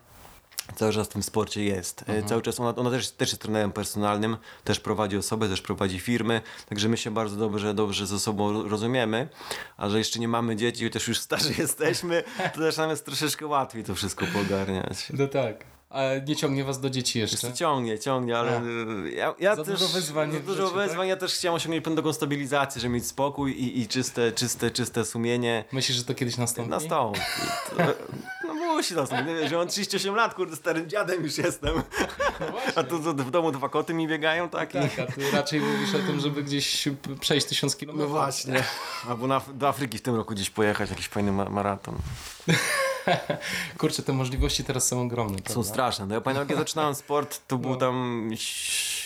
Cały 0.75 0.93
czas 0.93 1.07
w 1.07 1.09
tym 1.13 1.23
sporcie 1.23 1.63
jest. 1.63 2.01
E, 2.01 2.05
Mhm. 2.05 2.27
Cały 2.27 2.41
czas 2.41 2.59
ona, 2.59 2.75
ona 2.75 2.89
też, 2.91 3.11
też 3.11 3.29
jest 3.29 3.41
trenerem 3.41 3.71
personalnym, 3.71 4.37
też 4.63 4.79
prowadzi 4.79 5.17
osoby, 5.17 5.49
też 5.49 5.61
prowadzi 5.61 5.99
firmy, 5.99 6.41
także 6.69 6.89
my 6.89 6.97
się 6.97 7.11
bardzo 7.11 7.35
dobrze, 7.35 7.73
dobrze 7.73 8.07
ze 8.07 8.19
sobą 8.19 8.63
rozumiemy, 8.69 9.27
a 9.77 9.89
że 9.89 9.97
jeszcze 9.97 10.19
nie 10.19 10.27
mamy 10.27 10.55
dzieci, 10.55 10.83
chociaż 10.83 11.07
już 11.07 11.19
starzy 11.19 11.53
jesteśmy, 11.61 12.23
to 12.53 12.59
też 12.59 12.77
nam 12.77 12.89
jest 12.89 13.05
troszeczkę 13.05 13.47
łatwiej 13.47 13.83
to 13.83 13.95
wszystko 13.95 14.25
poogarniać. 14.33 14.97
No 15.13 15.27
tak. 15.27 15.63
A 15.89 16.01
nie 16.27 16.35
ciągnie 16.35 16.63
was 16.63 16.79
do 16.79 16.89
dzieci 16.89 17.19
jeszcze? 17.19 17.53
Ciągnie, 17.53 17.99
ciągnie, 17.99 18.37
ale 18.37 18.61
ja, 19.15 19.35
ja 19.39 19.55
Za 19.55 19.63
też... 19.63 19.79
dużo 19.79 19.93
wyzwań 19.93 20.31
za 20.31 20.39
dużo 20.39 20.65
życiu, 20.65 20.77
tak? 20.77 20.87
wyzwań, 20.87 21.07
ja 21.07 21.15
też 21.17 21.33
chciałem 21.33 21.55
osiągnąć 21.55 21.83
pewną 21.83 22.01
taką 22.01 22.13
stabilizację, 22.13 22.81
żeby 22.81 22.93
mieć 22.93 23.07
spokój 23.07 23.51
i, 23.51 23.81
i 23.81 23.87
czyste, 23.87 24.31
czyste, 24.31 24.71
czyste 24.71 25.05
sumienie. 25.05 25.65
Myślisz, 25.71 25.97
że 25.97 26.03
to 26.03 26.13
kiedyś 26.15 26.37
nastąpi? 26.37 26.69
Nastąpi. 26.71 27.19
No 28.91 29.01
musi. 29.01 29.13
Nie 29.15 29.35
wiem, 29.35 29.47
że 29.49 29.57
mam 29.57 29.67
38 29.67 30.15
lat, 30.15 30.33
kurde, 30.33 30.55
starym 30.55 30.89
dziadem 30.89 31.23
już 31.23 31.37
jestem. 31.37 31.75
No. 31.75 31.83
A 32.75 32.83
tu, 32.83 32.99
tu 32.99 33.13
w 33.13 33.31
domu 33.31 33.51
dwa 33.51 33.69
koty 33.69 33.93
mi 33.93 34.07
biegają, 34.07 34.49
tak? 34.49 34.69
I... 34.69 34.73
Tak, 34.73 34.99
a 34.99 35.11
ty 35.11 35.31
raczej 35.31 35.59
mówisz 35.59 35.95
o 35.95 35.99
tym, 35.99 36.19
żeby 36.19 36.43
gdzieś 36.43 36.87
przejść 37.19 37.47
tysiąc 37.47 37.73
No 37.73 37.79
kilometrów. 37.79 38.11
właśnie. 38.11 38.63
Albo 39.09 39.27
na, 39.27 39.41
do 39.53 39.67
Afryki 39.67 39.97
w 39.97 40.01
tym 40.01 40.15
roku 40.15 40.33
gdzieś 40.33 40.49
pojechać, 40.49 40.89
jakiś 40.89 41.07
fajny 41.07 41.31
ma 41.31 41.45
maraton. 41.49 41.95
Kurczę, 43.77 44.03
te 44.03 44.13
możliwości 44.13 44.63
teraz 44.63 44.87
są 44.87 45.01
ogromne. 45.01 45.37
Są 45.37 45.43
prawda? 45.43 45.63
straszne. 45.63 46.05
No 46.05 46.15
ja 46.15 46.21
pamiętam, 46.21 46.41
jak 46.41 46.49
ja 46.49 46.57
zaczynałem 46.57 46.95
sport, 46.95 47.41
to 47.47 47.57
był 47.57 47.69
No. 47.71 47.75
tam 47.75 48.29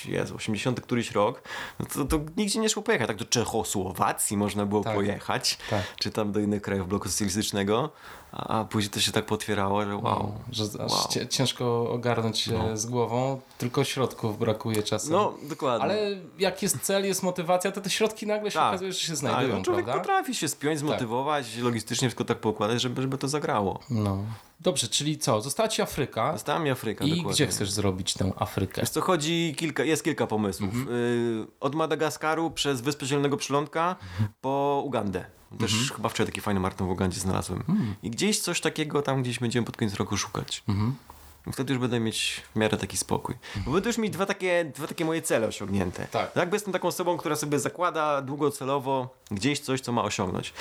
jest 0.06 0.32
80 0.32 0.82
któryś 0.82 1.12
rok, 1.12 1.42
no 1.80 1.86
to, 1.86 2.06
to 2.06 2.20
nigdzie 2.38 2.60
nie 2.60 2.70
szło 2.70 2.84
pojechać. 2.84 3.08
Tak 3.08 3.18
do 3.18 3.26
Czechosłowacji 3.26 4.38
można 4.38 4.66
było 4.66 4.84
Tak. 4.84 4.96
pojechać, 4.96 5.58
Tak. 5.70 5.82
czy 6.00 6.12
tam 6.12 6.32
do 6.32 6.40
innych 6.40 6.62
krajów 6.62 6.88
bloku 6.88 7.10
socjalistycznego, 7.10 7.90
a, 8.32 8.64
później 8.70 8.90
to 8.90 9.00
się 9.00 9.12
tak 9.12 9.26
potwierało, 9.26 9.86
że 9.86 9.96
wow. 9.96 10.32
Że 10.52 10.64
aż 10.64 10.92
Wow. 10.92 11.28
ciężko 11.30 11.90
ogarnąć 11.92 12.40
się 12.40 12.52
No. 12.54 12.78
z 12.78 12.86
głową, 12.86 13.42
tylko 13.58 13.84
środków 13.84 14.40
brakuje 14.40 14.84
czasem. 14.84 15.12
No, 15.14 15.34
dokładnie. 15.44 15.84
Ale 15.84 15.98
jak 16.40 16.62
jest 16.62 16.80
cel, 16.82 17.06
jest 17.06 17.24
motywacja, 17.24 17.72
to 17.72 17.82
te 17.82 17.90
środki 17.90 18.28
nagle 18.28 18.52
się 18.52 18.60
Tak. 18.60 18.68
okazuje, 18.70 18.94
że 18.94 19.00
się 19.00 19.08
Tak, 19.08 19.18
znajdują, 19.18 19.58
no 19.58 19.64
człowiek 19.64 19.86
prawda? 19.86 20.02
potrafi 20.04 20.36
się 20.36 20.48
spiąć, 20.48 20.80
zmotywować, 20.80 21.58
logistycznie 21.58 22.08
wszystko 22.10 22.26
tak 22.26 22.40
poukładać, 22.40 22.82
żeby, 22.82 23.02
żeby 23.02 23.18
to 23.18 23.28
zagrało. 23.28 23.80
No. 23.90 24.18
Dobrze, 24.60 24.88
czyli 24.88 25.18
co? 25.18 25.42
Została 25.42 25.70
ci 25.70 25.82
Afryka 25.82 26.34
Została 26.34 26.60
mi 26.60 26.70
Afryka, 26.70 27.06
i 27.06 27.10
dokładnie. 27.10 27.32
gdzie 27.34 27.48
chcesz 27.48 27.72
zrobić 27.72 28.14
tę 28.14 28.32
Afrykę? 28.36 28.82
Wiesz 28.82 28.90
co, 28.90 29.02
chodzi 29.02 29.56
kilka, 29.58 29.84
jest 29.84 30.04
kilka 30.04 30.28
pomysłów. 30.28 30.74
Mhm. 30.74 30.96
Y, 30.98 31.46
od 31.60 31.76
Madagaskaru 31.76 32.52
przez 32.52 32.82
Wyspę 32.82 33.06
Zielonego 33.06 33.38
Przylądka 33.38 33.96
Mhm. 34.12 34.30
po 34.42 34.82
Ugandę. 34.86 35.26
Też 35.60 35.92
chyba 35.96 36.10
wczoraj 36.10 36.28
taki 36.28 36.42
fajny 36.42 36.60
maraton 36.60 36.88
w 36.88 36.92
Ugandzie 36.92 37.20
znalazłem. 37.20 37.64
Mm. 37.70 37.96
I 38.04 38.10
gdzieś 38.10 38.40
coś 38.40 38.62
takiego 38.62 39.02
tam 39.02 39.22
gdzieś 39.24 39.40
będziemy 39.40 39.66
pod 39.66 39.78
koniec 39.78 39.94
roku 39.94 40.18
szukać. 40.18 40.64
Mhm. 40.68 40.96
Wtedy 41.54 41.74
już 41.74 41.82
będę 41.82 42.00
mieć 42.00 42.42
w 42.56 42.60
miarę 42.60 42.78
taki 42.78 42.98
spokój. 42.98 43.36
Bo 43.66 43.72
będę 43.72 43.90
już 43.90 43.98
mieć 43.98 44.14
dwa 44.14 44.26
takie, 44.26 44.72
dwa 44.76 44.88
takie 44.88 45.06
moje 45.06 45.22
cele 45.22 45.48
osiągnięte. 45.48 46.08
Tak. 46.12 46.36
Jakby 46.36 46.56
jestem 46.56 46.74
taką 46.74 46.88
osobą, 46.88 47.18
która 47.18 47.36
sobie 47.36 47.60
zakłada 47.60 48.22
długocelowo 48.22 49.16
gdzieś 49.32 49.60
coś, 49.60 49.82
co 49.82 49.92
ma 49.92 50.04
osiągnąć. 50.04 50.54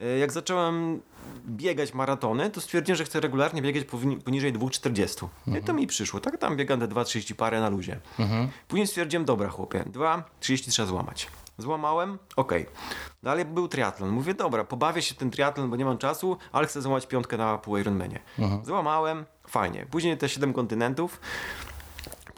E, 0.00 0.18
Jak 0.18 0.32
zacząłem 0.32 1.00
biegać 1.46 1.94
maratony, 1.94 2.50
to 2.50 2.60
stwierdziłem, 2.60 2.96
że 2.96 3.04
chcę 3.04 3.20
regularnie 3.20 3.62
biegać 3.62 3.84
poniżej 4.24 4.52
2,40. 4.52 5.28
I 5.58 5.62
to 5.62 5.72
mi 5.72 5.86
przyszło. 5.86 6.20
Tak 6.20 6.38
tam 6.38 6.56
biegam 6.56 6.80
te 6.80 6.88
2,30 6.88 7.34
parę 7.34 7.60
na 7.60 7.68
luzie. 7.68 8.00
Później 8.68 8.86
stwierdziłem, 8.86 9.24
dobra 9.24 9.48
chłopie, 9.48 9.84
2,30 9.92 10.70
trzeba 10.70 10.88
złamać. 10.88 11.26
Złamałem, 11.58 12.18
okej. 12.36 12.66
Dalej 13.22 13.44
był 13.44 13.68
triatlon. 13.68 14.10
Mówię, 14.10 14.34
dobra, 14.34 14.64
pobawię 14.64 15.02
się 15.02 15.14
ten 15.14 15.30
triatlon, 15.30 15.70
bo 15.70 15.76
nie 15.76 15.84
mam 15.84 15.98
czasu, 15.98 16.36
ale 16.52 16.66
chcę 16.66 16.82
złamać 16.82 17.06
piątkę 17.06 17.36
na 17.36 17.58
pół 17.58 17.76
Ironmanie. 17.76 18.20
Złamałem, 18.64 19.24
fajnie. 19.48 19.86
Później 19.90 20.18
te 20.18 20.28
7 20.28 20.52
kontynentów 20.52 21.20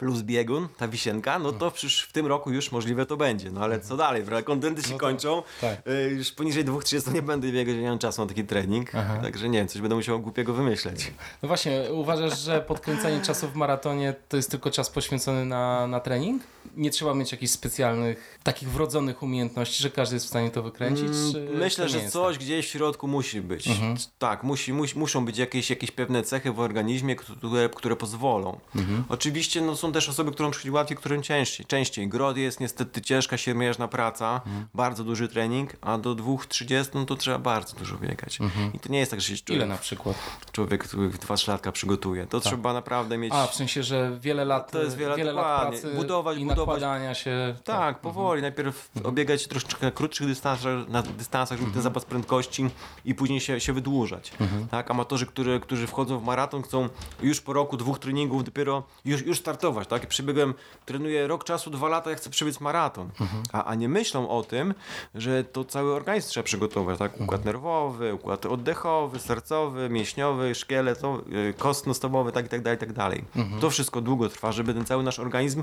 plus 0.05 0.23
biegun, 0.23 0.69
ta 0.77 0.89
wisienka, 0.89 1.39
no 1.39 1.53
to 1.53 1.71
przecież 1.71 2.03
w 2.03 2.13
tym 2.13 2.27
roku 2.27 2.51
już 2.53 2.73
możliwe 2.73 3.07
to 3.07 3.17
będzie. 3.17 3.51
No 3.51 3.61
ale 3.61 3.81
co 3.81 3.97
dalej, 3.97 4.23
prawda? 4.23 4.43
Kontynenty 4.43 4.83
się 4.83 4.89
No 4.93 4.95
to- 4.95 5.01
kończą. 5.01 5.43
tak. 5.61 5.89
Y, 5.89 6.11
Już 6.19 6.33
poniżej 6.33 6.65
2,30 6.65 7.13
nie 7.15 7.23
będę 7.23 7.53
biegać, 7.53 7.77
nie 7.77 7.89
mam 7.89 7.99
czasu 7.99 8.23
na 8.23 8.29
taki 8.29 8.45
trening. 8.45 8.95
Aha. 8.95 9.19
Także 9.23 9.49
nie 9.49 9.59
wiem, 9.59 9.69
coś 9.69 9.81
będę 9.81 9.97
musiał 9.97 10.21
głupiego 10.21 10.53
wymyśleć. 10.55 11.13
No 11.43 11.47
właśnie, 11.49 11.83
uważasz, 11.93 12.39
że 12.41 12.61
podkręcanie 12.61 13.21
czasu 13.21 13.49
w 13.49 13.55
maratonie 13.55 14.15
to 14.29 14.37
jest 14.37 14.51
tylko 14.51 14.71
czas 14.71 14.91
poświęcony 14.91 15.45
na, 15.45 15.87
na 15.87 16.01
trening? 16.01 16.43
Nie 16.77 16.91
trzeba 16.91 17.15
mieć 17.15 17.33
jakichś 17.33 17.53
specjalnych, 17.53 18.39
takich 18.43 18.71
wrodzonych 18.71 19.23
umiejętności, 19.23 19.83
że 19.83 19.91
każdy 19.91 20.17
jest 20.17 20.27
w 20.27 20.29
stanie 20.29 20.51
to 20.51 20.63
wykręcić? 20.63 21.09
Mm, 21.35 21.57
Myślę, 21.59 21.85
to 21.85 21.91
że 21.93 22.09
coś 22.09 22.39
gdzieś 22.39 22.67
w 22.67 22.71
środku 22.71 23.09
musi 23.09 23.41
być. 23.41 23.69
Mhm. 23.69 23.97
Tak, 24.19 24.43
musi, 24.43 24.73
musi, 24.73 24.99
muszą 24.99 25.25
być 25.25 25.39
jakieś, 25.39 25.71
jakieś 25.71 25.91
pewne 25.91 26.23
cechy 26.23 26.53
w 26.53 26.61
organizmie, 26.61 27.17
które, 27.17 27.69
które 27.69 27.97
pozwolą. 27.97 28.61
Mhm. 28.77 29.05
Oczywiście 29.09 29.61
no, 29.61 29.77
są 29.77 29.93
też 29.95 30.09
osoby, 30.09 30.33
którym 30.33 30.51
przychodzi 30.53 30.71
łatwiej, 30.71 30.97
którym 30.97 31.23
ciężej. 31.23 31.67
częściej. 31.67 32.09
Grod 32.09 32.37
jest 32.37 32.61
niestety 32.61 33.03
ciężka, 33.03 33.37
siermierzna 33.37 33.89
praca, 33.89 34.35
Mhm. 34.47 34.67
bardzo 34.75 35.05
duży 35.05 35.29
trening, 35.29 35.73
a 35.81 35.99
do 35.99 36.15
2.30 36.15 36.89
no, 36.95 37.05
to 37.05 37.17
trzeba 37.17 37.39
bardzo 37.39 37.77
dużo 37.77 37.97
biegać. 37.97 38.39
I 38.75 38.79
to 38.79 38.89
nie 38.89 38.99
jest 38.99 39.11
tak, 39.11 39.21
że 39.21 39.27
się 39.27 39.33
Mhm. 39.35 39.45
Ile 39.57 39.59
człowiek, 39.59 39.69
na 39.69 39.83
przykład? 39.83 40.17
człowiek 40.53 40.85
który 40.85 41.09
w 41.09 41.19
dwa 41.19 41.37
szlatka 41.37 41.73
przygotuje. 41.73 42.27
To 42.27 42.41
trzeba 42.41 42.73
naprawdę 42.73 43.19
mieć... 43.19 43.33
A, 43.35 43.47
w 43.47 43.55
sensie, 43.55 43.83
że 43.83 44.17
wiele 44.21 44.45
lat, 44.45 44.71
To 44.71 44.83
jest 44.83 44.97
wiele- 44.97 45.17
wiele 45.17 45.33
lat 45.33 45.69
pracy 45.69 45.95
Budować- 45.97 46.39
i 46.39 46.45
budować- 46.47 47.19
się. 47.19 47.55
Tak, 47.65 48.01
powoli. 48.01 48.43
Najpierw 48.43 48.91
obiegać 49.05 49.43
się 49.43 49.49
troszeczkę 49.49 49.87
na 49.87 49.91
krótszych 49.93 50.27
dystansach, 50.27 50.89
na 50.89 51.03
dystansach 51.03 51.59
żeby 51.59 51.71
ten 51.73 51.83
zapas 51.83 52.05
prędkości 52.05 52.71
i 53.05 53.15
później 53.15 53.41
się, 53.41 53.61
się 53.61 53.73
wydłużać. 53.73 54.33
Tak, 54.71 54.91
amatorzy, 54.91 55.27
którzy, 55.27 55.61
którzy 55.61 55.87
wchodzą 55.87 56.19
w 56.19 56.25
maraton, 56.25 56.63
chcą 56.63 56.89
już 57.23 57.41
po 57.41 57.53
roku, 57.53 57.77
dwóch 57.77 57.99
treningów 57.99 58.45
dopiero 58.45 58.83
już, 59.05 59.23
już 59.23 59.39
startować. 59.39 59.74
Tak? 59.83 60.07
Przebiegłem, 60.07 60.55
trenuję 60.87 61.27
rok 61.27 61.45
czasu, 61.45 61.71
dwa 61.71 61.89
lata, 61.89 62.11
ja 62.11 62.17
chcę 62.17 62.31
przebiec 62.31 62.61
maraton. 62.61 63.11
A, 63.53 63.65
a 63.65 63.75
nie 63.75 63.89
myślą 63.89 64.29
o 64.29 64.43
tym, 64.43 64.75
że 65.15 65.45
to 65.45 65.65
cały 65.65 65.95
organizm 65.95 66.29
trzeba 66.29 66.45
przygotować. 66.45 66.99
Tak? 66.99 67.21
Układ 67.21 67.45
nerwowy, 67.45 68.15
układ 68.15 68.47
oddechowy, 68.47 69.19
sercowy, 69.19 69.89
mięśniowy, 69.91 70.55
szkieletowy, 70.55 71.55
kostno-stołowy, 71.59 72.33
tak 72.33 72.47
i 72.47 72.49
tak 72.49 72.63
dalej, 72.63 72.79
tak 72.79 72.93
dalej. 72.93 73.25
To 73.61 73.71
wszystko 73.71 74.01
długo 74.01 74.29
trwa, 74.29 74.53
żeby 74.53 74.75
ten 74.75 74.85
cały 74.85 75.03
nasz 75.03 75.19
organizm 75.19 75.63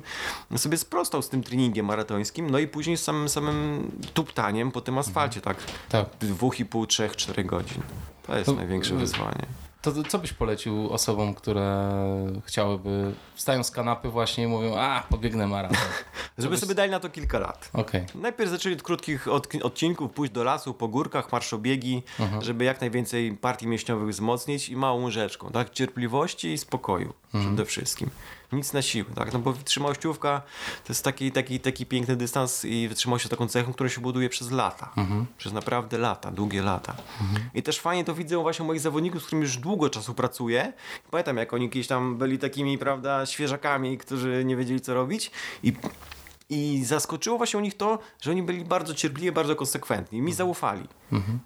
sobie 0.58 0.78
sprostał 0.78 1.21
z 1.21 1.30
tym 1.30 1.43
treningiem 1.43 1.86
maratońskim, 1.86 2.50
no 2.50 2.60
i 2.60 2.67
później 2.67 2.97
z 2.97 3.04
samym, 3.04 3.30
samym 3.30 3.91
tuptaniem 4.13 4.71
po 4.71 4.82
tym 4.82 4.97
asfalcie, 4.97 5.41
tak? 5.41 5.58
Tak. 5.89 6.06
Dwóch 6.19 6.60
i 6.60 6.65
pół, 6.65 6.88
trzech, 6.88 7.15
czterech 7.15 7.45
godzin. 7.45 7.82
To 8.28 8.36
jest 8.38 8.45
To- 8.45 8.54
największe 8.54 8.95
wyzwanie. 8.95 9.45
To, 9.82 10.04
co 10.04 10.20
byś 10.20 10.34
polecił 10.34 10.89
osobom, 10.89 11.34
które 11.34 11.91
chciałyby, 12.46 13.13
wstają 13.36 13.63
z 13.63 13.72
kanapy 13.72 14.10
właśnie 14.10 14.44
i 14.44 14.48
mówią, 14.48 14.76
a, 14.78 15.04
pobiegnę 15.10 15.48
maraton. 15.48 15.78
Żeby 16.38 16.58
sobie 16.58 16.76
dali 16.76 16.91
na 16.91 17.00
to 17.00 17.10
kilka 17.10 17.39
lat. 17.39 17.70
Okej. 17.74 18.06
Najpierw 18.15 18.50
zaczęli 18.50 18.76
od 18.76 18.84
krótkich 18.84 19.28
od, 19.28 19.48
odcinków, 19.63 20.12
pójść 20.12 20.34
do 20.34 20.44
lasu, 20.44 20.74
po 20.74 20.88
górkach, 20.88 21.32
marszobiegi, 21.32 22.04
żeby 22.41 22.63
jak 22.63 22.82
najwięcej 22.82 23.38
partii 23.38 23.67
mięśniowych 23.67 24.10
wzmocnić 24.10 24.70
i 24.70 24.76
małą 24.76 25.10
rzeczką, 25.10 25.50
tak? 25.52 25.70
Cierpliwości 25.70 26.54
i 26.54 26.58
spokoju 26.58 27.13
przede 27.30 27.65
wszystkim. 27.65 28.10
Nic 28.52 28.74
na 28.74 28.82
siłę, 28.82 29.10
tak? 29.16 29.34
No 29.34 29.40
bo 29.40 29.54
wytrzymałościówka 29.54 30.42
to 30.84 30.94
jest 30.94 31.04
taki, 31.04 31.32
taki, 31.32 31.60
taki 31.60 31.86
piękny 31.86 32.16
dystans 32.16 32.66
i 32.66 32.88
wytrzymałość 32.88 33.26
jest 33.26 33.32
taką 33.32 33.48
cechą, 33.48 33.74
którą 33.74 33.90
się 33.90 34.02
buduje 34.02 34.30
przez 34.30 34.52
lata. 34.52 34.94
Przez 35.38 35.54
naprawdę 35.54 35.98
lata, 35.98 36.32
długie 36.32 36.62
lata. 36.62 36.96
I 37.54 37.64
też 37.64 37.80
fajnie 37.80 38.06
to 38.06 38.14
widzę 38.16 38.38
właśnie 38.38 38.64
u 38.64 38.68
moich 38.68 38.80
zawodników, 38.80 39.24
z 39.24 39.26
którymi 39.26 39.44
już 39.44 39.58
długo 39.58 39.90
czasu 39.90 40.14
pracuję. 40.14 40.74
Pamiętam, 41.12 41.38
jak 41.38 41.54
oni 41.54 41.70
kiedyś 41.70 41.88
tam 41.88 42.18
byli 42.18 42.40
takimi, 42.40 42.78
prawda, 42.78 43.26
świeżakami, 43.26 43.98
którzy 43.98 44.46
nie 44.46 44.56
wiedzieli, 44.56 44.82
co 44.82 44.94
robić 44.94 45.32
i 45.64 45.74
i 46.54 46.84
zaskoczyło 46.86 47.38
właśnie 47.38 47.60
u 47.60 47.62
nich 47.62 47.78
to, 47.78 48.00
że 48.22 48.32
oni 48.32 48.44
byli 48.44 48.66
bardzo 48.66 48.94
cierpliwi, 48.94 49.32
bardzo 49.32 49.56
konsekwentni 49.56 50.20
i 50.20 50.22
mi 50.22 50.34
zaufali. 50.34 50.88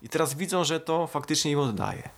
I 0.01 0.09
teraz 0.09 0.33
widzą, 0.33 0.63
że 0.63 0.79
to 0.79 1.07
faktycznie 1.07 1.51
im 1.51 1.59
oddaje. 1.59 2.09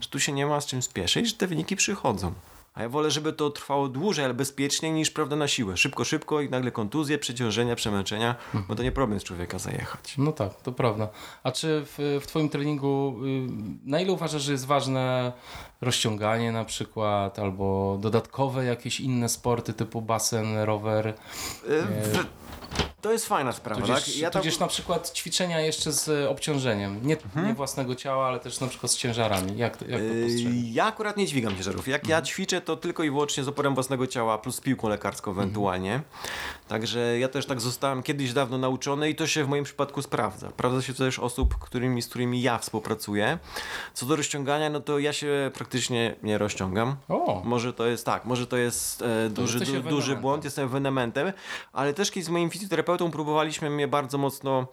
Że 0.00 0.08
tu 0.08 0.20
się 0.20 0.32
nie 0.32 0.46
ma 0.46 0.60
z 0.60 0.66
czym 0.66 0.82
spieszyć, 0.82 1.28
że 1.28 1.34
te 1.34 1.46
wyniki 1.46 1.76
przychodzą. 1.76 2.32
A 2.74 2.82
ja 2.82 2.88
wolę, 2.88 3.10
żeby 3.10 3.32
to 3.32 3.50
trwało 3.50 3.88
dłużej, 3.88 4.24
ale 4.24 4.34
bezpieczniej 4.34 4.92
niż 4.92 5.10
prawda 5.10 5.36
na 5.36 5.48
siłę. 5.48 5.76
Szybko, 5.76 6.04
szybko 6.04 6.40
i 6.40 6.50
nagle 6.50 6.70
kontuzje, 6.70 7.18
przeciążenia, 7.18 7.76
przemęczenia, 7.76 8.34
bo 8.68 8.74
to 8.74 8.82
nie 8.82 8.92
problem 8.92 9.20
z 9.20 9.24
człowieka 9.24 9.58
zajechać. 9.58 10.14
No 10.18 10.32
tak, 10.32 10.54
to 10.54 10.72
prawda. 10.72 11.08
A 11.42 11.52
czy 11.52 11.82
w, 11.86 12.18
w 12.22 12.26
Twoim 12.26 12.48
treningu, 12.48 13.16
y, 13.24 13.46
na 13.84 14.00
ile 14.00 14.12
uważasz, 14.12 14.42
że 14.42 14.52
jest 14.52 14.66
ważne 14.66 15.32
rozciąganie 15.82 16.52
na 16.52 16.64
przykład, 16.64 17.38
albo 17.38 17.98
dodatkowe 18.00 18.64
jakieś 18.64 19.00
inne 19.00 19.28
sporty 19.28 19.72
typu 19.72 20.02
basen, 20.02 20.58
rower, 20.58 21.14
w- 21.66 22.24
To 23.00 23.12
jest 23.12 23.26
fajna 23.26 23.52
sprawa, 23.52 23.80
tudzież, 23.80 24.04
tak? 24.04 24.16
Ja 24.16 24.30
tam- 24.30 24.42
tudzież 24.42 24.58
na 24.58 24.66
przykład 24.66 25.12
ćwiczenia 25.12 25.60
jeszcze 25.60 25.92
z 25.92 26.28
obciążeniem, 26.30 27.00
nie, 27.06 27.16
nie 27.46 27.54
własnego 27.54 27.94
ciała, 27.94 28.26
ale 28.26 28.40
też 28.40 28.60
na 28.60 28.66
przykład 28.66 28.92
z 28.92 28.96
ciężarami. 28.96 29.56
Jak 29.56 29.76
to, 29.76 29.84
jak 29.88 30.00
to 30.00 30.06
Yy, 30.06 30.24
postrzegasz? 30.24 30.54
Ja 30.72 30.84
akurat 30.84 31.16
nie 31.16 31.26
dźwigam 31.26 31.56
ciężarów. 31.56 31.88
Jak 31.88 32.08
ja 32.08 32.22
ćwiczę, 32.22 32.60
to 32.60 32.76
tylko 32.76 33.02
i 33.02 33.10
wyłącznie 33.10 33.44
z 33.44 33.48
oporem 33.48 33.74
własnego 33.74 34.06
ciała, 34.06 34.38
plus 34.38 34.60
piłką 34.60 34.88
lekarską 34.88 35.30
ewentualnie. 35.30 36.00
Także 36.68 37.18
ja 37.18 37.28
też 37.28 37.46
tak 37.46 37.60
zostałem 37.60 38.02
kiedyś 38.02 38.32
dawno 38.32 38.58
nauczony 38.58 39.10
i 39.10 39.14
to 39.14 39.26
się 39.26 39.44
w 39.44 39.48
moim 39.48 39.64
przypadku 39.64 40.02
sprawdza. 40.02 40.50
Sprawdza 40.50 40.82
się 40.82 40.92
to 40.92 40.98
też 40.98 41.18
osób, 41.18 41.54
którymi, 41.58 42.02
z 42.02 42.08
którymi 42.08 42.42
ja 42.42 42.58
współpracuję. 42.58 43.38
Co 43.94 44.06
do 44.06 44.16
rozciągania, 44.16 44.70
no 44.70 44.80
to 44.80 44.98
ja 44.98 45.12
się 45.12 45.50
praktycznie 45.54 45.71
nie 46.22 46.38
rozciągam. 46.38 46.96
O, 47.08 47.42
Może 47.44 47.72
to 47.72 47.86
jest 47.86 48.06
tak, 48.06 48.24
może 48.24 48.46
to 48.46 48.56
jest 48.56 49.02
e, 49.02 49.28
duży, 49.30 49.60
du, 49.60 49.82
duży 49.90 50.16
błąd, 50.16 50.44
jestem 50.44 50.64
ewenementem, 50.64 51.32
ale 51.72 51.94
też 51.94 52.10
kiedyś 52.10 52.26
z 52.26 52.28
moim 52.28 52.50
fizjoterapeutą 52.50 53.10
próbowaliśmy 53.10 53.70
mnie 53.70 53.88
bardzo 53.88 54.18
mocno 54.18 54.66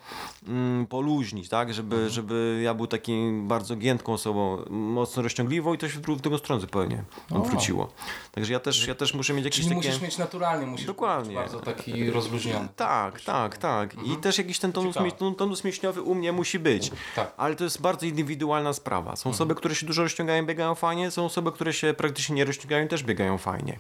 mm, 0.48 0.88
poluźnić, 0.88 1.50
tak, 1.50 1.74
żeby, 1.74 1.96
Mhm. 1.96 2.12
żeby 2.14 2.62
ja 2.64 2.74
był 2.74 2.88
takim 2.88 3.48
bardzo 3.48 3.76
giętką 3.76 4.14
osobą, 4.14 4.58
mocno 4.70 5.24
rozciągliwą 5.24 5.74
i 5.74 5.78
to 5.78 5.90
się 5.90 5.98
w 6.00 6.02
dru- 6.02 6.16
w 6.18 6.22
drugą 6.22 6.38
stronę 6.38 6.62
zupełnie 6.62 7.04
odwróciło. 7.36 7.90
Także 8.32 8.54
ja 8.54 8.60
też, 8.60 8.88
ja 8.88 8.96
też 8.96 9.14
muszę 9.14 9.34
mieć 9.34 9.46
jakieś 9.46 9.60
czyli 9.66 9.76
takie... 9.76 9.88
musisz 9.88 10.02
mieć 10.02 10.18
naturalnie, 10.18 10.68
musisz 10.68 10.86
Dokładnie. 10.88 11.26
być 11.28 11.36
bardzo 11.36 11.60
taki 11.60 12.12
rozluźniony. 12.12 12.68
Tak, 12.76 13.22
tak, 13.22 13.58
tak. 13.58 13.94
I 14.04 14.16
też 14.18 14.38
jakiś 14.38 14.60
ten 14.60 14.72
tonus, 14.72 14.96
ton- 15.18 15.36
tonus 15.36 15.64
mięśniowy 15.64 16.02
u 16.02 16.16
mnie 16.16 16.32
musi 16.32 16.60
być. 16.60 16.92
Tak. 17.16 17.34
Ale 17.38 17.56
to 17.56 17.64
jest 17.64 17.82
bardzo 17.82 18.06
indywidualna 18.06 18.74
sprawa. 18.74 19.16
Są 19.16 19.30
osoby, 19.30 19.56
które 19.56 19.76
się 19.76 19.86
dużo 19.86 20.04
rozciągają, 20.04 20.46
biegają 20.46 20.76
fajnie, 20.76 20.89
są 21.10 21.26
osoby, 21.26 21.52
które 21.52 21.74
się 21.74 21.94
praktycznie 21.94 22.36
nie 22.36 22.46
rozciągają, 22.46 22.88
też 22.88 23.04
biegają 23.04 23.38
fajnie. 23.38 23.78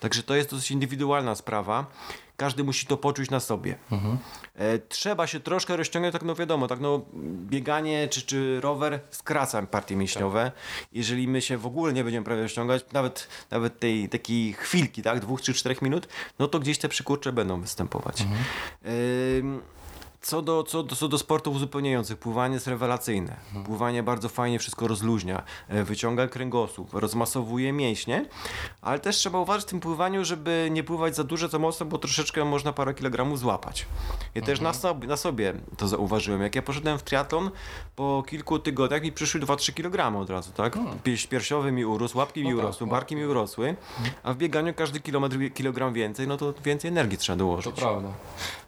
Także 0.00 0.22
to 0.22 0.34
jest 0.34 0.50
dosyć 0.50 0.70
indywidualna 0.70 1.34
sprawa. 1.34 1.86
Każdy 2.36 2.64
musi 2.64 2.86
to 2.86 2.96
poczuć 2.96 3.30
na 3.30 3.40
sobie. 3.40 3.76
E, 4.54 4.78
trzeba 4.78 5.26
się 5.26 5.40
troszkę 5.40 5.76
rozciągać, 5.76 6.12
tak 6.12 6.22
no 6.22 6.34
wiadomo, 6.34 6.66
tak 6.68 6.80
no 6.80 7.00
bieganie 7.50 8.08
czy, 8.08 8.22
czy 8.22 8.60
rower 8.60 9.00
skraca 9.10 9.62
partie 9.62 9.96
mięśniowe. 9.96 10.52
Jeżeli 10.92 11.28
my 11.28 11.40
się 11.42 11.58
w 11.58 11.66
ogóle 11.66 11.92
nie 11.92 12.04
będziemy 12.04 12.24
prawie 12.24 12.42
rozciągać, 12.42 12.84
nawet, 12.92 13.28
nawet 13.50 13.78
tej 13.80 14.08
takiej 14.08 14.52
chwilki, 14.52 15.02
tak, 15.02 15.20
dwóch 15.20 15.42
czy 15.42 15.54
czterech 15.54 15.82
minut, 15.82 16.08
no 16.38 16.48
to 16.48 16.58
gdzieś 16.58 16.78
te 16.78 16.88
przykurcze 16.88 17.32
będą 17.32 17.60
występować. 17.60 18.24
Ym, 19.38 19.60
co 20.20 20.42
do, 20.42 20.62
co, 20.62 20.82
do, 20.82 20.96
co 20.96 21.08
do 21.08 21.18
sportów 21.18 21.56
uzupełniających, 21.56 22.18
pływanie 22.18 22.54
jest 22.54 22.66
rewelacyjne. 22.66 23.36
Pływanie 23.66 24.02
bardzo 24.02 24.28
fajnie 24.28 24.58
wszystko 24.58 24.88
rozluźnia, 24.88 25.42
e, 25.68 25.84
wyciąga 25.84 26.28
kręgosłup, 26.28 26.94
rozmasowuje 26.94 27.72
mięśnie, 27.72 28.26
ale 28.82 28.98
też 28.98 29.16
trzeba 29.16 29.38
uważać 29.38 29.62
w 29.62 29.68
tym 29.70 29.80
pływaniu, 29.80 30.24
żeby 30.24 30.68
nie 30.70 30.84
pływać 30.84 31.16
za 31.16 31.24
dużo, 31.24 31.48
za 31.48 31.58
mocno, 31.58 31.86
bo 31.86 31.98
troszeczkę 31.98 32.44
można 32.44 32.72
parę 32.72 32.94
kilogramów 32.94 33.38
złapać. 33.38 33.86
Ja 34.34 34.42
też 34.42 34.60
na 34.60 34.72
sobie, 34.72 35.08
na 35.08 35.16
sobie 35.16 35.54
to 35.76 35.88
zauważyłem. 35.88 36.42
Jak 36.42 36.54
ja 36.54 36.62
poszedłem 36.62 36.98
w 36.98 37.02
triatlon, 37.02 37.50
po 37.96 38.24
kilku 38.28 38.58
tygodniach 38.58 39.02
mi 39.02 39.12
przyszły 39.12 39.40
2-3 39.40 39.72
kg 39.74 40.20
od 40.20 40.30
razu, 40.30 40.52
tak? 40.52 40.78
Pierś 41.04 41.26
piersiowy 41.26 41.72
mi 41.72 41.84
urósł, 41.84 42.18
łapki 42.18 42.40
mi 42.44 42.50
No 42.50 42.56
tak, 42.56 42.64
urosły, 42.64 42.86
barki 42.86 43.16
mi 43.16 43.24
urosły, 43.26 43.76
a 44.22 44.32
w 44.32 44.36
bieganiu 44.36 44.74
każdy 44.74 45.00
kilometr 45.00 45.36
kilogram 45.54 45.92
więcej, 45.92 46.28
no 46.28 46.36
to 46.36 46.54
więcej 46.64 46.88
energii 46.88 47.18
trzeba 47.18 47.36
To 47.36 47.38
dołożyć. 47.38 47.74
prawda. 47.74 48.08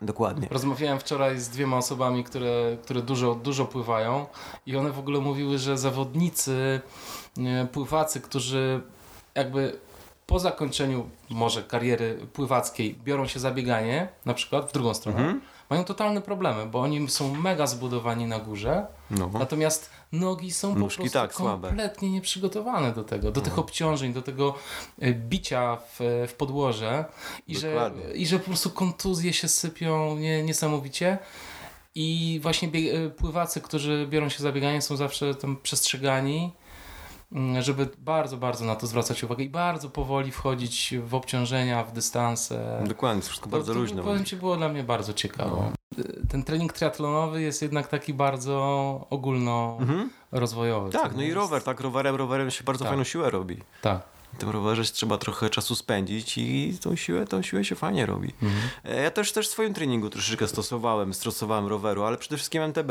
Dokładnie. 0.02 0.48
Rozmawiałem 0.50 0.98
wczoraj 0.98 1.39
z 1.40 1.48
dwiema 1.48 1.76
osobami, 1.76 2.24
które, 2.24 2.76
które 2.82 3.02
dużo, 3.02 3.34
dużo 3.34 3.64
pływają 3.64 4.26
i 4.66 4.76
one 4.76 4.90
w 4.92 4.98
ogóle 4.98 5.20
mówiły, 5.20 5.58
że 5.58 5.78
zawodnicy, 5.78 6.80
pływacy, 7.72 8.20
którzy 8.20 8.80
jakby 9.34 9.78
po 10.26 10.38
zakończeniu 10.38 11.08
może 11.30 11.62
kariery 11.62 12.18
pływackiej 12.32 12.94
biorą 13.04 13.26
się 13.26 13.40
za 13.40 13.50
bieganie, 13.50 14.08
na 14.26 14.34
przykład 14.34 14.68
w 14.68 14.72
drugą 14.72 14.94
stronę, 14.94 15.18
Mhm. 15.18 15.40
mają 15.70 15.84
totalne 15.84 16.20
problemy, 16.20 16.66
bo 16.66 16.80
oni 16.80 17.08
są 17.08 17.34
mega 17.34 17.66
zbudowani 17.66 18.26
na 18.26 18.38
górze, 18.38 18.86
No. 19.10 19.30
natomiast 19.32 19.90
nogi 20.12 20.52
są 20.52 20.72
po 20.72 20.78
Nóżki 20.78 21.00
prostu 21.02 21.18
tak, 21.18 21.34
słabe. 21.34 21.68
kompletnie 21.68 22.10
nieprzygotowane 22.10 22.92
do 22.92 23.04
tego, 23.04 23.32
do 23.32 23.40
tych 23.40 23.52
Mhm. 23.52 23.60
obciążeń, 23.60 24.12
do 24.12 24.22
tego 24.22 24.54
y, 25.02 25.14
bicia 25.14 25.76
w, 25.76 26.26
w 26.28 26.34
podłoże 26.34 27.04
i 27.46 27.56
że, 27.56 27.90
i 28.14 28.26
że 28.26 28.38
po 28.38 28.44
prostu 28.44 28.70
kontuzje 28.70 29.32
się 29.32 29.48
sypią 29.48 30.16
nie, 30.16 30.42
niesamowicie. 30.42 31.18
I 31.94 32.38
właśnie 32.42 32.68
y, 32.74 33.10
pływacy, 33.10 33.60
którzy 33.60 34.06
biorą 34.10 34.28
się 34.28 34.42
za 34.42 34.52
bieganie 34.52 34.82
są 34.82 34.96
zawsze 34.96 35.34
tam 35.34 35.56
przestrzegani, 35.62 36.52
żeby 37.60 37.88
bardzo, 37.98 38.36
bardzo 38.36 38.64
na 38.64 38.76
to 38.76 38.86
zwracać 38.86 39.24
uwagę 39.24 39.44
i 39.44 39.48
bardzo 39.50 39.90
powoli 39.90 40.30
wchodzić 40.32 40.94
w 41.04 41.14
obciążenia, 41.14 41.84
w 41.84 41.92
dystanse. 41.92 42.84
Dokładnie, 42.88 43.22
wszystko 43.22 43.44
To- 43.46 43.50
bardzo 43.56 43.72
to, 43.72 43.78
luźne. 43.78 44.02
Powiem 44.02 44.24
Ci, 44.24 44.36
było 44.36 44.56
dla 44.56 44.68
mnie 44.68 44.84
bardzo 44.84 45.12
ciekawe. 45.14 45.50
No. 45.50 46.04
Ten 46.28 46.42
trening 46.44 46.72
triatlonowy 46.72 47.42
jest 47.42 47.62
jednak 47.62 47.86
taki 47.88 48.14
bardzo 48.14 48.56
ogólnorozwojowy. 49.10 50.86
Mhm. 50.86 51.04
Tak, 51.04 51.14
no 51.16 51.22
i 51.22 51.24
jest- 51.24 51.36
rower, 51.36 51.62
tak, 51.62 51.80
rowerem, 51.80 52.16
rowerem 52.16 52.50
się 52.50 52.64
bardzo 52.64 52.84
Tak. 52.84 52.88
fajną 52.90 53.04
siłę 53.04 53.30
robi. 53.30 53.56
Tak. 53.82 54.00
Tym 54.38 54.50
rowerze 54.50 54.84
trzeba 54.84 55.18
trochę 55.18 55.50
czasu 55.50 55.74
spędzić 55.74 56.38
i 56.38 56.78
tą 56.82 56.96
siłę, 56.96 57.26
tą 57.26 57.42
siłę 57.42 57.64
się 57.64 57.74
fajnie 57.74 58.06
robi. 58.06 58.32
Mhm. 58.42 58.62
E, 58.84 59.02
Ja 59.02 59.10
też, 59.10 59.32
też 59.32 59.48
w 59.48 59.50
swoim 59.50 59.74
treningu 59.74 60.10
troszeczkę 60.10 60.48
stosowałem, 60.48 61.14
stosowałem 61.14 61.66
roweru, 61.66 62.02
ale 62.04 62.16
przede 62.16 62.36
wszystkim 62.36 62.62
MTB. 62.62 62.90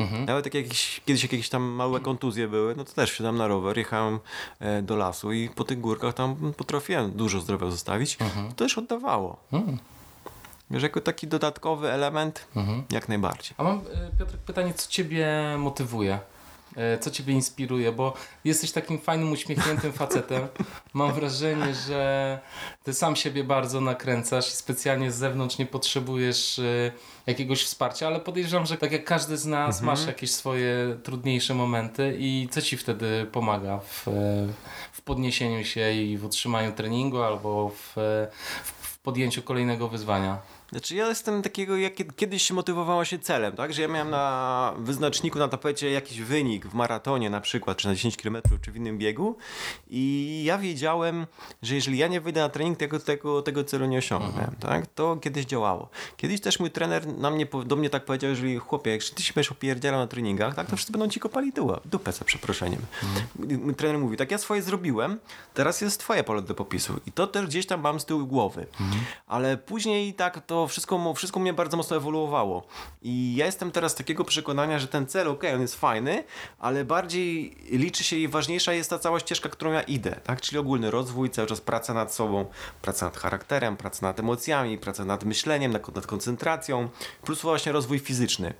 Mhm. 0.00 0.24
Nawet 0.24 0.44
jak 0.44 0.54
jakieś, 0.54 1.00
kiedyś 1.06 1.22
jak 1.22 1.32
jakieś 1.32 1.48
tam 1.48 1.62
małe 1.62 2.00
kontuzje 2.00 2.48
były, 2.48 2.74
no 2.76 2.84
to 2.84 2.92
też 2.92 3.12
wsiadam 3.12 3.36
na 3.36 3.46
rower, 3.46 3.78
jechałem 3.78 4.18
e, 4.60 4.82
do 4.82 4.96
lasu 4.96 5.32
i 5.32 5.48
po 5.48 5.64
tych 5.64 5.80
górkach 5.80 6.14
tam 6.14 6.52
potrafiłem 6.56 7.10
dużo 7.12 7.40
zdrowia 7.40 7.70
zostawić. 7.70 8.16
Mhm. 8.20 8.48
To 8.48 8.54
też 8.54 8.78
oddawało. 8.78 9.36
Mm. 9.52 9.78
Wiesz, 10.70 10.82
jako 10.82 11.00
taki 11.00 11.26
dodatkowy 11.28 11.90
element, 11.92 12.46
Mhm. 12.56 12.82
jak 12.90 13.08
najbardziej. 13.08 13.54
A 13.58 13.62
mam, 13.62 13.78
e, 13.78 14.18
Piotrek, 14.18 14.40
pytanie, 14.40 14.74
co 14.74 14.90
Ciebie 14.90 15.28
motywuje? 15.58 16.18
E, 16.78 16.98
Co 16.98 17.10
Ciebie 17.10 17.34
inspiruje? 17.34 17.92
Bo 17.92 18.14
jesteś 18.44 18.72
takim 18.72 18.98
fajnym, 18.98 19.32
uśmiechniętym 19.32 19.92
facetem. 19.92 20.48
Mam 20.94 21.12
wrażenie, 21.12 21.74
że 21.74 22.38
Ty 22.84 22.94
sam 22.94 23.16
siebie 23.16 23.44
bardzo 23.44 23.80
nakręcasz 23.80 24.48
i 24.48 24.52
specjalnie 24.52 25.12
z 25.12 25.16
zewnątrz 25.16 25.58
nie 25.58 25.66
potrzebujesz 25.66 26.58
e, 26.58 26.92
jakiegoś 27.26 27.64
wsparcia, 27.64 28.06
ale 28.06 28.20
podejrzewam, 28.20 28.66
że 28.66 28.76
tak 28.76 28.92
jak 28.92 29.04
każdy 29.04 29.36
z 29.36 29.46
nas 29.46 29.82
masz 29.82 30.06
jakieś 30.06 30.30
swoje 30.30 30.98
trudniejsze 31.02 31.54
momenty 31.54 32.16
i 32.18 32.48
co 32.50 32.62
Ci 32.62 32.76
wtedy 32.76 33.26
pomaga 33.32 33.78
w, 33.78 34.08
e, 34.08 34.12
w 34.92 35.02
podniesieniu 35.02 35.64
się 35.64 35.92
i 35.92 36.18
w 36.18 36.24
utrzymaniu 36.24 36.72
treningu 36.72 37.22
albo 37.22 37.68
w, 37.68 37.96
w 38.82 38.98
podjęciu 38.98 39.42
kolejnego 39.42 39.88
wyzwania? 39.88 40.38
Znaczy 40.70 40.94
ja 40.96 41.08
jestem 41.08 41.42
takiego, 41.42 41.76
jak 41.76 41.94
kie- 41.94 42.04
kiedyś 42.16 42.42
się 42.42 42.54
motywowała 42.54 43.04
się 43.04 43.18
celem, 43.18 43.56
tak? 43.56 43.72
Że 43.72 43.82
ja 43.82 43.88
miałem 43.88 44.10
na 44.10 44.74
wyznaczniku, 44.78 45.38
na 45.38 45.48
tapecie 45.48 45.90
jakiś 45.90 46.20
wynik 46.20 46.66
w 46.66 46.74
maratonie 46.74 47.30
na 47.30 47.40
przykład, 47.40 47.78
czy 47.78 47.88
na 47.88 47.94
10 47.94 48.16
km, 48.16 48.36
czy 48.62 48.72
w 48.72 48.76
innym 48.76 48.98
biegu 48.98 49.36
i 49.90 50.42
ja 50.46 50.58
wiedziałem, 50.58 51.26
że 51.62 51.74
jeżeli 51.74 51.98
ja 51.98 52.06
nie 52.08 52.20
wyjdę 52.20 52.40
na 52.40 52.48
trening, 52.48 52.78
tego, 52.78 52.98
tego, 53.00 53.42
tego 53.42 53.64
celu 53.64 53.86
nie 53.86 53.98
osiągnę, 53.98 54.50
tak? 54.60 54.86
To 54.86 55.16
kiedyś 55.16 55.44
działało. 55.44 55.88
Kiedyś 56.16 56.40
też 56.40 56.60
mój 56.60 56.70
trener 56.70 57.06
na 57.06 57.30
mnie, 57.30 57.46
do 57.66 57.76
mnie 57.76 57.90
tak 57.90 58.04
powiedział, 58.04 58.30
jeżeli 58.30 58.56
chłopie, 58.58 58.90
jak 58.90 59.02
ty 59.04 59.22
się 59.22 59.32
będziesz 59.34 59.52
opierdzielał 59.52 60.00
na 60.00 60.06
treningach, 60.06 60.54
tak? 60.54 60.66
To 60.70 60.76
wszyscy 60.76 60.92
będą 60.92 61.08
ci 61.08 61.20
kopali 61.20 61.52
duła, 61.52 61.80
dupę 61.84 62.12
za 62.12 62.24
przeproszeniem. 62.24 62.80
Mój 63.38 63.74
trener 63.74 63.98
mówi, 63.98 64.16
tak 64.16 64.30
ja 64.30 64.38
swoje 64.38 64.62
zrobiłem, 64.62 65.18
teraz 65.54 65.80
jest 65.80 66.00
twoje 66.00 66.24
pole 66.24 66.42
do 66.42 66.54
popisu 66.54 67.00
i 67.06 67.12
to 67.12 67.26
też 67.26 67.46
gdzieś 67.46 67.66
tam 67.66 67.80
mam 67.80 68.00
z 68.00 68.04
tyłu 68.04 68.26
głowy. 68.26 68.66
Ale 69.26 69.56
później 69.56 70.14
tak 70.14 70.46
to 70.46 70.57
wszystko, 70.66 71.14
wszystko 71.14 71.40
mnie 71.40 71.52
bardzo 71.52 71.76
mocno 71.76 71.96
ewoluowało. 71.96 72.66
I 73.02 73.36
ja 73.36 73.46
jestem 73.46 73.70
teraz 73.70 73.94
takiego 73.94 74.24
przekonania, 74.24 74.78
że 74.78 74.88
ten 74.88 75.06
cel, 75.06 75.28
okej, 75.28 75.54
on 75.54 75.60
jest 75.60 75.74
fajny, 75.74 76.24
ale 76.58 76.84
bardziej 76.84 77.56
liczy 77.70 78.04
się 78.04 78.16
i 78.16 78.28
ważniejsza 78.28 78.72
jest 78.72 78.90
ta 78.90 78.98
cała 78.98 79.20
ścieżka, 79.20 79.48
którą 79.48 79.72
ja 79.72 79.82
idę, 79.82 80.20
tak? 80.24 80.40
Czyli 80.40 80.58
ogólny 80.58 80.90
rozwój, 80.90 81.30
cały 81.30 81.48
czas 81.48 81.60
praca 81.60 81.94
nad 81.94 82.14
sobą, 82.14 82.46
praca 82.82 83.06
nad 83.06 83.16
charakterem, 83.16 83.76
praca 83.76 84.06
nad 84.06 84.20
emocjami, 84.20 84.78
praca 84.78 85.04
nad 85.04 85.24
myśleniem, 85.24 85.72
nad, 85.72 85.94
nad 85.94 86.06
koncentracją, 86.06 86.88
plus 87.22 87.42
właśnie 87.42 87.72
rozwój 87.72 87.98
fizyczny. 87.98 88.54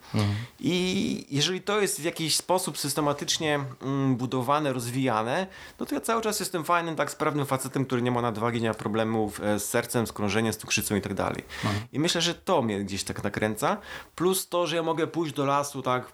I 0.61 1.27
jeżeli 1.31 1.61
to 1.61 1.81
jest 1.81 2.01
w 2.01 2.05
jakiś 2.05 2.37
sposób 2.37 2.79
systematycznie 2.79 3.61
mm, 3.83 4.17
budowane, 4.17 4.73
rozwijane, 4.73 5.47
no 5.81 5.87
to 5.87 5.95
ja 5.95 6.01
cały 6.01 6.23
czas 6.23 6.41
jestem 6.41 6.65
fajnym, 6.65 6.97
tak 6.97 7.11
sprawnym 7.11 7.47
facetem, 7.47 7.85
który 7.85 8.03
nie 8.03 8.11
ma 8.11 8.23
nadwagi, 8.23 8.63
nie 8.63 8.69
ma 8.69 8.75
problemów 8.75 9.41
e, 9.41 9.61
z 9.61 9.69
sercem, 9.69 10.07
z 10.07 10.13
krążeniem, 10.13 10.53
z 10.53 10.57
cukrzycą 10.57 10.97
i 10.97 11.01
tak 11.01 11.15
dalej. 11.15 11.45
I 11.93 12.01
myślę, 12.01 12.21
że 12.21 12.35
to 12.35 12.63
mnie 12.63 12.81
gdzieś 12.81 13.05
tak 13.05 13.25
nakręca. 13.25 13.77
Plus 14.15 14.49
to, 14.49 14.67
że 14.67 14.77
ja 14.77 14.83
mogę 14.83 15.07
pójść 15.07 15.35
do 15.35 15.45
lasu, 15.45 15.83
tak, 15.83 16.13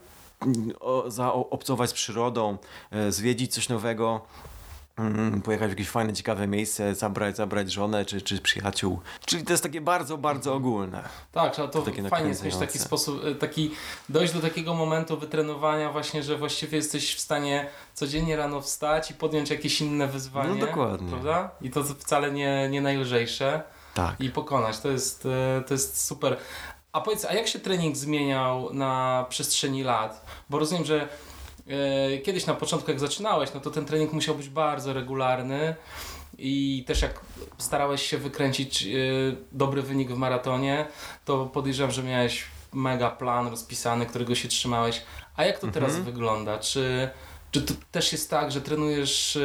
o, 0.80 1.10
zaobcować 1.10 1.90
z 1.90 1.92
przyrodą, 1.92 2.58
e, 2.90 3.12
zwiedzić 3.12 3.54
coś 3.54 3.68
nowego. 3.68 4.20
Mm, 4.96 5.42
pojechać 5.42 5.68
w 5.68 5.70
jakieś 5.70 5.88
fajne, 5.88 6.12
ciekawe 6.12 6.46
miejsce, 6.46 6.94
zabrać, 6.94 7.36
zabrać 7.36 7.72
żonę 7.72 8.04
czy, 8.04 8.22
czy 8.22 8.38
przyjaciół. 8.38 9.00
Czyli 9.26 9.44
to 9.44 9.52
jest 9.52 9.62
takie 9.62 9.80
bardzo, 9.80 10.18
bardzo 10.18 10.54
ogólne. 10.54 11.08
Tak, 11.32 11.56
to, 11.56 11.68
takie 11.68 12.08
fajnie 12.08 12.28
jest 12.28 12.44
mieć 12.44 12.56
taki 12.56 12.78
sposób, 12.78 13.24
e, 13.24 13.34
taki 13.34 13.70
dojść 14.08 14.32
do 14.32 14.40
takiego 14.40 14.74
momentu 14.74 15.18
wytrenowania 15.18 15.92
właśnie, 15.92 16.22
że 16.22 16.38
właściwie 16.38 16.76
jesteś 16.76 17.14
w 17.14 17.20
stanie 17.20 17.68
codziennie 17.94 18.36
rano 18.36 18.60
wstać 18.60 19.10
i 19.10 19.14
podjąć 19.14 19.50
jakieś 19.50 19.80
inne 19.80 20.06
wyzwanie. 20.06 20.54
No 20.60 20.66
dokładnie. 20.66 21.08
Prawda? 21.08 21.50
I 21.60 21.70
to 21.70 21.84
wcale 21.84 22.32
nie, 22.32 22.68
nie 22.70 22.82
najlżejsze 22.82 23.62
Tak. 23.95 24.20
i 24.20 24.30
pokonać. 24.30 24.78
To 24.78 24.88
jest, 24.88 25.26
e, 25.26 25.62
to 25.68 25.74
jest 25.74 26.07
super. 26.07 26.36
A 26.92 27.01
powiedz, 27.01 27.24
a 27.24 27.32
jak 27.34 27.49
się 27.49 27.59
trening 27.59 27.97
zmieniał 27.97 28.74
na 28.74 29.26
przestrzeni 29.28 29.82
lat? 29.82 30.26
Bo 30.51 30.59
rozumiem, 30.59 30.84
że 30.84 31.09
e, 32.14 32.18
kiedyś 32.18 32.47
na 32.47 32.55
początku 32.55 32.90
jak 32.90 33.01
zaczynałeś, 33.01 33.51
no 33.55 33.61
to 33.61 33.70
ten 33.70 33.84
trening 33.84 34.12
musiał 34.12 34.34
być 34.34 34.49
bardzo 34.49 34.92
regularny 34.92 35.74
i 36.38 36.84
też 36.86 37.03
jak 37.03 37.20
starałeś 37.59 38.03
się 38.07 38.18
wykręcić 38.18 38.82
e, 38.82 38.86
dobry 39.53 39.82
wynik 39.82 40.11
w 40.12 40.16
maratonie, 40.16 40.86
to 41.24 41.47
podejrzewam, 41.47 41.92
że 41.92 42.03
miałeś 42.03 42.45
mega 42.72 43.11
plan 43.11 43.49
rozpisany, 43.49 44.07
którego 44.07 44.34
się 44.34 44.49
trzymałeś. 44.49 45.03
A 45.36 45.45
jak 45.45 45.59
to 45.59 45.66
teraz 45.68 45.88
Mhm. 45.90 46.05
wygląda? 46.05 46.59
Czy, 46.59 47.11
czy 47.51 47.62
to 47.62 47.74
też 47.92 48.12
jest 48.12 48.30
tak, 48.30 48.53
że 48.53 48.61
trenujesz 48.61 49.38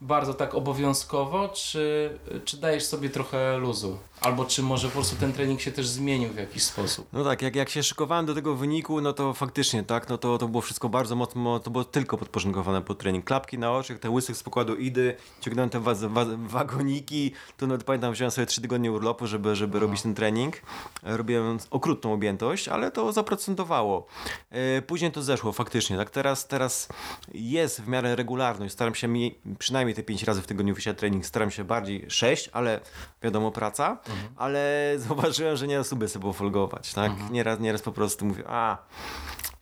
bardzo 0.00 0.34
tak 0.34 0.54
obowiązkowo, 0.54 1.48
czy, 1.48 2.18
czy 2.44 2.56
dajesz 2.56 2.84
sobie 2.84 3.10
trochę 3.10 3.58
luzu? 3.58 3.98
Albo 4.20 4.44
czy 4.44 4.62
może 4.62 4.88
po 4.88 4.92
prostu 4.92 5.16
ten 5.16 5.32
trening 5.32 5.60
się 5.60 5.72
też 5.72 5.88
zmienił 5.88 6.32
w 6.32 6.36
jakiś 6.36 6.62
sposób? 6.62 7.08
No 7.12 7.24
tak, 7.24 7.42
jak, 7.42 7.56
jak 7.56 7.68
się 7.68 7.82
szykowałem 7.82 8.26
do 8.26 8.34
tego 8.34 8.54
wyniku, 8.54 9.00
no 9.00 9.12
to 9.12 9.34
faktycznie, 9.34 9.82
tak, 9.82 10.08
no 10.08 10.18
to, 10.18 10.38
to 10.38 10.48
było 10.48 10.60
wszystko 10.60 10.88
bardzo 10.88 11.16
mocno, 11.16 11.60
to 11.60 11.70
było 11.70 11.84
tylko 11.84 12.18
podporządkowane 12.18 12.82
pod 12.82 12.98
trening. 12.98 13.24
Klapki 13.24 13.58
na 13.58 13.72
oczach, 13.72 13.98
te 13.98 14.10
łysych 14.10 14.36
z 14.36 14.42
pokładu 14.42 14.74
idy, 14.76 15.16
ciągnąłem 15.40 15.70
te 15.70 15.80
waz, 15.80 16.04
wa, 16.04 16.24
wagoniki, 16.38 17.32
to 17.56 17.66
nawet 17.66 17.84
pamiętam, 17.84 18.12
wziąłem 18.12 18.30
sobie 18.30 18.46
trzy 18.46 18.60
tygodnie 18.60 18.92
urlopu, 18.92 19.26
żeby, 19.26 19.56
żeby 19.56 19.78
robić 19.78 20.02
ten 20.02 20.14
trening. 20.14 20.56
Robiłem 21.02 21.58
okrutną 21.70 22.12
objętość, 22.12 22.68
ale 22.68 22.90
to 22.90 23.12
zaprocentowało. 23.12 24.06
E, 24.50 24.82
Później 24.82 25.12
to 25.12 25.22
zeszło 25.22 25.52
faktycznie, 25.52 25.96
tak, 25.96 26.10
teraz, 26.10 26.46
teraz 26.46 26.88
jest 27.34 27.80
w 27.80 27.88
miarę 27.88 28.16
regularność, 28.16 28.74
staram 28.74 28.94
się 28.94 29.08
mi, 29.08 29.38
przynajmniej 29.58 29.94
te 29.94 30.02
pięć 30.02 30.22
razy 30.22 30.42
w 30.42 30.46
tygodniu 30.46 30.74
wysiać 30.74 30.98
trening, 30.98 31.26
staram 31.26 31.50
się 31.50 31.64
bardziej 31.64 32.06
sześć, 32.08 32.50
ale 32.52 32.80
wiadomo 33.22 33.50
praca, 33.50 33.98
ale 34.36 34.92
zauważyłem, 35.08 35.56
że 35.56 35.66
nieraz 35.66 35.92
lubię 35.92 36.08
sobie 36.08 36.22
pofolgować, 36.22 36.92
tak? 36.94 37.12
Nieraz, 37.30 37.60
nieraz 37.60 37.82
po 37.82 37.92
prostu 37.92 38.24
mówię, 38.26 38.44
a 38.46 38.78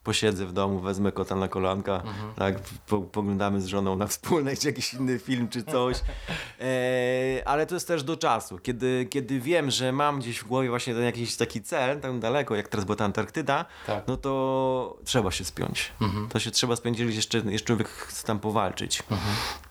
posiedzę 0.05 0.47
w 0.47 0.53
domu, 0.53 0.81
wezmę 0.81 1.13
kota 1.13 1.37
na 1.37 1.49
kolanka, 1.49 2.03
tak, 2.37 2.59
po, 2.87 2.99
poglądamy 3.01 3.61
z 3.61 3.67
żoną 3.67 3.97
na 3.97 4.07
wspólnej, 4.07 4.57
czy 4.57 4.67
jakiś 4.73 4.95
inny 4.95 5.19
film, 5.19 5.49
czy 5.49 5.63
coś. 5.63 5.97
E, 6.61 7.43
ale 7.49 7.67
to 7.67 7.75
jest 7.75 7.89
też 7.89 8.03
do 8.03 8.17
czasu, 8.17 8.59
kiedy, 8.59 9.07
kiedy 9.11 9.41
wiem, 9.41 9.71
że 9.71 9.93
mam 9.93 10.19
gdzieś 10.21 10.39
w 10.39 10.45
głowie 10.47 10.69
właśnie 10.69 10.95
ten 10.95 11.03
jakiś 11.05 11.37
taki 11.37 11.63
cel, 11.63 12.01
tam 12.01 12.21
daleko, 12.21 12.55
jak 12.55 12.69
teraz 12.69 12.85
była 12.85 12.97
ta 12.97 13.05
Antarktyda, 13.05 13.65
Tak. 13.87 14.05
no 14.09 14.17
to 14.17 14.97
trzeba 15.05 15.31
się 15.31 15.45
spiąć. 15.45 15.93
To 16.29 16.39
się 16.41 16.51
trzeba 16.51 16.77
spiąć, 16.77 16.99
jeżeli 16.99 17.17
jeszcze, 17.17 17.39
jeszcze 17.39 17.67
człowiek 17.67 17.89
chce 17.89 18.27
tam 18.27 18.39
powalczyć. 18.39 19.03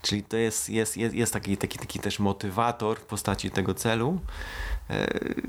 Czyli 0.02 0.24
to 0.24 0.38
jest, 0.38 0.70
jest, 0.70 0.98
jest, 0.98 1.16
jest 1.16 1.34
taki, 1.34 1.58
taki, 1.58 1.80
taki 1.80 2.00
też 2.00 2.20
motywator 2.20 3.00
w 3.00 3.06
postaci 3.06 3.52
tego 3.52 3.74
celu. 3.74 4.20
E, 4.90 5.08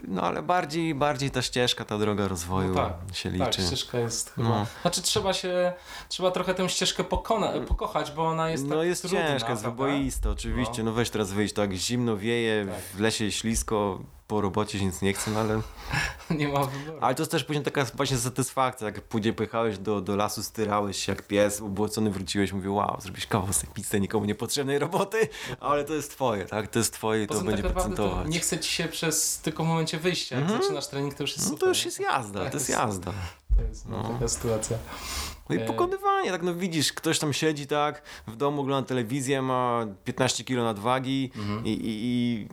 No 0.09 0.23
ale 0.23 0.43
bardziej, 0.43 0.95
bardziej 0.95 1.31
ta 1.31 1.43
ścieżka, 1.43 1.85
ta 1.85 1.99
droga 1.99 2.29
rozwoju 2.29 2.69
No 2.69 2.75
tak, 2.75 3.17
się 3.17 3.31
Tak, 3.31 3.39
liczy. 3.49 3.63
ścieżka 3.67 3.99
jest 3.99 4.31
chyba 4.35 4.49
No. 4.49 4.67
Znaczy 4.83 5.03
trzeba 5.03 5.33
się, 5.33 5.73
trzeba 6.09 6.31
trochę 6.31 6.55
tę 6.55 6.69
ścieżkę 6.69 7.05
pokona, 7.05 7.53
pokochać, 7.69 8.11
bo 8.13 8.27
ona 8.27 8.51
jest 8.51 8.67
No 8.67 8.77
tak 8.77 8.87
jest 8.87 9.03
trudna, 9.03 9.29
ciężka, 9.29 9.51
jest 9.51 9.63
wyboista, 9.63 10.31
oczywiście. 10.31 10.83
No. 10.83 10.93
weź 10.93 11.11
teraz 11.11 11.33
wyjść, 11.33 11.55
tak 11.55 11.73
zimno 11.73 12.17
wieje, 12.17 12.67
Tak. 12.67 12.81
w 12.97 13.01
lesie 13.01 13.33
ślisko, 13.33 14.01
po 14.27 14.41
robocie 14.41 14.79
się 14.79 14.85
nic 14.87 15.03
nie 15.03 15.13
chce, 15.13 15.31
no 15.31 15.41
ale... 15.41 15.61
Nie 16.39 16.49
ma 16.49 16.65
wyboru. 16.65 16.99
Ale 17.01 17.15
to 17.15 17.23
jest 17.23 17.31
też 17.33 17.45
później 17.45 17.65
taka 17.65 17.85
właśnie 17.85 18.17
satysfakcja, 18.19 18.87
jak 18.87 19.01
później 19.01 19.35
pojechałeś 19.35 19.79
do, 19.79 20.01
do 20.01 20.17
lasu, 20.17 20.43
styrałeś 20.43 21.05
się 21.05 21.13
jak 21.13 21.27
pies, 21.27 21.61
ubłocony 21.61 22.11
wróciłeś, 22.11 22.53
mówię, 22.53 22.71
wow, 22.71 23.01
zrobisz 23.01 23.27
kawał 23.27 23.53
z 23.53 23.59
tej 23.59 23.71
pizzy, 23.71 24.01
nikomu 24.01 24.25
niepotrzebnej 24.25 24.79
roboty, 24.79 25.29
ale 25.61 25.85
to 25.85 25.95
jest 25.95 26.11
twoje, 26.11 26.45
tak? 26.45 26.69
To 26.69 26.79
jest 26.79 26.93
twoje 26.93 27.25
i 27.25 27.27
to 27.27 27.41
będzie 27.41 27.63
tak 27.63 27.73
procentować. 27.73 28.29
nie 28.29 28.41
chce 28.41 28.59
ci 28.59 28.73
się 28.73 28.85
przez 28.89 29.39
tylko 29.39 29.65
momencie 29.65 29.99
wyjścia. 29.99 30.35
Jak 30.37 30.45
Mhm. 30.45 30.63
zaczynasz 30.63 30.87
trening, 30.87 31.15
to 31.15 31.23
już 31.23 31.31
jest 31.31 31.43
No 31.45 31.49
super. 31.49 31.61
to 31.61 31.69
już 31.69 31.85
jest 31.85 32.01
jazda, 32.01 32.51
to 32.51 32.57
jest 32.57 32.69
jazda. 32.69 33.13
To 33.57 33.63
jest 33.63 33.89
no, 33.89 34.09
taka 34.13 34.29
sytuacja. 34.29 34.79
No 35.49 35.57
i 35.57 35.59
E. 35.59 35.65
pokonywanie, 35.67 36.31
tak 36.31 36.43
no 36.43 36.55
widzisz, 36.55 36.93
ktoś 36.93 37.19
tam 37.19 37.33
siedzi 37.33 37.67
tak, 37.67 38.03
w 38.27 38.37
domu 38.37 38.61
ogląda 38.63 38.89
telewizję, 38.89 39.43
ma 39.43 39.87
15 40.05 40.45
kilo 40.45 40.65
nadwagi 40.65 41.31
Mhm. 41.37 41.67
i, 41.67 41.71
i, 41.71 41.79
i 41.85 42.49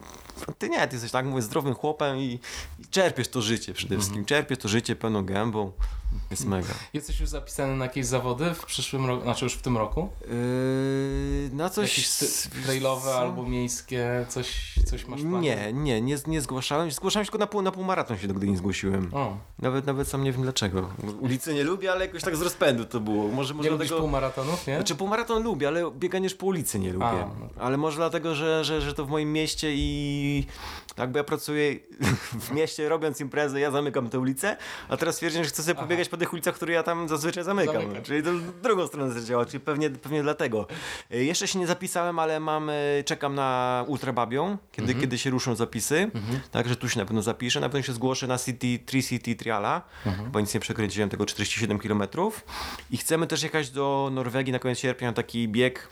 ty 0.57 0.69
nie, 0.69 0.87
ty 0.87 0.95
jesteś 0.95 1.11
tak, 1.11 1.25
mówię, 1.25 1.41
zdrowym 1.41 1.73
chłopem 1.73 2.17
i, 2.17 2.39
i 2.79 2.85
czerpiesz 2.91 3.27
to 3.27 3.41
życie 3.41 3.73
przede 3.73 3.95
Mhm. 3.95 4.01
wszystkim, 4.01 4.25
czerpiesz 4.25 4.57
to 4.57 4.67
życie 4.67 4.95
pełną 4.95 5.25
gębą, 5.25 5.71
jest 6.31 6.45
mega. 6.45 6.73
Jesteś 6.93 7.19
już 7.19 7.29
zapisany 7.29 7.75
na 7.75 7.85
jakieś 7.85 8.05
zawody 8.05 8.53
w 8.53 8.65
przyszłym 8.65 9.05
roku, 9.05 9.23
znaczy 9.23 9.45
już 9.45 9.53
w 9.53 9.61
tym 9.61 9.77
roku? 9.77 10.09
Yy, 10.21 11.49
na 11.53 11.69
coś... 11.69 11.89
Jakieś 11.97 12.63
trailowe 12.63 13.13
albo 13.15 13.43
miejskie, 13.43 14.25
coś, 14.29 14.75
coś 14.85 15.05
masz 15.05 15.21
planie? 15.21 15.39
Nie, 15.39 15.73
nie, 15.73 16.01
nie, 16.01 16.17
nie 16.27 16.41
zgłaszałem. 16.41 16.91
Zgłaszałem 16.91 17.25
się 17.25 17.31
tylko 17.31 17.39
na, 17.39 17.47
pół, 17.47 17.61
na 17.61 17.71
półmaraton 17.71 18.17
się 18.17 18.27
nigdy 18.27 18.47
nie 18.47 18.57
zgłosiłem. 18.57 19.09
O, 19.13 19.37
Nawet, 19.59 19.85
nawet 19.85 20.07
sam 20.07 20.23
nie 20.23 20.31
wiem 20.31 20.41
dlaczego. 20.41 20.89
Ulicy 21.19 21.53
nie 21.53 21.63
lubię, 21.63 21.91
ale 21.91 22.05
jakoś 22.05 22.21
tak 22.23 22.35
z 22.35 22.41
rozpędu 22.41 22.85
to 22.85 22.99
było. 22.99 23.27
Może, 23.27 23.53
może 23.53 23.67
nie 23.67 23.71
lubisz 23.71 23.87
dlatego... 23.87 24.01
półmaratonów, 24.01 24.67
nie? 24.67 24.75
Znaczy 24.75 24.95
półmaraton 24.95 25.43
lubię, 25.43 25.67
ale 25.67 25.91
bieganie 25.91 26.23
już 26.23 26.33
po 26.33 26.45
ulicy 26.45 26.79
nie 26.79 26.93
lubię. 26.93 27.05
A, 27.05 27.11
no 27.39 27.49
Ale 27.59 27.77
może 27.77 27.97
dlatego, 27.97 28.35
że, 28.35 28.63
że, 28.63 28.81
że 28.81 28.93
to 28.93 29.05
w 29.05 29.09
moim 29.09 29.33
mieście 29.33 29.67
i 29.75 30.45
jakby 30.97 31.19
ja 31.19 31.23
pracuję 31.23 31.75
w 32.47 32.51
mieście 32.51 32.89
robiąc 32.89 33.21
imprezy, 33.21 33.59
ja 33.59 33.71
zamykam 33.71 34.09
tę 34.09 34.19
ulicę, 34.19 34.57
a 34.89 34.97
teraz 34.97 35.15
stwierdziłem, 35.15 35.43
że 35.43 35.49
chcę 35.49 35.63
sobie 35.63 35.73
Aha. 35.77 35.81
pobiegać 35.83 36.09
po 36.09 36.17
tych 36.17 36.33
ulicach, 36.33 36.55
które 36.55 36.73
ja 36.73 36.83
tam 36.83 37.07
zazwyczaj 37.09 37.43
zamykam. 37.43 37.75
Zamykasz. 37.81 38.03
Czyli 38.07 38.23
to 38.23 38.29
drugą 38.63 38.87
stronę 38.87 39.11
zadziała, 39.13 39.45
czyli 39.45 39.59
pewnie, 39.59 39.89
pewnie 39.89 40.23
dlatego. 40.23 40.67
Y, 41.13 41.23
Jeszcze 41.25 41.47
się 41.47 41.59
nie 41.59 41.67
zapisałem, 41.67 42.19
ale 42.19 42.39
mam, 42.39 42.69
y, 42.69 43.03
czekam 43.05 43.35
na 43.35 43.83
Ultra 43.87 44.13
Babią, 44.13 44.57
kiedy, 44.71 44.87
Mhm. 44.87 45.01
kiedy 45.01 45.17
się 45.17 45.29
ruszą 45.29 45.55
zapisy. 45.55 46.11
Także 46.51 46.75
tu 46.75 46.89
się 46.89 46.99
na 46.99 47.05
pewno 47.05 47.21
zapiszę. 47.21 47.59
Na 47.59 47.69
pewno 47.69 47.81
się 47.83 47.93
zgłoszę 47.93 48.27
na 48.27 48.37
City, 48.37 48.79
3 48.85 49.03
City 49.03 49.35
Triala, 49.35 49.81
Mhm. 50.05 50.31
bo 50.31 50.39
nic 50.39 50.53
nie 50.53 50.59
przekręciłem 50.59 51.09
tego 51.09 51.25
47 51.25 51.79
km. 51.79 52.03
I 52.91 52.97
chcemy 52.97 53.27
też 53.27 53.43
jechać 53.43 53.69
do 53.69 54.09
Norwegii 54.13 54.51
na 54.53 54.59
koniec 54.59 54.79
sierpnia 54.79 55.07
na 55.07 55.13
taki 55.13 55.47
bieg. 55.47 55.87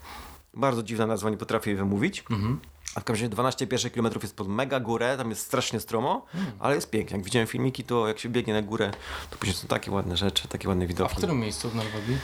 Bardzo 0.53 0.83
dziwna 0.83 1.05
nazwa, 1.07 1.29
nie 1.29 1.37
potrafię 1.37 1.71
jej 1.71 1.77
wymówić. 1.77 2.23
Mhm. 2.31 2.59
A 2.95 2.99
w 2.99 3.03
każdym 3.03 3.23
razie 3.25 3.29
12 3.29 3.67
pierwszych 3.67 3.91
kilometrów 3.93 4.23
jest 4.23 4.35
pod 4.35 4.47
mega 4.47 4.79
górę, 4.79 5.17
tam 5.17 5.29
jest 5.29 5.41
strasznie 5.45 5.79
stromo, 5.79 6.25
Mm. 6.35 6.45
ale 6.59 6.75
jest 6.75 6.89
pięknie. 6.89 7.17
Jak 7.17 7.25
widziałem 7.25 7.47
filmiki, 7.47 7.83
to 7.83 8.07
jak 8.07 8.19
się 8.19 8.29
biegnie 8.29 8.53
na 8.53 8.61
górę, 8.61 8.91
to 9.29 9.37
później 9.37 9.55
są 9.55 9.67
takie 9.67 9.91
ładne 9.91 10.17
rzeczy, 10.17 10.47
takie 10.47 10.67
ładne 10.69 10.83
A 10.83 10.87
w 10.87 10.89
widoki. 10.89 11.15
którym 11.15 11.39
miejscu 11.39 11.69
w 11.69 11.75
Norwegii? 11.75 12.17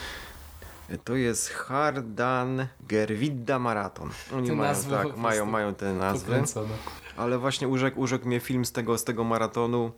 To 1.04 1.16
jest 1.16 1.50
Hardan 1.50 2.66
Gervidda 2.88 3.58
Maraton. 3.58 4.10
Oni 4.36 4.52
mają, 4.52 4.74
tak, 4.90 5.16
mają, 5.16 5.46
mają 5.46 5.74
te 5.74 5.92
nazwy. 5.92 6.26
Pokręcone. 6.26 6.74
Ale 7.16 7.38
właśnie 7.38 7.68
urzekł, 7.68 8.00
urzekł 8.00 8.26
mnie 8.28 8.40
film 8.40 8.64
z 8.64 8.72
tego, 8.72 8.98
z 8.98 9.04
tego 9.04 9.24
maratonu. 9.24 9.92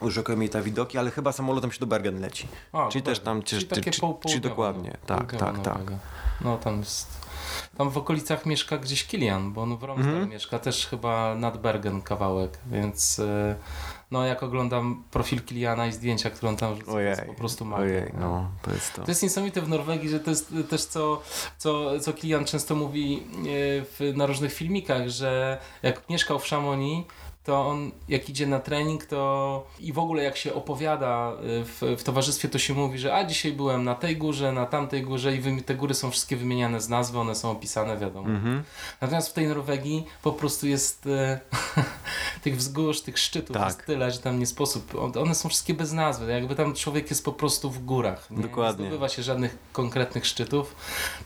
Urzekły 0.00 0.36
mnie 0.36 0.48
te 0.48 0.62
widoki, 0.62 0.98
ale 0.98 1.10
chyba 1.10 1.32
samolotem 1.32 1.72
się 1.72 1.80
do 1.80 1.86
Bergen 1.86 2.20
leci. 2.20 2.48
A, 2.72 2.88
Czyli 2.88 3.02
też 3.02 3.20
tam- 3.20 3.42
Czyli 3.42 3.62
czy- 3.62 3.68
takie 3.68 3.82
czy- 3.82 3.90
czy 3.90 4.00
południowe, 4.00 4.40
dokładnie. 4.40 4.96
Tak, 5.06 5.36
tak, 5.36 5.58
tak. 5.62 5.80
No 6.40 6.56
tam 6.58 6.78
jest... 6.78 7.23
Tam 7.78 7.90
w 7.90 7.98
okolicach 7.98 8.46
mieszka 8.46 8.78
gdzieś 8.78 9.04
Kilian, 9.06 9.52
bo 9.52 9.62
on 9.62 9.76
w 9.76 9.82
Romsdal 9.82 10.08
Mhm. 10.12 10.28
mieszka, 10.28 10.58
też 10.58 10.86
chyba 10.86 11.34
nad 11.34 11.60
Bergen 11.60 12.02
kawałek, 12.02 12.58
więc 12.66 13.18
y, 13.18 13.54
no 14.10 14.24
jak 14.26 14.42
oglądam 14.42 15.04
profil 15.10 15.42
Kiliana 15.42 15.86
i 15.86 15.92
zdjęcia, 15.92 16.30
które 16.30 16.48
on 16.50 16.56
tam 16.56 16.74
rzuca, 16.76 16.92
to 16.92 17.00
jest 17.00 17.22
po 17.22 17.34
prostu 17.34 17.64
magia. 17.64 17.84
ojej, 17.84 18.12
no 18.20 18.50
to 18.62 18.70
jest 18.70 18.92
to. 18.94 19.02
To 19.04 19.10
jest 19.10 19.22
niesamowite 19.22 19.60
w 19.62 19.68
Norwegii, 19.68 20.08
że 20.08 20.20
to 20.20 20.30
jest 20.30 20.54
też 20.70 20.84
co, 20.84 21.22
co, 21.58 22.00
co 22.00 22.12
Kilian 22.12 22.44
często 22.44 22.74
mówi 22.74 23.16
e, 23.16 23.22
w, 23.84 24.12
na 24.16 24.26
różnych 24.26 24.52
filmikach, 24.52 25.08
że 25.08 25.58
jak 25.82 26.08
mieszkał 26.10 26.38
w 26.38 26.44
Chamonix, 26.44 27.06
to 27.44 27.66
on 27.66 27.90
jak 28.08 28.28
idzie 28.28 28.46
na 28.46 28.60
trening, 28.60 29.06
to 29.06 29.66
i 29.80 29.92
w 29.92 29.98
ogóle 29.98 30.22
jak 30.22 30.36
się 30.36 30.54
opowiada 30.54 31.32
e, 31.32 31.64
w, 31.64 31.80
w 31.98 32.02
towarzystwie, 32.02 32.48
to 32.48 32.58
się 32.58 32.74
mówi, 32.74 32.98
że 32.98 33.14
a 33.14 33.24
dzisiaj 33.24 33.52
byłem 33.52 33.84
na 33.84 33.94
tej 33.94 34.16
górze, 34.16 34.52
na 34.52 34.66
tamtej 34.66 35.02
górze 35.02 35.36
i 35.36 35.42
wymi- 35.42 35.62
te 35.62 35.74
góry 35.74 35.94
są 35.94 36.10
wszystkie 36.10 36.36
wymieniane 36.36 36.80
z 36.80 36.88
nazwy, 36.88 37.18
one 37.18 37.34
są 37.34 37.50
opisane, 37.50 37.96
wiadomo. 37.96 38.28
Mhm. 38.28 38.62
Natomiast 39.00 39.28
w 39.28 39.32
tej 39.32 39.48
Norwegii 39.48 40.04
po 40.22 40.32
prostu 40.32 40.66
jest 40.66 41.06
e, 41.06 41.40
tych 42.44 42.56
wzgórz, 42.56 43.00
tych 43.00 43.18
szczytów 43.18 43.56
Tak. 43.56 43.66
jest 43.66 43.84
tyle, 43.86 44.10
że 44.10 44.18
tam 44.18 44.38
nie 44.38 44.46
sposób. 44.46 44.94
on- 44.94 45.12
One 45.18 45.34
są 45.34 45.48
wszystkie 45.48 45.74
bez 45.74 45.92
nazwy. 45.92 46.32
Jakby 46.32 46.54
tam 46.54 46.74
człowiek 46.74 47.10
jest 47.10 47.24
po 47.24 47.32
prostu 47.32 47.70
w 47.70 47.84
górach. 47.84 48.30
Nie, 48.30 48.42
Dokładnie. 48.42 48.84
nie 48.84 48.90
zdobywa 48.90 49.08
się 49.08 49.22
żadnych 49.22 49.58
konkretnych 49.72 50.26
szczytów, 50.26 50.76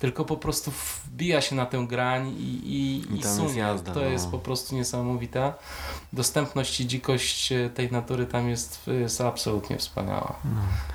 tylko 0.00 0.24
po 0.24 0.36
prostu 0.36 0.72
wbija 1.06 1.40
się 1.40 1.56
na 1.56 1.66
tę 1.66 1.86
grań 1.88 2.28
i, 2.28 2.42
i, 2.42 2.96
I 3.14 3.18
i 3.18 3.24
sunie. 3.24 3.58
jazda, 3.60 3.92
to 3.94 4.00
no. 4.00 4.06
jest 4.06 4.28
po 4.30 4.38
prostu 4.38 4.74
niesamowita. 4.74 5.54
Dostępność 6.12 6.80
i 6.80 6.86
dzikość 6.86 7.52
e, 7.52 7.70
tej 7.70 7.92
natury 7.92 8.26
tam 8.26 8.48
jest, 8.48 8.80
jest 8.86 9.20
absolutnie 9.20 9.78
wspaniała. 9.78 10.36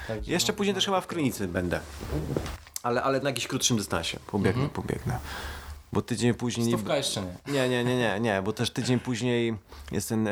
Także, 0.08 0.32
Jeszcze 0.32 0.54
no, 0.54 0.58
później 0.58 0.74
no, 0.74 0.78
też 0.78 0.86
chyba 0.86 1.02
w 1.02 1.08
Krynicy 1.08 1.48
będę. 1.48 1.80
Ale, 2.84 3.04
ale 3.04 3.20
na 3.22 3.30
jakimś 3.30 3.48
krótszym 3.48 3.78
dystansie. 3.78 4.20
Pobiegnę, 4.28 4.64
Mhm. 4.64 4.70
pobiegnę. 4.70 5.20
Bo 5.94 6.02
tydzień 6.02 6.34
później... 6.34 6.68
Stówka 6.68 6.98
jeszcze 6.98 7.22
nie. 7.22 7.54
Nie, 7.54 7.70
nie, 7.70 7.84
nie, 7.84 7.98
nie, 7.98 8.20
nie, 8.20 8.42
bo 8.42 8.54
też 8.54 8.70
tydzień 8.70 9.00
później 9.00 9.58
jest 9.92 10.10
ten 10.10 10.28
e, 10.28 10.32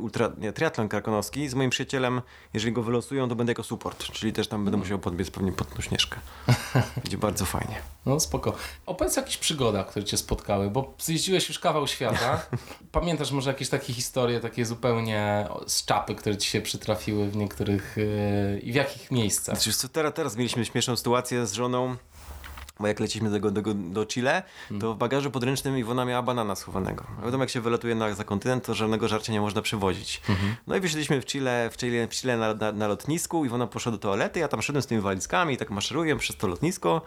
ultra, 0.00 0.32
nie, 0.38 0.52
triatlon 0.52 0.88
krakonowski 0.88 1.48
z 1.48 1.54
moim 1.54 1.70
przyjacielem. 1.70 2.22
Jeżeli 2.54 2.72
go 2.72 2.82
wylosują, 2.82 3.28
to 3.28 3.34
będę 3.34 3.50
jako 3.50 3.62
support, 3.62 4.04
czyli 4.04 4.32
też 4.32 4.48
tam 4.48 4.64
będę 4.64 4.78
musiał 4.78 4.98
podbiec 4.98 5.30
pewnie 5.30 5.52
pod 5.52 5.74
tą 5.74 5.82
śnieżkę. 5.82 6.16
Będzie 7.04 7.18
bardzo 7.18 7.44
fajnie. 7.44 7.74
No 8.06 8.20
spoko. 8.20 8.52
Opowiedz 8.86 9.18
o 9.18 9.20
jakichś 9.20 9.36
przygodach, 9.36 9.86
które 9.86 10.04
cię 10.04 10.16
spotkały, 10.16 10.70
bo 10.70 10.94
zjeździłeś 10.98 11.48
już 11.48 11.58
kawał 11.58 11.86
świata. 11.86 12.46
Pamiętasz 12.92 13.30
może 13.30 13.50
jakieś 13.50 13.68
takie 13.68 13.92
historie, 13.92 14.40
takie 14.40 14.66
zupełnie 14.66 15.48
z 15.66 15.84
czapy, 15.84 16.14
które 16.14 16.36
ci 16.36 16.50
się 16.50 16.60
przytrafiły 16.60 17.30
w 17.30 17.36
niektórych 17.36 17.96
yy, 17.96 18.60
i 18.60 18.72
w 18.72 18.74
jakich 18.74 19.10
miejscach? 19.10 19.54
Znaczy, 19.54 19.78
co, 19.78 19.88
teraz, 19.88 20.14
teraz 20.14 20.36
mieliśmy 20.36 20.64
śmieszną 20.64 20.96
sytuację 20.96 21.46
z 21.46 21.52
żoną, 21.52 21.96
bo 22.80 22.86
jak 22.86 23.00
leciliśmy 23.00 23.40
do, 23.40 23.50
do, 23.50 23.74
do 23.74 24.06
Chile, 24.06 24.42
to 24.80 24.94
w 24.94 24.98
bagażu 24.98 25.30
podręcznym 25.30 25.78
Iwona 25.78 26.04
miała 26.04 26.22
banana 26.22 26.54
schowanego. 26.56 27.04
A 27.18 27.24
wiadomo, 27.24 27.44
jak 27.44 27.50
się 27.50 27.60
wylatuje 27.60 27.94
na, 27.94 28.14
za 28.14 28.24
kontynent, 28.24 28.64
to 28.64 28.74
żadnego 28.74 29.08
żarcia 29.08 29.32
nie 29.32 29.40
można 29.40 29.62
przywozić. 29.62 30.22
No 30.66 30.76
i 30.76 30.80
wyszliśmy 30.80 31.20
w 31.20 31.24
Chile, 31.24 31.70
w 31.72 31.76
Chile, 31.76 32.08
w 32.08 32.10
Chile 32.10 32.36
na, 32.36 32.54
na, 32.54 32.72
na 32.72 32.88
lotnisku, 32.88 33.44
Iwona 33.44 33.66
poszła 33.66 33.92
do 33.92 33.98
toalety, 33.98 34.40
ja 34.40 34.48
tam 34.48 34.62
szedłem 34.62 34.82
z 34.82 34.86
tymi 34.86 35.00
walizkami 35.00 35.54
i 35.54 35.56
tak 35.56 35.70
maszeruję 35.70 36.16
przez 36.16 36.36
to 36.36 36.48
lotnisko. 36.48 37.02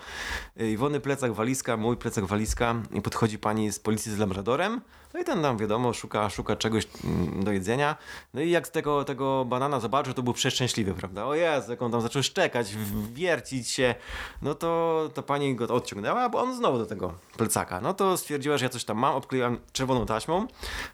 Y, 0.61 0.71
Iwony 0.71 0.99
plecak, 0.99 1.33
walizka, 1.33 1.77
mój 1.77 1.97
plecak, 1.97 2.25
walizka 2.25 2.75
i 2.93 3.01
podchodzi 3.01 3.39
pani 3.39 3.71
z 3.71 3.79
policji 3.79 4.11
z 4.11 4.17
Labradorem. 4.17 4.81
No 5.13 5.19
i 5.19 5.23
ten 5.23 5.41
tam, 5.41 5.57
wiadomo, 5.57 5.93
szuka, 5.93 6.29
szuka 6.29 6.55
czegoś 6.55 6.87
mm, 7.03 7.43
do 7.43 7.51
jedzenia. 7.51 7.95
No 8.33 8.41
i 8.41 8.49
jak 8.49 8.67
z 8.67 8.71
tego, 8.71 9.03
tego 9.03 9.45
banana 9.45 9.79
zobaczył, 9.79 10.13
to 10.13 10.23
był 10.23 10.33
przeszczęśliwy, 10.33 10.93
prawda? 10.93 11.25
O 11.25 11.35
Jezu, 11.35 11.71
jak 11.71 11.81
on 11.81 11.91
tam 11.91 12.01
zaczął 12.01 12.23
szczekać, 12.23 12.75
wiercić 13.13 13.69
się, 13.69 13.95
no 14.41 14.55
to, 14.55 15.09
to 15.13 15.23
pani 15.23 15.55
go 15.55 15.67
odciągnęła, 15.67 16.29
bo 16.29 16.41
on 16.41 16.55
znowu 16.55 16.77
do 16.77 16.85
tego 16.85 17.13
plecaka. 17.37 17.81
No 17.81 17.93
to 17.93 18.17
stwierdziła, 18.17 18.57
że 18.57 18.65
ja 18.65 18.69
coś 18.69 18.83
tam 18.83 18.97
mam, 18.97 19.15
obkleiłam 19.15 19.59
czerwoną 19.71 20.05
taśmą, 20.05 20.47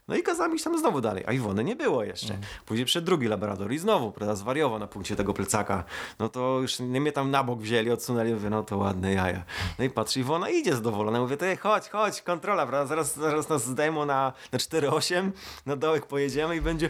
no 0.08 0.16
i 0.16 0.24
kazała 0.24 0.50
mi 0.50 0.56
iść 0.56 0.64
tam 0.64 0.80
znowu 0.80 1.02
dalej, 1.02 1.24
a 1.28 1.34
Iwony 1.34 1.64
nie 1.64 1.76
było 1.76 2.04
jeszcze. 2.04 2.38
Później 2.66 2.86
przyszedł 2.86 3.06
drugi 3.06 3.28
labrador 3.28 3.72
i 3.74 3.78
znowu, 3.78 4.12
prawda, 4.12 4.36
zwariował 4.36 4.80
na 4.80 4.88
punkcie 4.88 5.16
tego 5.16 5.34
plecaka. 5.34 5.84
No 6.20 6.30
to 6.30 6.60
już 6.62 6.80
nie 6.80 7.02
mnie 7.02 7.12
tam 7.12 7.32
na 7.32 7.44
bok 7.44 7.60
wzięli, 7.60 7.92
odsunęli, 7.92 8.34
mówię, 8.34 8.50
no 8.50 8.64
to 8.64 8.78
ładne 8.78 9.14
jaja. 9.14 9.44
No 9.80 9.86
i 9.86 9.90
patrzy, 9.90 10.20
Iwona 10.20 10.50
idzie 10.50 10.76
zadowolona, 10.76 11.20
mówię, 11.20 11.38
ty 11.38 11.58
chodź, 11.58 11.90
chodź, 11.90 12.22
kontrola, 12.22 12.68
prawda, 12.68 12.88
zaraz, 12.88 13.16
zaraz 13.16 13.50
nas 13.50 13.66
zdejmą 13.66 14.07
na, 14.08 14.34
na 14.52 14.60
4,8, 14.60 15.32
na 15.66 15.76
dołek 15.76 16.06
pojedziemy 16.06 16.56
i 16.56 16.62
będzie... 16.62 16.90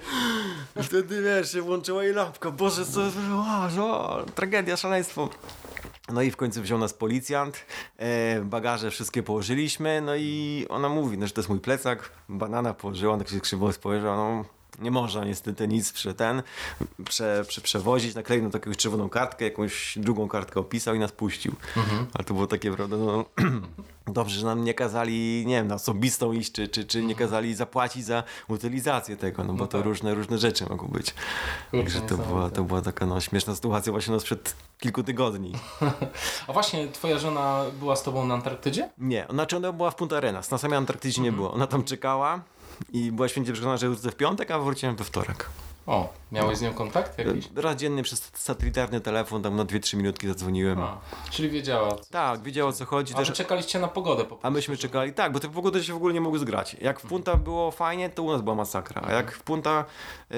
I 0.76 0.84
wtedy, 0.88 1.22
wiesz, 1.22 1.52
się 1.52 1.62
włączyła 1.62 2.04
jej 2.04 2.14
lampka, 2.14 2.52
Boże, 2.52 2.86
co, 2.86 3.02
o, 3.82 4.26
tragedia, 4.36 4.78
szaleństwo. 4.78 5.30
No 6.14 6.22
i 6.22 6.32
w 6.32 6.38
końcu 6.38 6.62
wziął 6.62 6.80
nas 6.80 6.94
policjant, 6.94 7.66
e, 7.98 8.42
bagaże 8.42 8.92
wszystkie 8.92 9.24
położyliśmy, 9.24 10.02
no 10.02 10.16
i 10.16 10.66
ona 10.70 10.90
mówi, 10.90 11.18
no, 11.18 11.28
że 11.28 11.34
to 11.34 11.42
jest 11.42 11.50
mój 11.50 11.60
plecak, 11.60 12.12
banana 12.30 12.74
położyła, 12.74 13.18
tak 13.18 13.30
się 13.30 13.40
krzywo 13.40 13.74
spojrzał, 13.74 14.16
no 14.16 14.57
nie 14.80 14.92
można 14.92 15.26
niestety 15.26 15.68
nic 15.68 15.92
prze 15.94 16.14
ten, 16.14 16.44
prze, 17.06 17.46
prze, 17.48 17.62
przewozić, 17.62 18.16
nakleił 18.16 18.44
na 18.44 18.50
jakąś 18.54 18.78
czerwoną 18.78 19.10
kartkę, 19.10 19.46
jakąś 19.46 19.98
drugą 19.98 20.28
kartkę 20.28 20.60
opisał 20.60 20.96
i 20.96 21.00
nas 21.00 21.12
puścił. 21.12 21.56
Ale 22.14 22.24
to 22.26 22.34
było 22.34 22.48
takie, 22.48 22.72
prawda, 22.72 22.98
no, 22.98 23.26
dobrze, 24.08 24.40
że 24.40 24.46
nam 24.46 24.64
nie 24.64 24.74
kazali, 24.74 25.44
nie 25.48 25.56
wiem, 25.56 25.68
na 25.68 25.76
osobistą 25.76 26.32
iść, 26.32 26.52
czy, 26.52 26.68
czy, 26.68 26.86
czy 26.86 27.04
nie 27.04 27.16
kazali 27.16 27.56
zapłacić 27.56 28.06
za 28.06 28.24
utylizację 28.48 29.18
tego, 29.18 29.44
no 29.44 29.54
bo 29.54 29.60
No 29.60 29.68
to 29.68 29.78
tak. 29.78 29.86
różne, 29.86 30.14
różne 30.14 30.38
rzeczy 30.38 30.66
mogą 30.70 30.88
być. 30.88 31.14
Kurczę, 31.72 31.84
Także 31.84 32.02
to 32.02 32.18
była, 32.18 32.50
to 32.50 32.64
była 32.64 32.82
taka 32.82 33.06
no, 33.06 33.22
śmieszna 33.22 33.56
sytuacja 33.56 33.92
właśnie 33.92 34.14
no, 34.14 34.20
sprzed 34.20 34.56
kilku 34.80 35.04
tygodni. 35.04 35.54
A 36.48 36.54
właśnie, 36.54 36.88
twoja 36.88 37.20
żona 37.20 37.66
była 37.80 37.96
z 37.96 38.04
tobą 38.04 38.26
na 38.26 38.34
Antarktydzie? 38.34 38.90
Nie, 38.98 39.28
znaczy 39.30 39.58
ona 39.58 39.72
była 39.72 39.92
w 39.92 39.96
Punta 39.96 40.18
Arenas, 40.18 40.52
na 40.52 40.58
samej 40.58 40.78
Antarktydzie 40.78 41.22
nie 41.22 41.32
było. 41.32 41.54
Ona 41.54 41.68
tam 41.68 41.84
czekała 41.84 42.42
i 42.94 43.12
była 43.12 43.28
święcie 43.28 43.54
przekonana, 43.54 43.78
że 43.78 43.90
wrócę 43.90 44.12
w 44.12 44.16
piątek, 44.16 44.52
a 44.52 44.60
wróciłem 44.60 44.96
we 44.96 45.04
wtorek. 45.04 45.50
O, 45.88 46.14
miałeś 46.32 46.58
z 46.58 46.62
nią 46.62 46.74
kontakt 46.74 47.18
jakiś? 47.18 47.50
Raz 47.56 47.76
dziennie 47.76 48.04
przez 48.04 48.32
satelitarny 48.34 49.02
telefon, 49.02 49.44
tam 49.44 49.56
na 49.56 49.66
2-3 49.66 49.98
minutki 49.98 50.28
zadzwoniłem. 50.28 50.82
A, 50.82 50.98
czyli 51.32 51.50
wiedziała. 51.50 51.96
Tak, 52.12 52.42
wiedział 52.42 52.68
o 52.68 52.74
co 52.74 52.86
chodzi. 52.86 53.14
A 53.14 53.18
Też, 53.18 53.32
czekaliście 53.32 53.80
na 53.80 53.88
pogodę 53.88 54.24
po 54.24 54.36
a 54.36 54.38
prostu. 54.38 54.52
myśmy 54.52 54.78
czekali, 54.78 55.14
tak, 55.14 55.32
bo 55.32 55.40
te 55.40 55.50
pogody 55.50 55.84
się 55.84 55.94
w 55.94 55.96
ogóle 55.96 56.14
nie 56.14 56.22
mogły 56.22 56.40
zgrać. 56.40 56.76
Jak 56.82 57.00
w 57.00 57.08
Punta 57.08 57.36
było 57.36 57.72
fajnie, 57.72 58.10
to 58.10 58.24
u 58.24 58.32
nas 58.32 58.42
była 58.42 58.56
masakra. 58.56 59.02
A 59.06 59.12
jak 59.12 59.32
w 59.32 59.44
Punta 59.44 59.86
yy, 60.30 60.38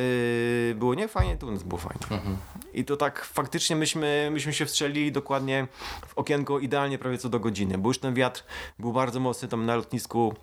było 0.76 0.96
nie 0.96 1.08
fajnie, 1.08 1.38
to 1.38 1.48
u 1.48 1.52
nas 1.52 1.64
było 1.64 1.82
fajnie. 1.82 2.02
Mhm. 2.12 2.38
I 2.74 2.86
to 2.86 2.98
tak 2.98 3.26
faktycznie 3.26 3.76
myśmy, 3.76 4.30
myśmy 4.32 4.54
się 4.54 4.66
wstrzelili 4.66 5.12
dokładnie 5.12 5.68
w 6.08 6.18
okienko 6.18 6.60
idealnie 6.60 6.98
prawie 6.98 7.18
co 7.18 7.30
do 7.30 7.40
godziny, 7.40 7.78
bo 7.78 7.90
już 7.90 8.00
ten 8.00 8.14
wiatr 8.14 8.44
był 8.80 8.94
bardzo 8.94 9.20
mocny, 9.20 9.48
tam 9.48 9.66
na 9.66 9.76
lotnisku 9.76 10.34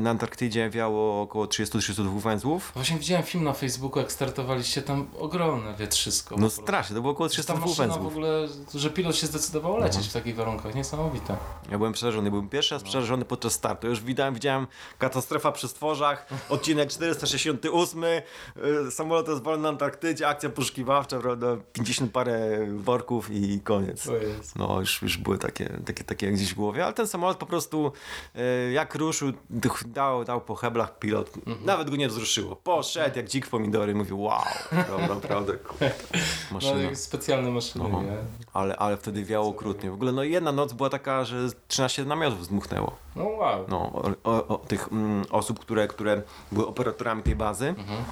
na 0.00 0.10
Antarktydzie 0.10 0.70
wiało 0.70 1.22
około 1.22 1.44
30-32 1.46 2.20
węzłów. 2.20 2.70
Właśnie 2.74 2.98
widziałem 2.98 3.24
film 3.24 3.44
na 3.44 3.52
Facebooku, 3.52 3.98
jak 3.98 4.12
startowaliście, 4.52 4.82
tam 4.82 5.06
ogromne 5.18 5.74
wietrzysko. 5.74 6.36
No 6.38 6.50
strasznie, 6.50 6.96
to 6.96 7.02
było 7.02 7.12
około 7.12 7.28
Ta 7.28 7.32
32 7.32 7.66
maszyna 7.66 7.86
w 7.86 7.88
węzłów. 7.88 8.12
ogóle, 8.12 8.48
że 8.74 8.90
pilot 8.90 9.16
się 9.16 9.26
zdecydował 9.26 9.76
lecieć 9.76 10.08
w 10.08 10.12
takich 10.12 10.36
warunkach, 10.36 10.74
niesamowite. 10.74 11.36
Ja 11.70 11.78
byłem 11.78 11.92
przerażony, 11.92 12.30
byłem 12.30 12.48
pierwszy 12.48 12.74
raz 12.74 12.82
przerażony 12.82 13.24
podczas 13.24 13.52
startu. 13.52 13.86
Już 13.86 14.00
widziałem, 14.00 14.34
widziałem 14.34 14.66
katastrofa 14.98 15.52
przy 15.52 15.68
stworzach, 15.68 16.26
odcinek 16.48 16.90
468, 16.90 18.04
y, 18.04 18.22
samolot 18.90 19.28
rozwalony 19.28 19.62
na 19.62 19.68
Antarktydzie, 19.68 20.28
akcja 20.28 20.50
poszukiwawcza, 20.50 21.18
prawda, 21.18 21.56
50 21.72 22.12
parę 22.12 22.66
worków 22.76 23.30
i 23.30 23.60
koniec. 23.60 24.06
Jest. 24.06 24.56
No, 24.56 24.80
już, 24.80 25.02
już 25.02 25.18
były 25.18 25.38
takie, 25.38 25.78
takie, 25.86 26.04
takie 26.04 26.32
gdzieś 26.32 26.52
w 26.52 26.56
głowie, 26.56 26.84
ale 26.84 26.92
ten 26.92 27.06
samolot 27.06 27.36
po 27.36 27.46
prostu 27.46 27.92
y, 28.36 28.72
jak 28.72 28.94
ruszył, 28.94 29.32
dał, 29.86 30.24
dał 30.24 30.40
po 30.40 30.54
heblach 30.54 30.98
pilot, 30.98 31.30
nawet 31.64 31.90
go 31.90 31.96
nie 31.96 32.08
wzruszyło. 32.08 32.56
Poszedł 32.56 33.16
jak 33.16 33.28
dzik 33.28 33.46
w 33.46 33.50
pomidory, 33.50 33.94
mówił 33.94 34.20
wow, 34.20 34.41
no, 34.72 35.14
naprawdę, 35.14 35.52
kurde, 35.56 35.92
No, 36.50 36.54
maszyna. 36.54 36.94
specjalne 36.94 37.50
maszyny, 37.50 37.84
No. 37.92 38.02
nie? 38.02 38.16
Ale, 38.52 38.76
ale 38.76 38.96
wtedy 38.96 39.24
wiało 39.24 39.48
okrutnie. 39.48 39.90
W 39.90 39.94
ogóle 39.94 40.12
no 40.12 40.22
jedna 40.22 40.52
noc 40.52 40.72
była 40.72 40.90
taka, 40.90 41.24
że 41.24 41.36
13 41.68 42.04
namiotów 42.04 42.44
zdmuchnęło. 42.44 42.96
No 43.16 43.24
wow. 43.24 43.64
No, 43.68 43.78
o, 43.92 44.10
o, 44.24 44.46
o 44.48 44.58
tych 44.58 44.88
mm, 44.92 45.24
osób, 45.30 45.58
które, 45.60 45.88
które 45.88 46.22
były 46.52 46.66
operatorami 46.66 47.22
tej 47.22 47.36
bazy. 47.36 47.68
Mhm. 47.68 48.04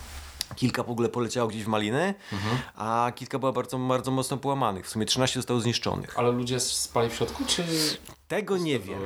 Kilka 0.56 0.82
w 0.82 0.90
ogóle 0.90 1.08
poleciało 1.08 1.48
gdzieś 1.48 1.64
w 1.64 1.68
maliny, 1.68 2.14
a 2.74 3.12
kilka 3.14 3.38
było 3.38 3.52
bardzo, 3.52 3.78
bardzo 3.78 4.10
mocno 4.10 4.36
połamanych. 4.36 4.86
W 4.86 4.88
sumie 4.88 5.06
13 5.06 5.38
zostało 5.38 5.60
zniszczonych. 5.60 6.18
Ale 6.18 6.30
ludzie 6.30 6.60
spali 6.60 7.10
w 7.10 7.14
środku, 7.14 7.44
czy... 7.46 7.64
Tego 8.28 8.58
nie 8.58 8.78
wiem. 8.78 8.98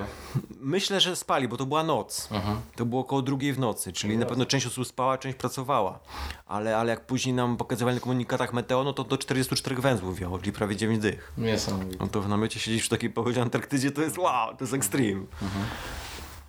Myślę, 0.60 1.00
że 1.00 1.16
spali, 1.16 1.48
bo 1.48 1.56
to 1.56 1.66
była 1.66 1.82
noc. 1.82 2.28
Mhm. 2.32 2.60
To 2.76 2.84
było 2.84 3.00
około 3.00 3.22
drugiej 3.22 3.52
w 3.52 3.58
nocy, 3.58 3.92
czyli 3.92 4.18
na 4.18 4.26
pewno 4.26 4.46
część 4.46 4.66
osób 4.66 4.86
spała, 4.86 5.18
część 5.18 5.38
pracowała. 5.38 5.98
Ale, 6.46 6.76
ale 6.76 6.90
jak 6.90 7.06
później 7.06 7.34
nam 7.34 7.56
pokazywali 7.56 7.94
na 7.94 8.00
komunikatach 8.00 8.52
meteo, 8.52 8.84
no 8.84 8.92
to 8.92 9.04
do 9.04 9.18
44 9.18 9.76
węzłów 9.76 10.18
wiało, 10.18 10.38
czyli 10.38 10.52
prawie 10.52 10.76
9 10.76 11.02
dych. 11.02 11.32
Niesamowite. 11.38 11.96
No 12.00 12.06
to 12.06 12.20
w 12.20 12.28
namiocie 12.28 12.60
siedzieć 12.60 12.82
w 12.82 12.88
takiej 12.88 13.10
pogodzie 13.10 13.42
Antarktydzie 13.42 13.90
to 13.90 14.02
jest 14.02 14.18
wow, 14.18 14.56
to 14.56 14.64
jest 14.64 14.74
extreme. 14.74 15.26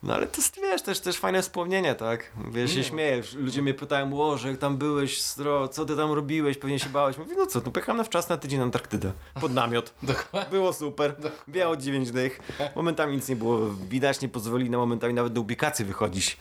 No 0.05 0.13
ale 0.13 0.27
to 0.27 0.37
jest, 0.41 0.55
wiesz, 0.61 0.81
też, 0.81 0.99
też 0.99 1.17
fajne 1.17 1.41
wspomnienie, 1.41 1.95
tak? 1.95 2.31
Wiesz, 2.51 2.73
się 2.73 2.83
śmiejesz, 2.83 3.33
ludzie 3.33 3.61
mnie 3.61 3.73
pytają, 3.73 4.21
o, 4.21 4.37
że 4.37 4.57
tam 4.57 4.77
byłeś, 4.77 5.21
stro, 5.21 5.67
co 5.67 5.85
ty 5.85 5.95
tam 5.95 6.11
robiłeś, 6.11 6.57
pewnie 6.57 6.79
się 6.79 6.89
bałeś. 6.89 7.17
Mówię, 7.17 7.35
no 7.37 7.45
co, 7.45 7.61
no 7.65 7.71
pojechałem 7.71 7.97
na 7.97 8.03
wczas 8.03 8.29
na 8.29 8.37
tydzień 8.37 8.59
na 8.59 8.65
Antarktydę, 8.65 9.11
pod 9.41 9.53
namiot. 9.53 9.93
Było 10.51 10.73
super, 10.73 11.15
biało 11.49 11.77
9 11.77 12.11
dych, 12.11 12.39
momentami 12.75 13.15
nic 13.15 13.29
nie 13.29 13.35
było 13.35 13.59
widać, 13.89 14.21
nie 14.21 14.29
pozwolili 14.29 14.69
na 14.69 14.77
momentami 14.77 15.13
nawet 15.13 15.33
do 15.33 15.41
ubikacji 15.41 15.85
wychodzić. 15.85 16.37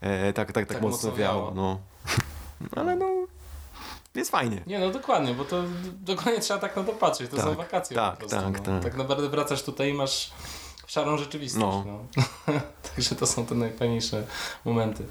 E, 0.00 0.32
tak, 0.32 0.52
tak, 0.52 0.66
tak, 0.66 0.68
Tak 0.68 0.82
mocno 0.82 1.12
wiało. 1.12 1.52
no. 1.54 1.78
Ale 2.80 2.96
no, 2.96 3.06
jest 4.14 4.30
fajnie. 4.30 4.62
Nie, 4.66 4.78
no 4.78 4.90
dokładnie, 4.90 5.34
bo 5.34 5.44
to 5.44 5.62
dokładnie 6.00 6.40
trzeba 6.40 6.60
tak 6.60 6.76
na 6.76 6.84
to 6.84 6.92
patrzeć. 6.92 7.30
To 7.30 7.36
Tak, 7.36 7.44
są 7.44 7.54
wakacje 7.54 7.96
tak, 7.96 8.12
po 8.12 8.18
prostu. 8.18 8.36
tak, 8.36 8.66
no. 8.66 8.74
tak. 8.74 8.82
tak 8.82 8.96
naprawdę 8.96 9.28
wracasz 9.28 9.62
tutaj 9.62 9.90
i 9.90 9.94
masz 9.94 10.32
szarą 10.86 11.16
rzeczywistość. 11.16 11.62
No. 11.62 11.84
No. 11.86 12.54
Także 12.94 13.14
to 13.14 13.26
są 13.26 13.46
te 13.46 13.54
najfajniejsze 13.54 14.26
momenty. 14.64 15.06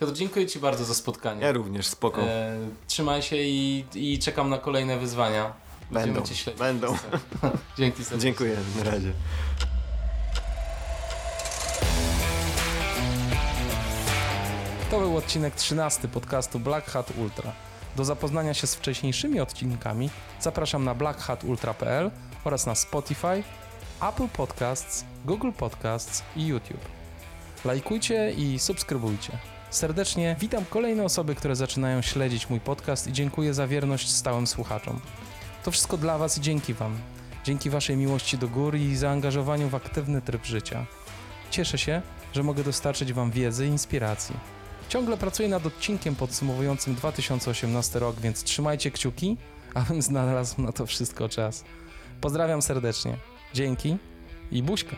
Piotr, 0.00 0.12
dziękuję 0.12 0.46
Ci 0.46 0.58
bardzo 0.58 0.84
za 0.84 0.94
spotkanie. 0.94 1.42
Ja 1.44 1.52
również, 1.52 1.86
spoko. 1.86 2.22
E, 2.22 2.56
trzymaj 2.86 3.22
się 3.22 3.36
i, 3.36 3.84
i 3.94 4.18
czekam 4.18 4.50
na 4.50 4.58
kolejne 4.58 4.98
wyzwania. 4.98 5.52
Będziemy 5.90 6.14
Będą, 6.14 6.28
Cię 6.28 6.34
śledzić. 6.34 6.58
będą. 6.58 6.96
Dzięki 7.78 8.04
serdecznie. 8.04 8.20
Dziękuję, 8.20 8.56
na 8.76 8.90
razie. 8.90 9.12
To 14.90 15.00
był 15.00 15.16
odcinek 15.16 15.54
13 15.54 16.08
podcastu 16.08 16.60
Black 16.60 16.90
Hat 16.90 17.12
Ultra. 17.18 17.52
Do 17.96 18.04
zapoznania 18.04 18.54
się 18.54 18.66
z 18.66 18.74
wcześniejszymi 18.74 19.40
odcinkami 19.40 20.10
zapraszam 20.40 20.84
na 20.84 20.94
blackhatultra.pl 20.94 22.10
oraz 22.44 22.66
na 22.66 22.74
Spotify, 22.74 23.42
Apple 24.02 24.28
Podcasts, 24.28 25.04
Google 25.24 25.50
Podcasts 25.52 26.22
i 26.36 26.46
YouTube. 26.46 26.88
Lajkujcie 27.64 28.32
i 28.32 28.58
subskrybujcie. 28.58 29.32
Serdecznie 29.70 30.36
witam 30.40 30.64
kolejne 30.64 31.04
osoby, 31.04 31.34
które 31.34 31.56
zaczynają 31.56 32.02
śledzić 32.02 32.50
mój 32.50 32.60
podcast 32.60 33.06
i 33.06 33.12
dziękuję 33.12 33.54
za 33.54 33.66
wierność 33.66 34.10
stałym 34.10 34.46
słuchaczom. 34.46 35.00
To 35.64 35.70
wszystko 35.70 35.96
dla 35.96 36.18
Was 36.18 36.38
i 36.38 36.40
dzięki 36.40 36.74
Wam. 36.74 36.98
Dzięki 37.44 37.70
Waszej 37.70 37.96
miłości 37.96 38.38
do 38.38 38.48
góry 38.48 38.78
i 38.78 38.96
zaangażowaniu 38.96 39.68
w 39.68 39.74
aktywny 39.74 40.22
tryb 40.22 40.44
życia. 40.44 40.86
Cieszę 41.50 41.78
się, 41.78 42.02
że 42.32 42.42
mogę 42.42 42.64
dostarczyć 42.64 43.12
Wam 43.12 43.30
wiedzy 43.30 43.66
i 43.66 43.68
inspiracji. 43.68 44.36
Ciągle 44.88 45.16
pracuję 45.16 45.48
nad 45.48 45.66
odcinkiem 45.66 46.16
podsumowującym 46.16 46.94
2018 46.94 47.98
rok, 47.98 48.20
więc 48.20 48.42
trzymajcie 48.42 48.90
kciuki, 48.90 49.36
abym 49.74 50.02
znalazł 50.02 50.62
na 50.62 50.72
to 50.72 50.86
wszystko 50.86 51.28
czas. 51.28 51.64
Pozdrawiam 52.20 52.62
serdecznie. 52.62 53.37
Dzięki 53.54 53.96
i 54.52 54.62
buźka. 54.62 54.96